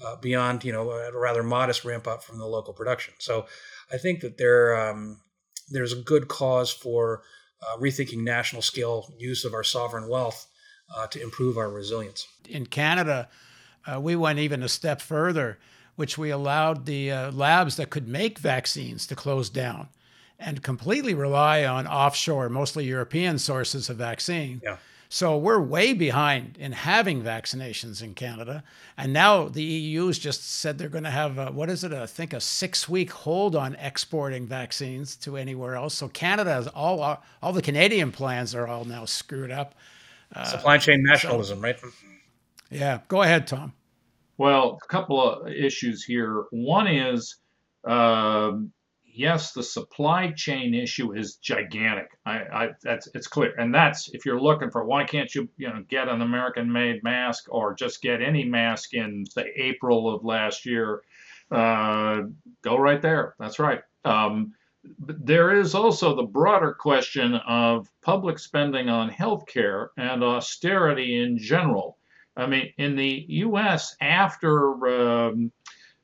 uh, 0.04 0.18
beyond 0.18 0.64
you 0.66 0.74
know 0.74 0.90
a 0.90 1.18
rather 1.18 1.44
modest 1.44 1.86
ramp 1.86 2.08
up 2.08 2.24
from 2.24 2.38
the 2.38 2.46
local 2.46 2.74
production. 2.74 3.14
So 3.20 3.46
I 3.92 3.98
think 3.98 4.20
that 4.22 4.38
there 4.38 4.90
um, 4.90 5.22
there's 5.70 5.94
a 5.94 6.02
good 6.02 6.28
cause 6.28 6.72
for 6.72 7.24
rethinking 7.80 8.24
national 8.24 8.62
scale 8.62 9.10
use 9.18 9.46
of 9.46 9.54
our 9.54 9.64
sovereign 9.64 10.10
wealth 10.10 10.48
uh, 10.96 11.08
to 11.08 11.22
improve 11.22 11.58
our 11.58 11.70
resilience. 11.70 12.28
In 12.48 12.66
Canada, 12.66 13.30
uh, 13.86 14.00
we 14.00 14.16
went 14.16 14.40
even 14.40 14.64
a 14.64 14.70
step 14.70 15.02
further, 15.02 15.60
which 15.96 16.18
we 16.18 16.30
allowed 16.30 16.86
the 16.86 17.12
uh, 17.12 17.32
labs 17.32 17.76
that 17.78 17.90
could 17.90 18.08
make 18.08 18.40
vaccines 18.40 19.08
to 19.08 19.16
close 19.16 19.50
down 19.50 19.90
and 20.40 20.62
completely 20.62 21.14
rely 21.14 21.66
on 21.66 21.88
offshore, 21.88 22.50
mostly 22.50 22.86
European 22.86 23.40
sources 23.40 23.90
of 23.90 23.98
vaccine. 23.98 24.62
Yeah. 24.64 24.78
So 25.14 25.38
we're 25.38 25.62
way 25.62 25.94
behind 25.94 26.58
in 26.58 26.72
having 26.72 27.22
vaccinations 27.22 28.02
in 28.02 28.16
Canada. 28.16 28.64
And 28.98 29.14
now 29.14 29.48
the 29.48 29.62
EU's 29.62 30.18
just 30.18 30.44
said 30.44 30.80
they're 30.80 30.90
going 30.90 31.04
to 31.04 31.12
have, 31.12 31.38
a, 31.38 31.52
what 31.52 31.70
is 31.70 31.84
it, 31.84 31.94
I 31.94 32.08
think 32.08 32.34
a 32.34 32.42
six 32.42 32.90
week 32.90 33.12
hold 33.12 33.56
on 33.56 33.76
exporting 33.76 34.48
vaccines 34.48 35.16
to 35.18 35.38
anywhere 35.38 35.76
else. 35.76 35.94
So 35.94 36.08
Canada 36.08 36.50
has 36.50 36.68
all, 36.70 37.22
all 37.44 37.54
the 37.54 37.62
Canadian 37.62 38.12
plans 38.12 38.56
are 38.56 38.68
all 38.68 38.86
now 38.86 39.06
screwed 39.06 39.52
up. 39.52 39.76
Uh, 40.36 40.46
Supply 40.46 40.80
chain 40.80 41.04
nationalism, 41.04 41.60
so, 41.60 41.64
right? 41.64 41.80
Yeah. 42.72 43.02
Go 43.08 43.22
ahead, 43.22 43.46
Tom. 43.46 43.74
Well, 44.40 44.80
a 44.84 44.88
couple 44.88 45.22
of 45.22 45.48
issues 45.48 46.04
here. 46.04 46.46
One 46.50 46.88
is, 46.88 47.36
uh, 47.88 48.54
yes, 49.14 49.54
the 49.54 49.64
supply 49.64 50.32
chain 50.32 50.74
issue 50.74 51.14
is 51.14 51.36
gigantic. 51.36 52.10
I, 52.26 52.34
I, 52.34 52.70
that's 52.82 53.08
it's 53.14 53.28
clear, 53.28 53.54
and 53.58 53.74
that's 53.74 54.10
if 54.14 54.26
you're 54.26 54.42
looking 54.42 54.72
for 54.72 54.86
why 54.86 55.04
can't 55.04 55.34
you, 55.34 55.48
you 55.58 55.68
know, 55.68 55.84
get 55.88 56.10
an 56.10 56.22
American-made 56.22 57.04
mask 57.04 57.46
or 57.50 57.74
just 57.74 58.02
get 58.02 58.22
any 58.22 58.44
mask 58.44 58.94
in 58.94 59.26
say 59.26 59.52
April 59.56 60.14
of 60.14 60.24
last 60.24 60.66
year. 60.66 61.02
Uh, 61.52 62.24
go 62.62 62.78
right 62.78 63.02
there. 63.02 63.36
That's 63.40 63.60
right. 63.60 63.82
Um, 64.06 64.54
there 65.00 65.56
is 65.58 65.76
also 65.76 66.16
the 66.16 66.24
broader 66.24 66.74
question 66.74 67.36
of 67.36 67.90
public 68.02 68.40
spending 68.40 68.90
on 68.90 69.10
healthcare 69.10 69.90
and 69.98 70.24
austerity 70.24 71.22
in 71.22 71.38
general. 71.38 71.98
I 72.36 72.48
mean, 72.48 72.74
in 72.78 72.96
the 72.96 73.26
U.S. 73.30 73.96
after 74.02 74.88
um, 74.88 75.52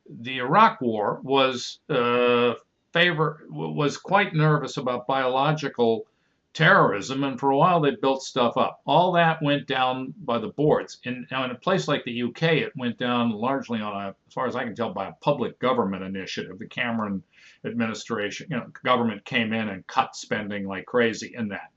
the 0.09 0.37
Iraq 0.37 0.79
War 0.81 1.19
was 1.23 1.79
uh, 1.89 2.53
favor 2.93 3.45
was 3.49 3.97
quite 3.97 4.33
nervous 4.33 4.77
about 4.77 5.07
biological 5.07 6.05
terrorism, 6.53 7.23
and 7.23 7.39
for 7.39 7.51
a 7.51 7.57
while 7.57 7.79
they 7.79 7.91
built 7.91 8.23
stuff 8.23 8.57
up. 8.57 8.81
All 8.85 9.11
that 9.13 9.41
went 9.41 9.67
down 9.67 10.13
by 10.17 10.39
the 10.39 10.47
boards. 10.47 10.99
In, 11.03 11.27
now, 11.29 11.45
in 11.45 11.51
a 11.51 11.55
place 11.55 11.87
like 11.87 12.03
the 12.03 12.23
UK, 12.23 12.43
it 12.43 12.75
went 12.75 12.97
down 12.97 13.31
largely 13.31 13.79
on 13.81 13.95
a, 13.95 14.07
as 14.09 14.33
far 14.33 14.47
as 14.47 14.55
I 14.55 14.63
can 14.63 14.75
tell, 14.75 14.91
by 14.91 15.07
a 15.07 15.13
public 15.21 15.59
government 15.59 16.03
initiative. 16.03 16.57
The 16.57 16.67
Cameron 16.67 17.23
administration, 17.63 18.47
you 18.49 18.57
know, 18.57 18.71
government 18.83 19.25
came 19.25 19.53
in 19.53 19.69
and 19.69 19.85
cut 19.87 20.15
spending 20.15 20.67
like 20.67 20.85
crazy 20.85 21.33
in 21.35 21.49
that. 21.49 21.71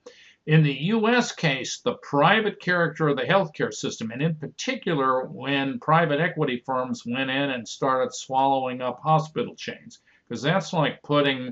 In 0.46 0.64
the 0.64 0.72
U.S. 0.72 1.32
case, 1.32 1.78
the 1.80 1.94
private 2.02 2.58
character 2.58 3.08
of 3.08 3.16
the 3.16 3.22
healthcare 3.22 3.72
system, 3.72 4.10
and 4.10 4.20
in 4.20 4.34
particular 4.34 5.26
when 5.26 5.78
private 5.78 6.18
equity 6.18 6.62
firms 6.66 7.04
went 7.06 7.30
in 7.30 7.50
and 7.50 7.68
started 7.68 8.12
swallowing 8.12 8.80
up 8.80 9.00
hospital 9.00 9.54
chains, 9.54 10.00
because 10.32 10.42
that's 10.42 10.72
like 10.72 11.02
putting, 11.02 11.48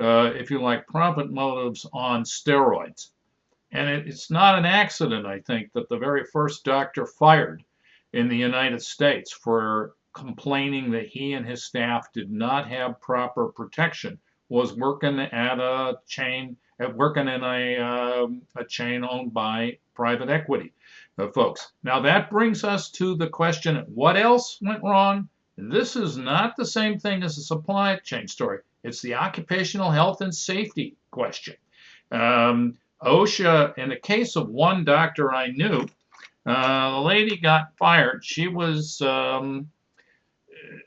uh, 0.00 0.30
if 0.34 0.50
you 0.50 0.58
like, 0.58 0.86
profit 0.86 1.30
motives 1.30 1.84
on 1.92 2.24
steroids. 2.24 3.10
And 3.72 3.90
it, 3.90 4.08
it's 4.08 4.30
not 4.30 4.56
an 4.56 4.64
accident, 4.64 5.26
I 5.26 5.40
think, 5.40 5.70
that 5.74 5.90
the 5.90 5.98
very 5.98 6.24
first 6.24 6.64
doctor 6.64 7.04
fired 7.04 7.62
in 8.14 8.28
the 8.28 8.36
United 8.36 8.80
States 8.80 9.32
for 9.32 9.96
complaining 10.14 10.90
that 10.92 11.08
he 11.08 11.34
and 11.34 11.46
his 11.46 11.66
staff 11.66 12.10
did 12.14 12.32
not 12.32 12.68
have 12.68 13.02
proper 13.02 13.48
protection 13.48 14.18
was 14.48 14.78
working 14.78 15.18
at 15.20 15.58
a 15.58 15.98
chain 16.06 16.56
at 16.80 16.96
working 16.96 17.28
in 17.28 17.44
a, 17.44 17.76
uh, 17.76 18.26
a 18.56 18.64
chain 18.64 19.04
owned 19.04 19.34
by 19.34 19.76
private 19.94 20.28
equity 20.28 20.72
uh, 21.18 21.28
folks 21.28 21.72
now 21.82 22.00
that 22.00 22.30
brings 22.30 22.62
us 22.62 22.90
to 22.90 23.14
the 23.14 23.26
question 23.26 23.84
what 23.86 24.16
else 24.18 24.58
went 24.60 24.82
wrong 24.82 25.26
this 25.56 25.96
is 25.96 26.16
not 26.16 26.56
the 26.56 26.64
same 26.64 26.98
thing 26.98 27.22
as 27.22 27.38
a 27.38 27.42
supply 27.42 27.96
chain 27.96 28.26
story 28.26 28.58
it's 28.84 29.02
the 29.02 29.14
occupational 29.14 29.90
health 29.90 30.20
and 30.20 30.34
safety 30.34 30.96
question 31.10 31.54
um, 32.10 32.76
osha 33.02 33.76
in 33.78 33.88
the 33.88 33.96
case 33.96 34.36
of 34.36 34.48
one 34.48 34.84
doctor 34.84 35.32
i 35.32 35.48
knew 35.48 35.86
uh, 36.46 36.90
the 36.90 37.00
lady 37.00 37.36
got 37.36 37.76
fired 37.76 38.24
she 38.24 38.48
was 38.48 39.00
um, 39.02 39.68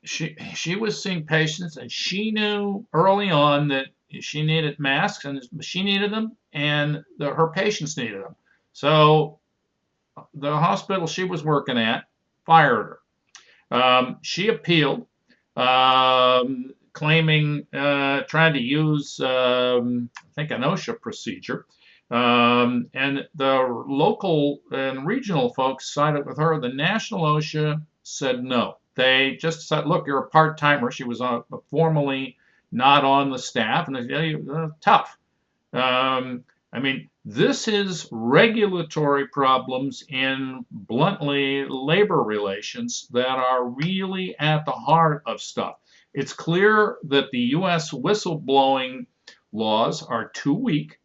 she 0.04 0.36
she 0.54 0.76
was 0.76 1.02
seeing 1.02 1.26
patients 1.26 1.78
and 1.78 1.92
she 1.92 2.32
knew 2.32 2.86
early 2.94 3.30
on 3.30 3.68
that 3.68 3.88
she 4.22 4.44
needed 4.44 4.80
masks 4.80 5.26
and 5.26 5.44
she 5.62 5.84
needed 5.84 6.12
them 6.12 6.36
and 6.54 7.04
the, 7.18 7.34
her 7.34 7.48
patients 7.48 7.98
needed 7.98 8.24
them. 8.24 8.36
So 8.74 9.40
the 10.34 10.56
hospital 10.56 11.08
she 11.08 11.24
was 11.24 11.44
working 11.44 11.78
at 11.78 12.06
fired 12.46 12.86
her. 12.86 13.00
Um, 13.72 14.18
she 14.22 14.48
appealed, 14.48 15.08
um, 15.56 16.74
claiming 16.94 17.68
uh, 17.74 18.22
trying 18.28 18.54
to 18.54 18.62
use 18.62 19.20
um, 19.20 20.10
I 20.18 20.34
think 20.36 20.52
an 20.52 20.62
OSHA 20.62 21.02
procedure. 21.02 21.66
Um, 22.12 22.88
and 22.94 23.28
the 23.34 23.84
local 23.88 24.60
and 24.72 25.08
regional 25.08 25.54
folks 25.54 25.92
sided 25.94 26.26
with 26.26 26.38
her. 26.38 26.60
The 26.60 26.70
national 26.70 27.22
OSHA 27.22 27.82
said 28.04 28.44
no. 28.44 28.78
They 28.96 29.38
just 29.40 29.68
said, 29.68 29.88
look, 29.88 30.08
you're 30.08 30.20
a 30.20 30.30
part 30.30 30.58
timer. 30.58 30.92
She 30.92 31.04
was 31.04 31.20
uh, 31.20 31.42
formally 31.70 32.38
not 32.72 33.04
on 33.04 33.30
the 33.30 33.40
staff, 33.40 33.88
and 33.88 34.10
they 34.10 34.36
uh, 34.36 34.70
tough. 34.82 35.18
Um, 35.74 36.44
I 36.72 36.80
mean, 36.80 37.10
this 37.26 37.68
is 37.68 38.08
regulatory 38.12 39.28
problems 39.28 40.04
in 40.08 40.66
bluntly 40.72 41.66
labor 41.68 42.22
relations 42.22 43.08
that 43.12 43.28
are 43.28 43.68
really 43.68 44.38
at 44.40 44.66
the 44.66 44.72
heart 44.72 45.24
of 45.26 45.42
stuff. 45.42 45.76
It's 46.14 46.34
clear 46.34 46.98
that 47.06 47.32
the 47.32 47.40
U.S. 47.40 47.92
whistleblowing 47.92 49.08
laws 49.52 50.04
are 50.04 50.30
too 50.30 50.54
weak. 50.54 51.00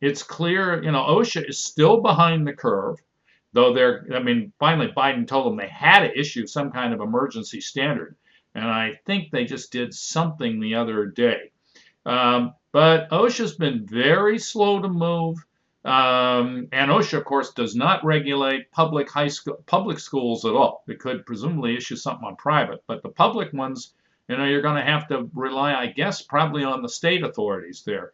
It's 0.00 0.22
clear, 0.22 0.82
you 0.82 0.90
know, 0.90 1.02
OSHA 1.02 1.48
is 1.48 1.58
still 1.58 2.00
behind 2.00 2.46
the 2.46 2.52
curve 2.52 2.98
though 3.56 3.72
they're, 3.72 4.06
I 4.14 4.22
mean, 4.22 4.52
finally 4.58 4.92
Biden 4.94 5.26
told 5.26 5.46
them 5.46 5.56
they 5.56 5.66
had 5.66 6.00
to 6.00 6.18
issue 6.18 6.46
some 6.46 6.70
kind 6.70 6.92
of 6.92 7.00
emergency 7.00 7.62
standard. 7.62 8.14
And 8.54 8.66
I 8.66 9.00
think 9.06 9.30
they 9.30 9.46
just 9.46 9.72
did 9.72 9.94
something 9.94 10.60
the 10.60 10.74
other 10.74 11.06
day. 11.06 11.52
Um, 12.04 12.52
but 12.70 13.08
OSHA's 13.08 13.54
been 13.54 13.86
very 13.86 14.38
slow 14.38 14.82
to 14.82 14.88
move. 14.90 15.38
Um, 15.86 16.68
and 16.72 16.90
OSHA, 16.90 17.18
of 17.18 17.24
course, 17.24 17.52
does 17.52 17.76
not 17.76 18.04
regulate 18.04 18.70
public 18.72 19.08
high 19.08 19.28
school, 19.28 19.62
public 19.66 19.98
schools 19.98 20.44
at 20.44 20.52
all. 20.52 20.82
It 20.88 20.98
could 20.98 21.24
presumably 21.24 21.76
issue 21.76 21.96
something 21.96 22.26
on 22.26 22.36
private, 22.36 22.82
but 22.86 23.02
the 23.02 23.08
public 23.08 23.52
ones, 23.52 23.94
you 24.28 24.36
know, 24.36 24.44
you're 24.44 24.62
going 24.62 24.84
to 24.84 24.90
have 24.90 25.06
to 25.08 25.30
rely, 25.32 25.74
I 25.74 25.86
guess, 25.86 26.22
probably 26.22 26.64
on 26.64 26.82
the 26.82 26.88
state 26.88 27.22
authorities 27.22 27.82
there 27.86 28.12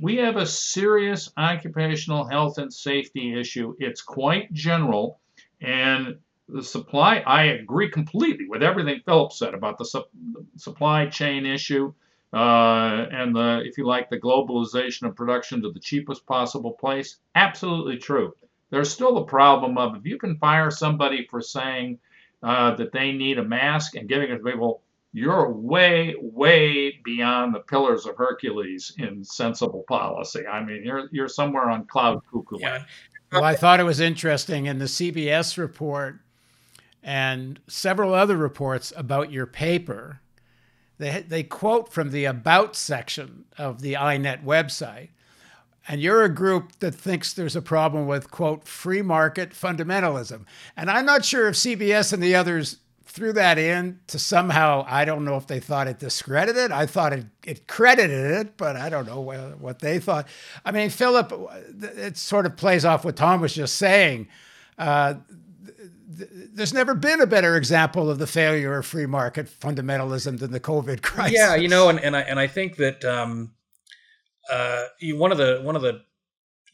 we 0.00 0.16
have 0.16 0.36
a 0.36 0.46
serious 0.46 1.32
occupational 1.36 2.24
health 2.24 2.58
and 2.58 2.72
safety 2.72 3.38
issue. 3.38 3.74
It's 3.78 4.02
quite 4.02 4.52
general, 4.52 5.20
and 5.60 6.18
the 6.48 6.62
supply, 6.62 7.18
I 7.18 7.44
agree 7.44 7.90
completely 7.90 8.46
with 8.48 8.62
everything 8.62 9.02
Philip 9.04 9.32
said 9.32 9.54
about 9.54 9.78
the, 9.78 9.84
su- 9.84 10.04
the 10.32 10.46
supply 10.56 11.06
chain 11.06 11.44
issue 11.44 11.92
uh, 12.32 13.06
and 13.10 13.34
the, 13.34 13.62
if 13.64 13.78
you 13.78 13.86
like, 13.86 14.10
the 14.10 14.20
globalization 14.20 15.04
of 15.08 15.16
production 15.16 15.62
to 15.62 15.72
the 15.72 15.80
cheapest 15.80 16.26
possible 16.26 16.72
place. 16.72 17.16
Absolutely 17.34 17.96
true. 17.96 18.34
There's 18.70 18.90
still 18.90 19.14
the 19.14 19.24
problem 19.24 19.78
of 19.78 19.96
if 19.96 20.04
you 20.04 20.18
can 20.18 20.36
fire 20.36 20.70
somebody 20.70 21.26
for 21.30 21.40
saying 21.40 21.98
uh, 22.42 22.74
that 22.76 22.92
they 22.92 23.12
need 23.12 23.38
a 23.38 23.44
mask 23.44 23.94
and 23.94 24.08
giving 24.08 24.30
it 24.30 24.38
to 24.38 24.44
people, 24.44 24.82
you're 25.12 25.50
way, 25.50 26.14
way 26.20 27.00
beyond 27.02 27.54
the 27.54 27.60
pillars 27.60 28.04
of 28.04 28.16
Hercules 28.16 28.92
in 28.98 29.24
sensible 29.24 29.84
policy. 29.88 30.46
I 30.46 30.62
mean, 30.62 30.84
you're 30.84 31.08
you're 31.10 31.28
somewhere 31.28 31.70
on 31.70 31.86
cloud 31.86 32.20
cuckoo 32.30 32.58
land. 32.58 32.84
Well, 33.32 33.44
I 33.44 33.54
thought 33.54 33.80
it 33.80 33.84
was 33.84 34.00
interesting 34.00 34.66
in 34.66 34.78
the 34.78 34.86
CBS 34.86 35.56
report 35.56 36.20
and 37.02 37.58
several 37.66 38.14
other 38.14 38.36
reports 38.36 38.92
about 38.96 39.32
your 39.32 39.46
paper. 39.46 40.20
They, 40.98 41.22
they 41.22 41.42
quote 41.42 41.92
from 41.92 42.10
the 42.10 42.24
About 42.24 42.76
section 42.76 43.44
of 43.56 43.80
the 43.80 43.94
INET 43.94 44.44
website. 44.44 45.08
And 45.90 46.02
you're 46.02 46.22
a 46.22 46.28
group 46.28 46.80
that 46.80 46.94
thinks 46.94 47.32
there's 47.32 47.56
a 47.56 47.62
problem 47.62 48.06
with, 48.06 48.30
quote, 48.30 48.68
free 48.68 49.00
market 49.00 49.52
fundamentalism. 49.52 50.44
And 50.76 50.90
I'm 50.90 51.06
not 51.06 51.24
sure 51.24 51.48
if 51.48 51.54
CBS 51.54 52.12
and 52.12 52.22
the 52.22 52.34
others 52.34 52.78
threw 53.06 53.32
that 53.32 53.56
in 53.56 53.98
to 54.08 54.18
somehow, 54.18 54.84
I 54.86 55.06
don't 55.06 55.24
know 55.24 55.36
if 55.36 55.46
they 55.46 55.60
thought 55.60 55.88
it 55.88 55.98
discredited. 55.98 56.70
I 56.70 56.84
thought 56.84 57.14
it, 57.14 57.24
it 57.42 57.66
credited 57.66 58.32
it, 58.32 58.56
but 58.58 58.76
I 58.76 58.90
don't 58.90 59.06
know 59.06 59.20
what 59.20 59.78
they 59.78 59.98
thought. 59.98 60.28
I 60.62 60.72
mean, 60.72 60.90
Philip, 60.90 61.32
it 61.80 62.18
sort 62.18 62.44
of 62.44 62.56
plays 62.56 62.84
off 62.84 63.06
what 63.06 63.16
Tom 63.16 63.40
was 63.40 63.54
just 63.54 63.76
saying. 63.76 64.28
Uh, 64.76 65.14
there's 66.08 66.72
never 66.72 66.94
been 66.94 67.20
a 67.20 67.26
better 67.26 67.56
example 67.56 68.10
of 68.10 68.18
the 68.18 68.26
failure 68.26 68.78
of 68.78 68.86
free 68.86 69.04
market 69.04 69.46
fundamentalism 69.46 70.38
than 70.38 70.52
the 70.52 70.60
COVID 70.60 71.02
crisis. 71.02 71.36
Yeah, 71.36 71.54
you 71.54 71.68
know, 71.68 71.90
and, 71.90 72.00
and 72.00 72.16
I 72.16 72.20
and 72.22 72.40
I 72.40 72.46
think 72.46 72.76
that 72.76 73.04
um, 73.04 73.52
uh, 74.50 74.84
one 75.12 75.32
of 75.32 75.38
the 75.38 75.60
one 75.62 75.76
of 75.76 75.82
the 75.82 76.00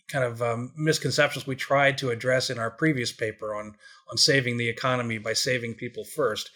kind 0.09 0.25
of 0.25 0.41
um, 0.41 0.73
misconceptions 0.77 1.47
we 1.47 1.57
tried 1.57 1.99
to 1.99 2.11
address 2.11 2.49
in 2.49 2.59
our 2.59 2.71
previous 2.71 3.11
paper 3.11 3.55
on 3.55 3.75
on 4.11 4.17
saving 4.17 4.57
the 4.57 4.69
economy 4.69 5.19
by 5.19 5.33
saving 5.33 5.75
people 5.75 6.05
first 6.05 6.51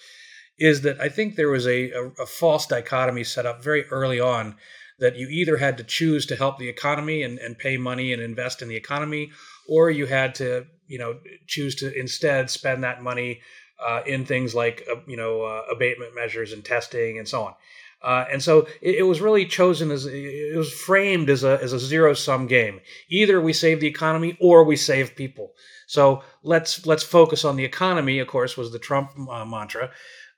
is 0.58 0.82
that 0.82 1.00
I 1.00 1.08
think 1.08 1.34
there 1.34 1.50
was 1.50 1.66
a, 1.66 1.90
a, 1.90 2.06
a 2.20 2.26
false 2.26 2.66
dichotomy 2.66 3.24
set 3.24 3.46
up 3.46 3.62
very 3.62 3.86
early 3.86 4.20
on 4.20 4.56
that 4.98 5.16
you 5.16 5.28
either 5.28 5.56
had 5.56 5.78
to 5.78 5.84
choose 5.84 6.26
to 6.26 6.36
help 6.36 6.58
the 6.58 6.68
economy 6.68 7.22
and, 7.22 7.38
and 7.38 7.56
pay 7.56 7.76
money 7.76 8.12
and 8.12 8.20
invest 8.20 8.60
in 8.60 8.68
the 8.68 8.76
economy, 8.76 9.30
or 9.68 9.90
you 9.90 10.06
had 10.06 10.34
to 10.34 10.66
you 10.88 10.98
know 10.98 11.18
choose 11.46 11.74
to 11.76 11.98
instead 11.98 12.50
spend 12.50 12.82
that 12.84 13.02
money 13.02 13.40
uh, 13.86 14.02
in 14.06 14.24
things 14.24 14.54
like 14.54 14.86
uh, 14.90 14.96
you 15.06 15.16
know 15.16 15.42
uh, 15.42 15.62
abatement 15.70 16.14
measures 16.14 16.52
and 16.52 16.64
testing 16.64 17.18
and 17.18 17.28
so 17.28 17.44
on. 17.44 17.54
Uh, 18.00 18.24
and 18.30 18.40
so 18.42 18.60
it, 18.80 18.96
it, 18.96 19.02
was 19.02 19.20
really 19.20 19.44
chosen 19.44 19.90
as 19.90 20.06
it 20.06 20.56
was 20.56 20.72
framed 20.72 21.28
as 21.28 21.42
a 21.42 21.58
as 21.62 21.72
a 21.72 21.80
zero 21.80 22.14
sum 22.14 22.46
game. 22.46 22.80
Either 23.08 23.40
we 23.40 23.52
save 23.52 23.80
the 23.80 23.88
economy 23.88 24.36
or 24.40 24.62
we 24.62 24.76
save 24.76 25.16
people. 25.16 25.52
So 25.88 26.22
let's 26.42 26.86
let's 26.86 27.02
focus 27.02 27.44
on 27.44 27.56
the 27.56 27.64
economy. 27.64 28.20
Of 28.20 28.28
course, 28.28 28.56
was 28.56 28.70
the 28.70 28.78
Trump 28.78 29.10
uh, 29.28 29.44
mantra. 29.44 29.90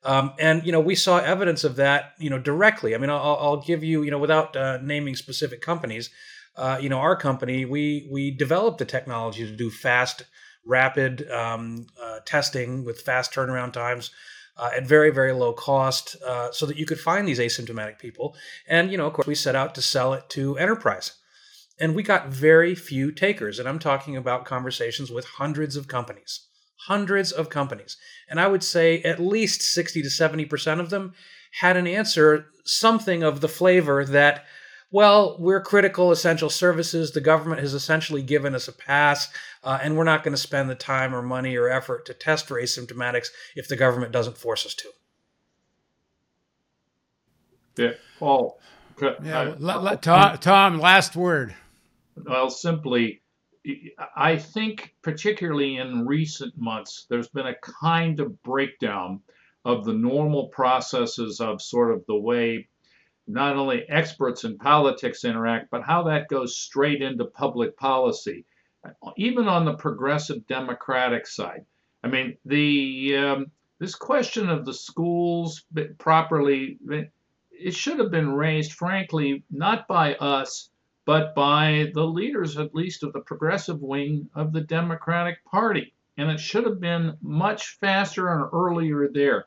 Um, 0.03 0.33
and 0.39 0.65
you 0.65 0.73
know 0.73 0.81
we 0.81 0.95
saw 0.95 1.19
evidence 1.19 1.65
of 1.65 1.77
that 1.77 2.15
you 2.19 2.31
know 2.31 2.39
directly. 2.39 2.95
I 2.95 2.99
mean, 2.99 3.11
I'll, 3.11 3.39
I'll 3.39 3.63
give 3.63 3.85
you 3.85 4.03
you 4.03 4.11
know 4.11 4.19
without 4.19 4.57
uh, 4.57 4.79
naming 4.83 5.15
specific 5.15 5.61
companies. 5.61 6.09
Uh, 6.61 6.79
you 6.79 6.91
know, 6.91 6.99
our 6.99 7.17
company, 7.17 7.65
we 7.65 8.07
we 8.13 8.31
developed 8.31 8.79
the 8.79 8.85
technology 8.97 9.47
to 9.47 9.57
do 9.57 9.71
fast, 9.71 10.27
rapid 10.67 11.15
um, 11.31 11.87
uh, 12.05 12.19
testing 12.27 12.85
with 12.85 13.01
fast 13.01 13.33
turnaround 13.33 13.73
times 13.73 14.11
uh, 14.59 14.71
at 14.77 14.87
very 14.87 15.11
very 15.11 15.33
low 15.33 15.55
cost, 15.55 16.17
uh, 16.23 16.53
so 16.53 16.67
that 16.67 16.77
you 16.77 16.85
could 16.85 17.01
find 17.01 17.27
these 17.27 17.41
asymptomatic 17.41 17.99
people. 17.99 18.37
And 18.69 18.91
you 18.91 18.99
know, 18.99 19.07
of 19.07 19.15
course, 19.15 19.27
we 19.27 19.35
set 19.35 19.57
out 19.57 19.75
to 19.75 19.83
sell 19.83 20.13
it 20.13 20.29
to 20.37 20.59
enterprise, 20.59 21.13
and 21.81 21.95
we 21.95 22.03
got 22.03 22.29
very 22.29 22.75
few 22.75 23.11
takers. 23.11 23.59
And 23.59 23.67
I'm 23.67 23.79
talking 23.79 24.17
about 24.17 24.45
conversations 24.45 25.11
with 25.11 25.39
hundreds 25.41 25.77
of 25.77 25.89
companies, 25.89 26.47
hundreds 26.89 27.33
of 27.33 27.49
companies, 27.49 27.97
and 28.29 28.39
I 28.39 28.49
would 28.49 28.63
say 28.63 29.01
at 29.03 29.19
least 29.19 29.63
sixty 29.63 30.03
to 30.03 30.11
seventy 30.11 30.45
percent 30.45 30.81
of 30.83 30.91
them 30.91 31.15
had 31.63 31.77
an 31.77 31.87
answer, 31.87 32.47
something 32.65 33.25
of 33.25 33.41
the 33.41 33.49
flavor 33.49 34.05
that 34.05 34.45
well, 34.91 35.37
we're 35.39 35.63
critical 35.63 36.11
essential 36.11 36.51
services. 36.51 37.13
The 37.13 37.21
government 37.21 37.61
has 37.61 37.75
essentially 37.75 38.23
given 38.23 38.55
us 38.55 38.67
a 38.67 38.73
pass, 38.73 39.29
uh, 39.63 39.79
and 39.83 39.97
we're 39.97 40.05
not 40.05 40.25
going 40.25 40.35
to 40.35 40.41
spend 40.41 40.69
the 40.69 40.75
time 40.75 41.15
or 41.15 41.23
money 41.23 41.57
or 41.57 41.69
effort 41.69 42.07
to 42.07 42.15
test 42.15 42.47
for 42.47 42.61
asymptomatics 42.61 43.29
if 43.55 43.69
the 43.69 43.77
government 43.77 44.13
doesn't 44.13 44.37
force 44.37 44.67
us 44.67 44.75
to. 44.75 44.89
Yeah, 47.77 47.93
Paul. 48.19 48.59
Yeah, 49.01 49.55
I, 49.65 49.97
Tom, 49.97 50.39
Tom, 50.39 50.79
last 50.79 51.17
word. 51.17 51.55
Well, 52.17 52.51
simply, 52.51 53.23
I 54.15 54.37
think, 54.37 54.95
particularly 55.03 55.77
in 55.77 56.07
recent 56.07 56.55
months, 56.59 57.07
there's 57.09 57.29
been 57.29 57.47
a 57.47 57.55
kind 57.81 58.21
of 58.21 58.43
breakdown 58.43 59.21
of 59.65 59.85
the 59.85 59.93
normal 59.93 60.49
processes 60.49 61.41
of 61.41 61.63
sort 61.63 61.93
of 61.93 62.05
the 62.07 62.19
way 62.19 62.69
not 63.33 63.57
only 63.57 63.89
experts 63.89 64.45
in 64.45 64.59
politics 64.59 65.25
interact, 65.25 65.71
but 65.71 65.83
how 65.83 66.03
that 66.05 66.29
goes 66.29 66.57
straight 66.57 67.03
into 67.03 67.25
public 67.25 67.77
policy, 67.77 68.45
even 69.17 69.49
on 69.49 69.65
the 69.65 69.75
progressive 69.75 70.47
democratic 70.47 71.27
side. 71.27 71.65
I 72.03 72.09
mean, 72.09 72.37
the 72.45 73.17
um, 73.17 73.51
this 73.79 73.95
question 73.95 74.49
of 74.49 74.65
the 74.65 74.75
schools 74.75 75.65
properly, 75.99 76.79
it 77.51 77.75
should 77.75 77.99
have 77.99 78.11
been 78.11 78.33
raised, 78.33 78.73
frankly, 78.73 79.43
not 79.51 79.89
by 79.89 80.15
us, 80.17 80.71
but 81.07 81.35
by 81.35 81.91
the 81.95 82.05
leaders, 82.05 82.59
at 82.59 82.75
least 82.75 83.03
of 83.03 83.13
the 83.13 83.21
progressive 83.21 83.81
wing 83.81 84.29
of 84.35 84.53
the 84.53 84.61
Democratic 84.61 85.45
Party. 85.45 85.95
And 86.17 86.31
it 86.31 86.39
should 86.39 86.65
have 86.65 86.81
been 86.81 87.17
much 87.23 87.79
faster 87.81 88.29
and 88.29 88.51
earlier 88.53 89.09
there. 89.09 89.47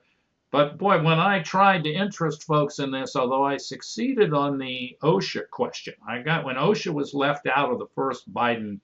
But 0.54 0.78
boy, 0.78 1.02
when 1.02 1.20
I 1.20 1.42
tried 1.42 1.84
to 1.84 1.92
interest 1.92 2.44
folks 2.44 2.78
in 2.78 2.92
this, 2.92 3.16
although 3.16 3.44
I 3.44 3.58
succeeded 3.58 4.36
on 4.36 4.60
the 4.60 4.96
OSHA 5.02 5.50
question, 5.50 5.96
I 6.08 6.20
got 6.20 6.46
when 6.46 6.58
OSHA 6.58 6.94
was 6.94 7.16
left 7.16 7.48
out 7.48 7.72
of 7.72 7.80
the 7.80 7.88
first 7.96 8.32
Biden 8.32 8.80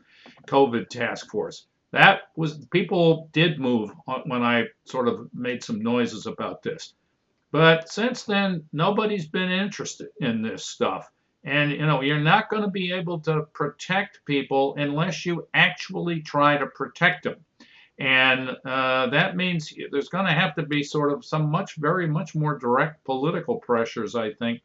COVID 0.47 0.89
task 0.89 1.30
force. 1.30 1.67
That 1.91 2.22
was 2.36 2.65
people 2.72 3.30
did 3.34 3.59
move 3.59 3.91
when 4.26 4.41
I 4.41 4.65
sort 4.86 5.07
of 5.07 5.30
made 5.32 5.63
some 5.63 5.80
noises 5.80 6.26
about 6.26 6.63
this. 6.63 6.95
But 7.51 7.88
since 7.88 8.24
then, 8.24 8.67
nobody's 8.74 9.28
been 9.28 9.51
interested 9.51 10.07
in 10.22 10.41
this 10.41 10.65
stuff. 10.65 11.11
And 11.43 11.70
you 11.72 11.86
know, 11.86 12.01
you're 12.01 12.20
not 12.20 12.49
going 12.49 12.63
to 12.63 12.72
be 12.72 12.91
able 12.91 13.20
to 13.20 13.43
protect 13.53 14.26
people 14.26 14.74
unless 14.76 15.24
you 15.24 15.47
actually 15.53 16.22
try 16.22 16.57
to 16.57 16.65
protect 16.65 17.26
them. 17.26 17.45
And 18.00 18.56
uh, 18.64 19.08
that 19.08 19.36
means 19.36 19.74
there's 19.91 20.08
going 20.08 20.26
to 20.26 20.32
have 20.32 20.56
to 20.56 20.64
be 20.64 20.84
sort 20.84 21.12
of 21.12 21.26
some 21.26 21.52
much, 21.52 21.76
very 21.76 22.08
much 22.08 22.34
more 22.34 22.58
direct 22.58 23.04
political 23.04 23.58
pressures, 23.58 24.16
I 24.16 24.32
think, 24.34 24.62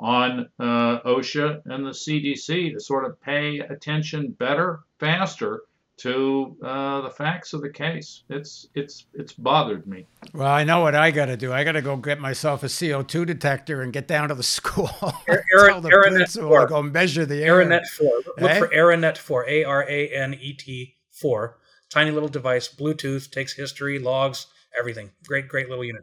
on 0.00 0.48
uh, 0.58 1.00
OSHA 1.06 1.62
and 1.66 1.86
the 1.86 1.90
CDC 1.90 2.72
to 2.74 2.80
sort 2.80 3.04
of 3.04 3.20
pay 3.20 3.60
attention 3.60 4.32
better, 4.32 4.80
faster 4.98 5.62
to 5.98 6.56
uh, 6.64 7.02
the 7.02 7.10
facts 7.10 7.52
of 7.52 7.62
the 7.62 7.70
case. 7.70 8.24
It's 8.28 8.66
it's 8.74 9.06
it's 9.14 9.32
bothered 9.32 9.86
me. 9.86 10.04
Well, 10.34 10.48
I 10.48 10.64
know 10.64 10.80
what 10.80 10.96
I 10.96 11.12
got 11.12 11.26
to 11.26 11.36
do. 11.36 11.52
I 11.52 11.62
got 11.62 11.72
to 11.72 11.82
go 11.82 11.96
get 11.96 12.18
myself 12.18 12.64
a 12.64 12.66
CO2 12.66 13.26
detector 13.26 13.82
and 13.82 13.92
get 13.92 14.08
down 14.08 14.28
to 14.30 14.34
the 14.34 14.42
school. 14.42 14.90
Aaron, 15.28 15.82
Aranet 15.84 16.36
four. 16.36 16.66
Go 16.66 16.82
measure 16.82 17.24
the 17.24 17.44
air. 17.44 17.64
Aranet 17.64 17.86
four. 17.86 18.10
Look 18.40 18.50
hey? 18.50 18.58
for 18.58 18.68
Aranet 18.68 19.16
four. 19.16 19.48
A 19.48 19.62
R 19.62 19.88
A 19.88 20.08
N 20.08 20.34
E 20.34 20.54
T 20.54 20.96
four 21.12 21.58
tiny 21.92 22.10
little 22.10 22.28
device, 22.28 22.68
Bluetooth, 22.68 23.30
takes 23.30 23.52
history, 23.52 23.98
logs, 23.98 24.46
everything. 24.78 25.10
Great, 25.26 25.48
great 25.48 25.68
little 25.68 25.84
unit. 25.84 26.02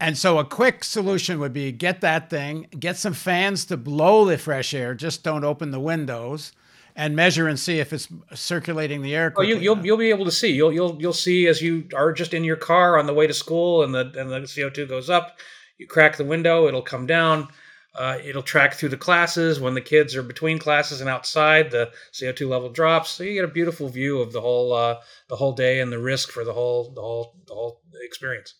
And 0.00 0.18
so 0.18 0.38
a 0.38 0.44
quick 0.44 0.82
solution 0.82 1.38
would 1.38 1.52
be 1.52 1.70
get 1.70 2.00
that 2.00 2.28
thing, 2.28 2.66
get 2.78 2.96
some 2.96 3.12
fans 3.12 3.64
to 3.66 3.76
blow 3.76 4.24
the 4.24 4.36
fresh 4.36 4.74
air, 4.74 4.94
just 4.94 5.22
don't 5.22 5.44
open 5.44 5.70
the 5.70 5.78
windows 5.78 6.52
and 6.96 7.14
measure 7.14 7.48
and 7.48 7.58
see 7.58 7.78
if 7.78 7.92
it's 7.92 8.08
circulating 8.34 9.02
the 9.02 9.14
air. 9.14 9.32
Oh, 9.36 9.42
you, 9.42 9.54
will 9.54 9.62
you'll, 9.62 9.86
you'll 9.86 9.96
be 9.96 10.10
able 10.10 10.24
to 10.24 10.32
see. 10.32 10.52
You'll 10.52 10.72
you'll 10.72 11.00
you'll 11.00 11.12
see 11.12 11.46
as 11.46 11.62
you 11.62 11.86
are 11.94 12.12
just 12.12 12.34
in 12.34 12.44
your 12.44 12.56
car 12.56 12.98
on 12.98 13.06
the 13.06 13.14
way 13.14 13.26
to 13.26 13.34
school, 13.34 13.82
and 13.82 13.94
the 13.94 14.12
and 14.18 14.30
the 14.30 14.52
CO 14.52 14.70
two 14.70 14.86
goes 14.86 15.08
up. 15.08 15.38
You 15.78 15.86
crack 15.86 16.16
the 16.16 16.24
window, 16.24 16.66
it'll 16.66 16.82
come 16.82 17.06
down. 17.06 17.48
Uh, 17.94 18.18
it'll 18.24 18.42
track 18.42 18.74
through 18.74 18.88
the 18.88 18.96
classes 18.96 19.60
when 19.60 19.74
the 19.74 19.80
kids 19.80 20.16
are 20.16 20.22
between 20.22 20.58
classes 20.58 21.00
and 21.00 21.10
outside. 21.10 21.70
The 21.70 21.92
CO2 22.12 22.48
level 22.48 22.70
drops, 22.70 23.10
so 23.10 23.22
you 23.22 23.34
get 23.34 23.44
a 23.44 23.48
beautiful 23.48 23.88
view 23.88 24.20
of 24.20 24.32
the 24.32 24.40
whole 24.40 24.72
uh, 24.72 25.00
the 25.28 25.36
whole 25.36 25.52
day 25.52 25.80
and 25.80 25.92
the 25.92 25.98
risk 25.98 26.30
for 26.30 26.44
the 26.44 26.54
whole 26.54 26.90
the 26.94 27.02
whole 27.02 27.36
the 27.46 27.54
whole 27.54 27.82
experience. 28.02 28.54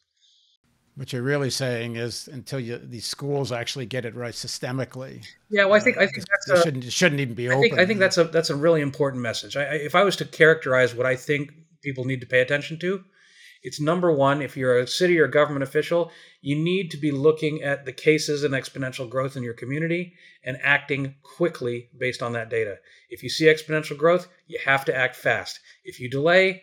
What 0.94 1.10
you're 1.10 1.22
really 1.22 1.48
saying 1.48 1.96
is 1.96 2.28
until 2.28 2.60
you, 2.60 2.76
these 2.76 3.06
schools 3.06 3.50
actually 3.50 3.86
get 3.86 4.04
it 4.04 4.14
right 4.14 4.34
systemically. 4.34 5.24
Yeah, 5.48 5.64
well, 5.64 5.74
I 5.74 5.80
think 5.80 5.96
I 5.96 6.06
think 6.06 6.26
that's 6.28 6.60
a, 6.60 6.62
shouldn't 6.62 6.92
shouldn't 6.92 7.20
even 7.22 7.34
be 7.34 7.48
I 7.48 7.54
open. 7.54 7.62
Think, 7.62 7.78
I 7.78 7.86
think 7.86 8.00
that's 8.00 8.18
a 8.18 8.24
that's 8.24 8.50
a 8.50 8.56
really 8.56 8.82
important 8.82 9.22
message. 9.22 9.56
I, 9.56 9.62
if 9.62 9.94
I 9.94 10.04
was 10.04 10.16
to 10.16 10.26
characterize 10.26 10.94
what 10.94 11.06
I 11.06 11.16
think 11.16 11.52
people 11.82 12.04
need 12.04 12.20
to 12.20 12.26
pay 12.26 12.40
attention 12.40 12.78
to, 12.80 13.02
It's 13.62 13.80
number 13.80 14.10
one, 14.10 14.42
if 14.42 14.56
you're 14.56 14.80
a 14.80 14.88
city 14.88 15.20
or 15.20 15.28
government 15.28 15.62
official, 15.62 16.10
you 16.40 16.56
need 16.56 16.90
to 16.90 16.96
be 16.96 17.12
looking 17.12 17.62
at 17.62 17.84
the 17.84 17.92
cases 17.92 18.42
and 18.42 18.54
exponential 18.54 19.08
growth 19.08 19.36
in 19.36 19.44
your 19.44 19.54
community 19.54 20.14
and 20.44 20.58
acting 20.62 21.14
quickly 21.22 21.88
based 21.96 22.24
on 22.24 22.32
that 22.32 22.50
data. 22.50 22.78
If 23.08 23.22
you 23.22 23.28
see 23.28 23.44
exponential 23.44 23.96
growth, 23.96 24.26
you 24.48 24.58
have 24.64 24.84
to 24.86 24.96
act 24.96 25.14
fast. 25.14 25.60
If 25.84 26.00
you 26.00 26.10
delay, 26.10 26.62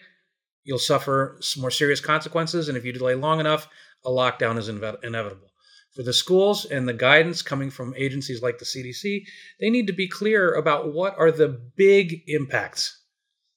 you'll 0.66 0.78
suffer 0.78 1.38
some 1.40 1.62
more 1.62 1.72
serious 1.72 2.02
consequences. 2.02 2.68
And 2.68 2.78
if 2.78 2.84
you 2.84 2.92
delay 2.92 3.16
long 3.16 3.40
enough, 3.40 3.70
a 4.04 4.10
lockdown 4.10 4.58
is 4.58 4.68
inevitable. 4.68 5.48
For 5.96 6.04
the 6.04 6.14
schools 6.14 6.66
and 6.66 6.88
the 6.88 6.94
guidance 6.94 7.42
coming 7.42 7.70
from 7.70 7.96
agencies 7.96 8.42
like 8.42 8.60
the 8.60 8.66
CDC, 8.66 9.24
they 9.62 9.70
need 9.70 9.88
to 9.88 9.94
be 9.94 10.10
clear 10.10 10.54
about 10.54 10.94
what 10.94 11.16
are 11.18 11.32
the 11.32 11.62
big 11.78 12.24
impacts. 12.28 13.02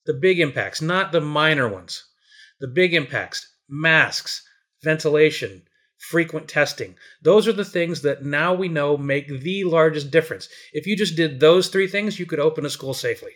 The 0.07 0.15
big 0.15 0.39
impacts, 0.39 0.81
not 0.81 1.11
the 1.11 1.21
minor 1.21 1.69
ones 1.69 2.05
the 2.63 2.69
big 2.69 2.95
impacts 2.95 3.55
masks, 3.69 4.47
ventilation, 4.83 5.63
frequent 5.99 6.49
testing. 6.49 6.95
Those 7.23 7.47
are 7.47 7.53
the 7.53 7.65
things 7.65 8.03
that 8.03 8.25
now 8.25 8.55
we 8.55 8.69
know 8.69 8.97
make 8.97 9.29
the 9.29 9.65
largest 9.65 10.11
difference. 10.11 10.49
If 10.73 10.87
you 10.87 10.97
just 10.97 11.17
did 11.17 11.41
those 11.41 11.69
three 11.69 11.87
things, 11.89 12.19
you 12.19 12.27
could 12.27 12.41
open 12.41 12.65
a 12.65 12.71
school 12.71 12.95
safely. 12.95 13.33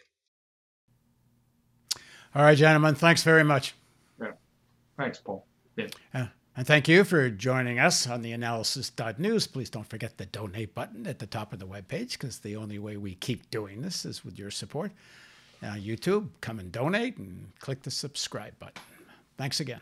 All 2.34 2.42
right, 2.42 2.56
gentlemen, 2.56 2.94
thanks 2.94 3.22
very 3.22 3.44
much. 3.44 3.74
Yeah. 4.20 4.32
Thanks, 4.98 5.18
Paul. 5.18 5.46
Yeah. 5.76 5.86
Uh, 6.14 6.26
and 6.56 6.66
thank 6.66 6.86
you 6.86 7.04
for 7.04 7.30
joining 7.30 7.78
us 7.78 8.06
on 8.06 8.22
the 8.22 8.32
analysis.news. 8.32 9.46
Please 9.46 9.70
don't 9.70 9.88
forget 9.88 10.18
the 10.18 10.26
donate 10.26 10.74
button 10.74 11.06
at 11.06 11.18
the 11.18 11.26
top 11.26 11.52
of 11.52 11.58
the 11.58 11.66
webpage 11.66 12.12
because 12.12 12.38
the 12.38 12.56
only 12.56 12.78
way 12.78 12.96
we 12.96 13.14
keep 13.14 13.50
doing 13.50 13.82
this 13.82 14.04
is 14.04 14.24
with 14.24 14.38
your 14.38 14.50
support. 14.50 14.92
Uh, 15.62 15.72
YouTube, 15.72 16.28
come 16.40 16.58
and 16.58 16.70
donate 16.70 17.16
and 17.16 17.52
click 17.58 17.82
the 17.82 17.90
subscribe 17.90 18.58
button. 18.58 18.82
Thanks 19.36 19.60
again. 19.60 19.80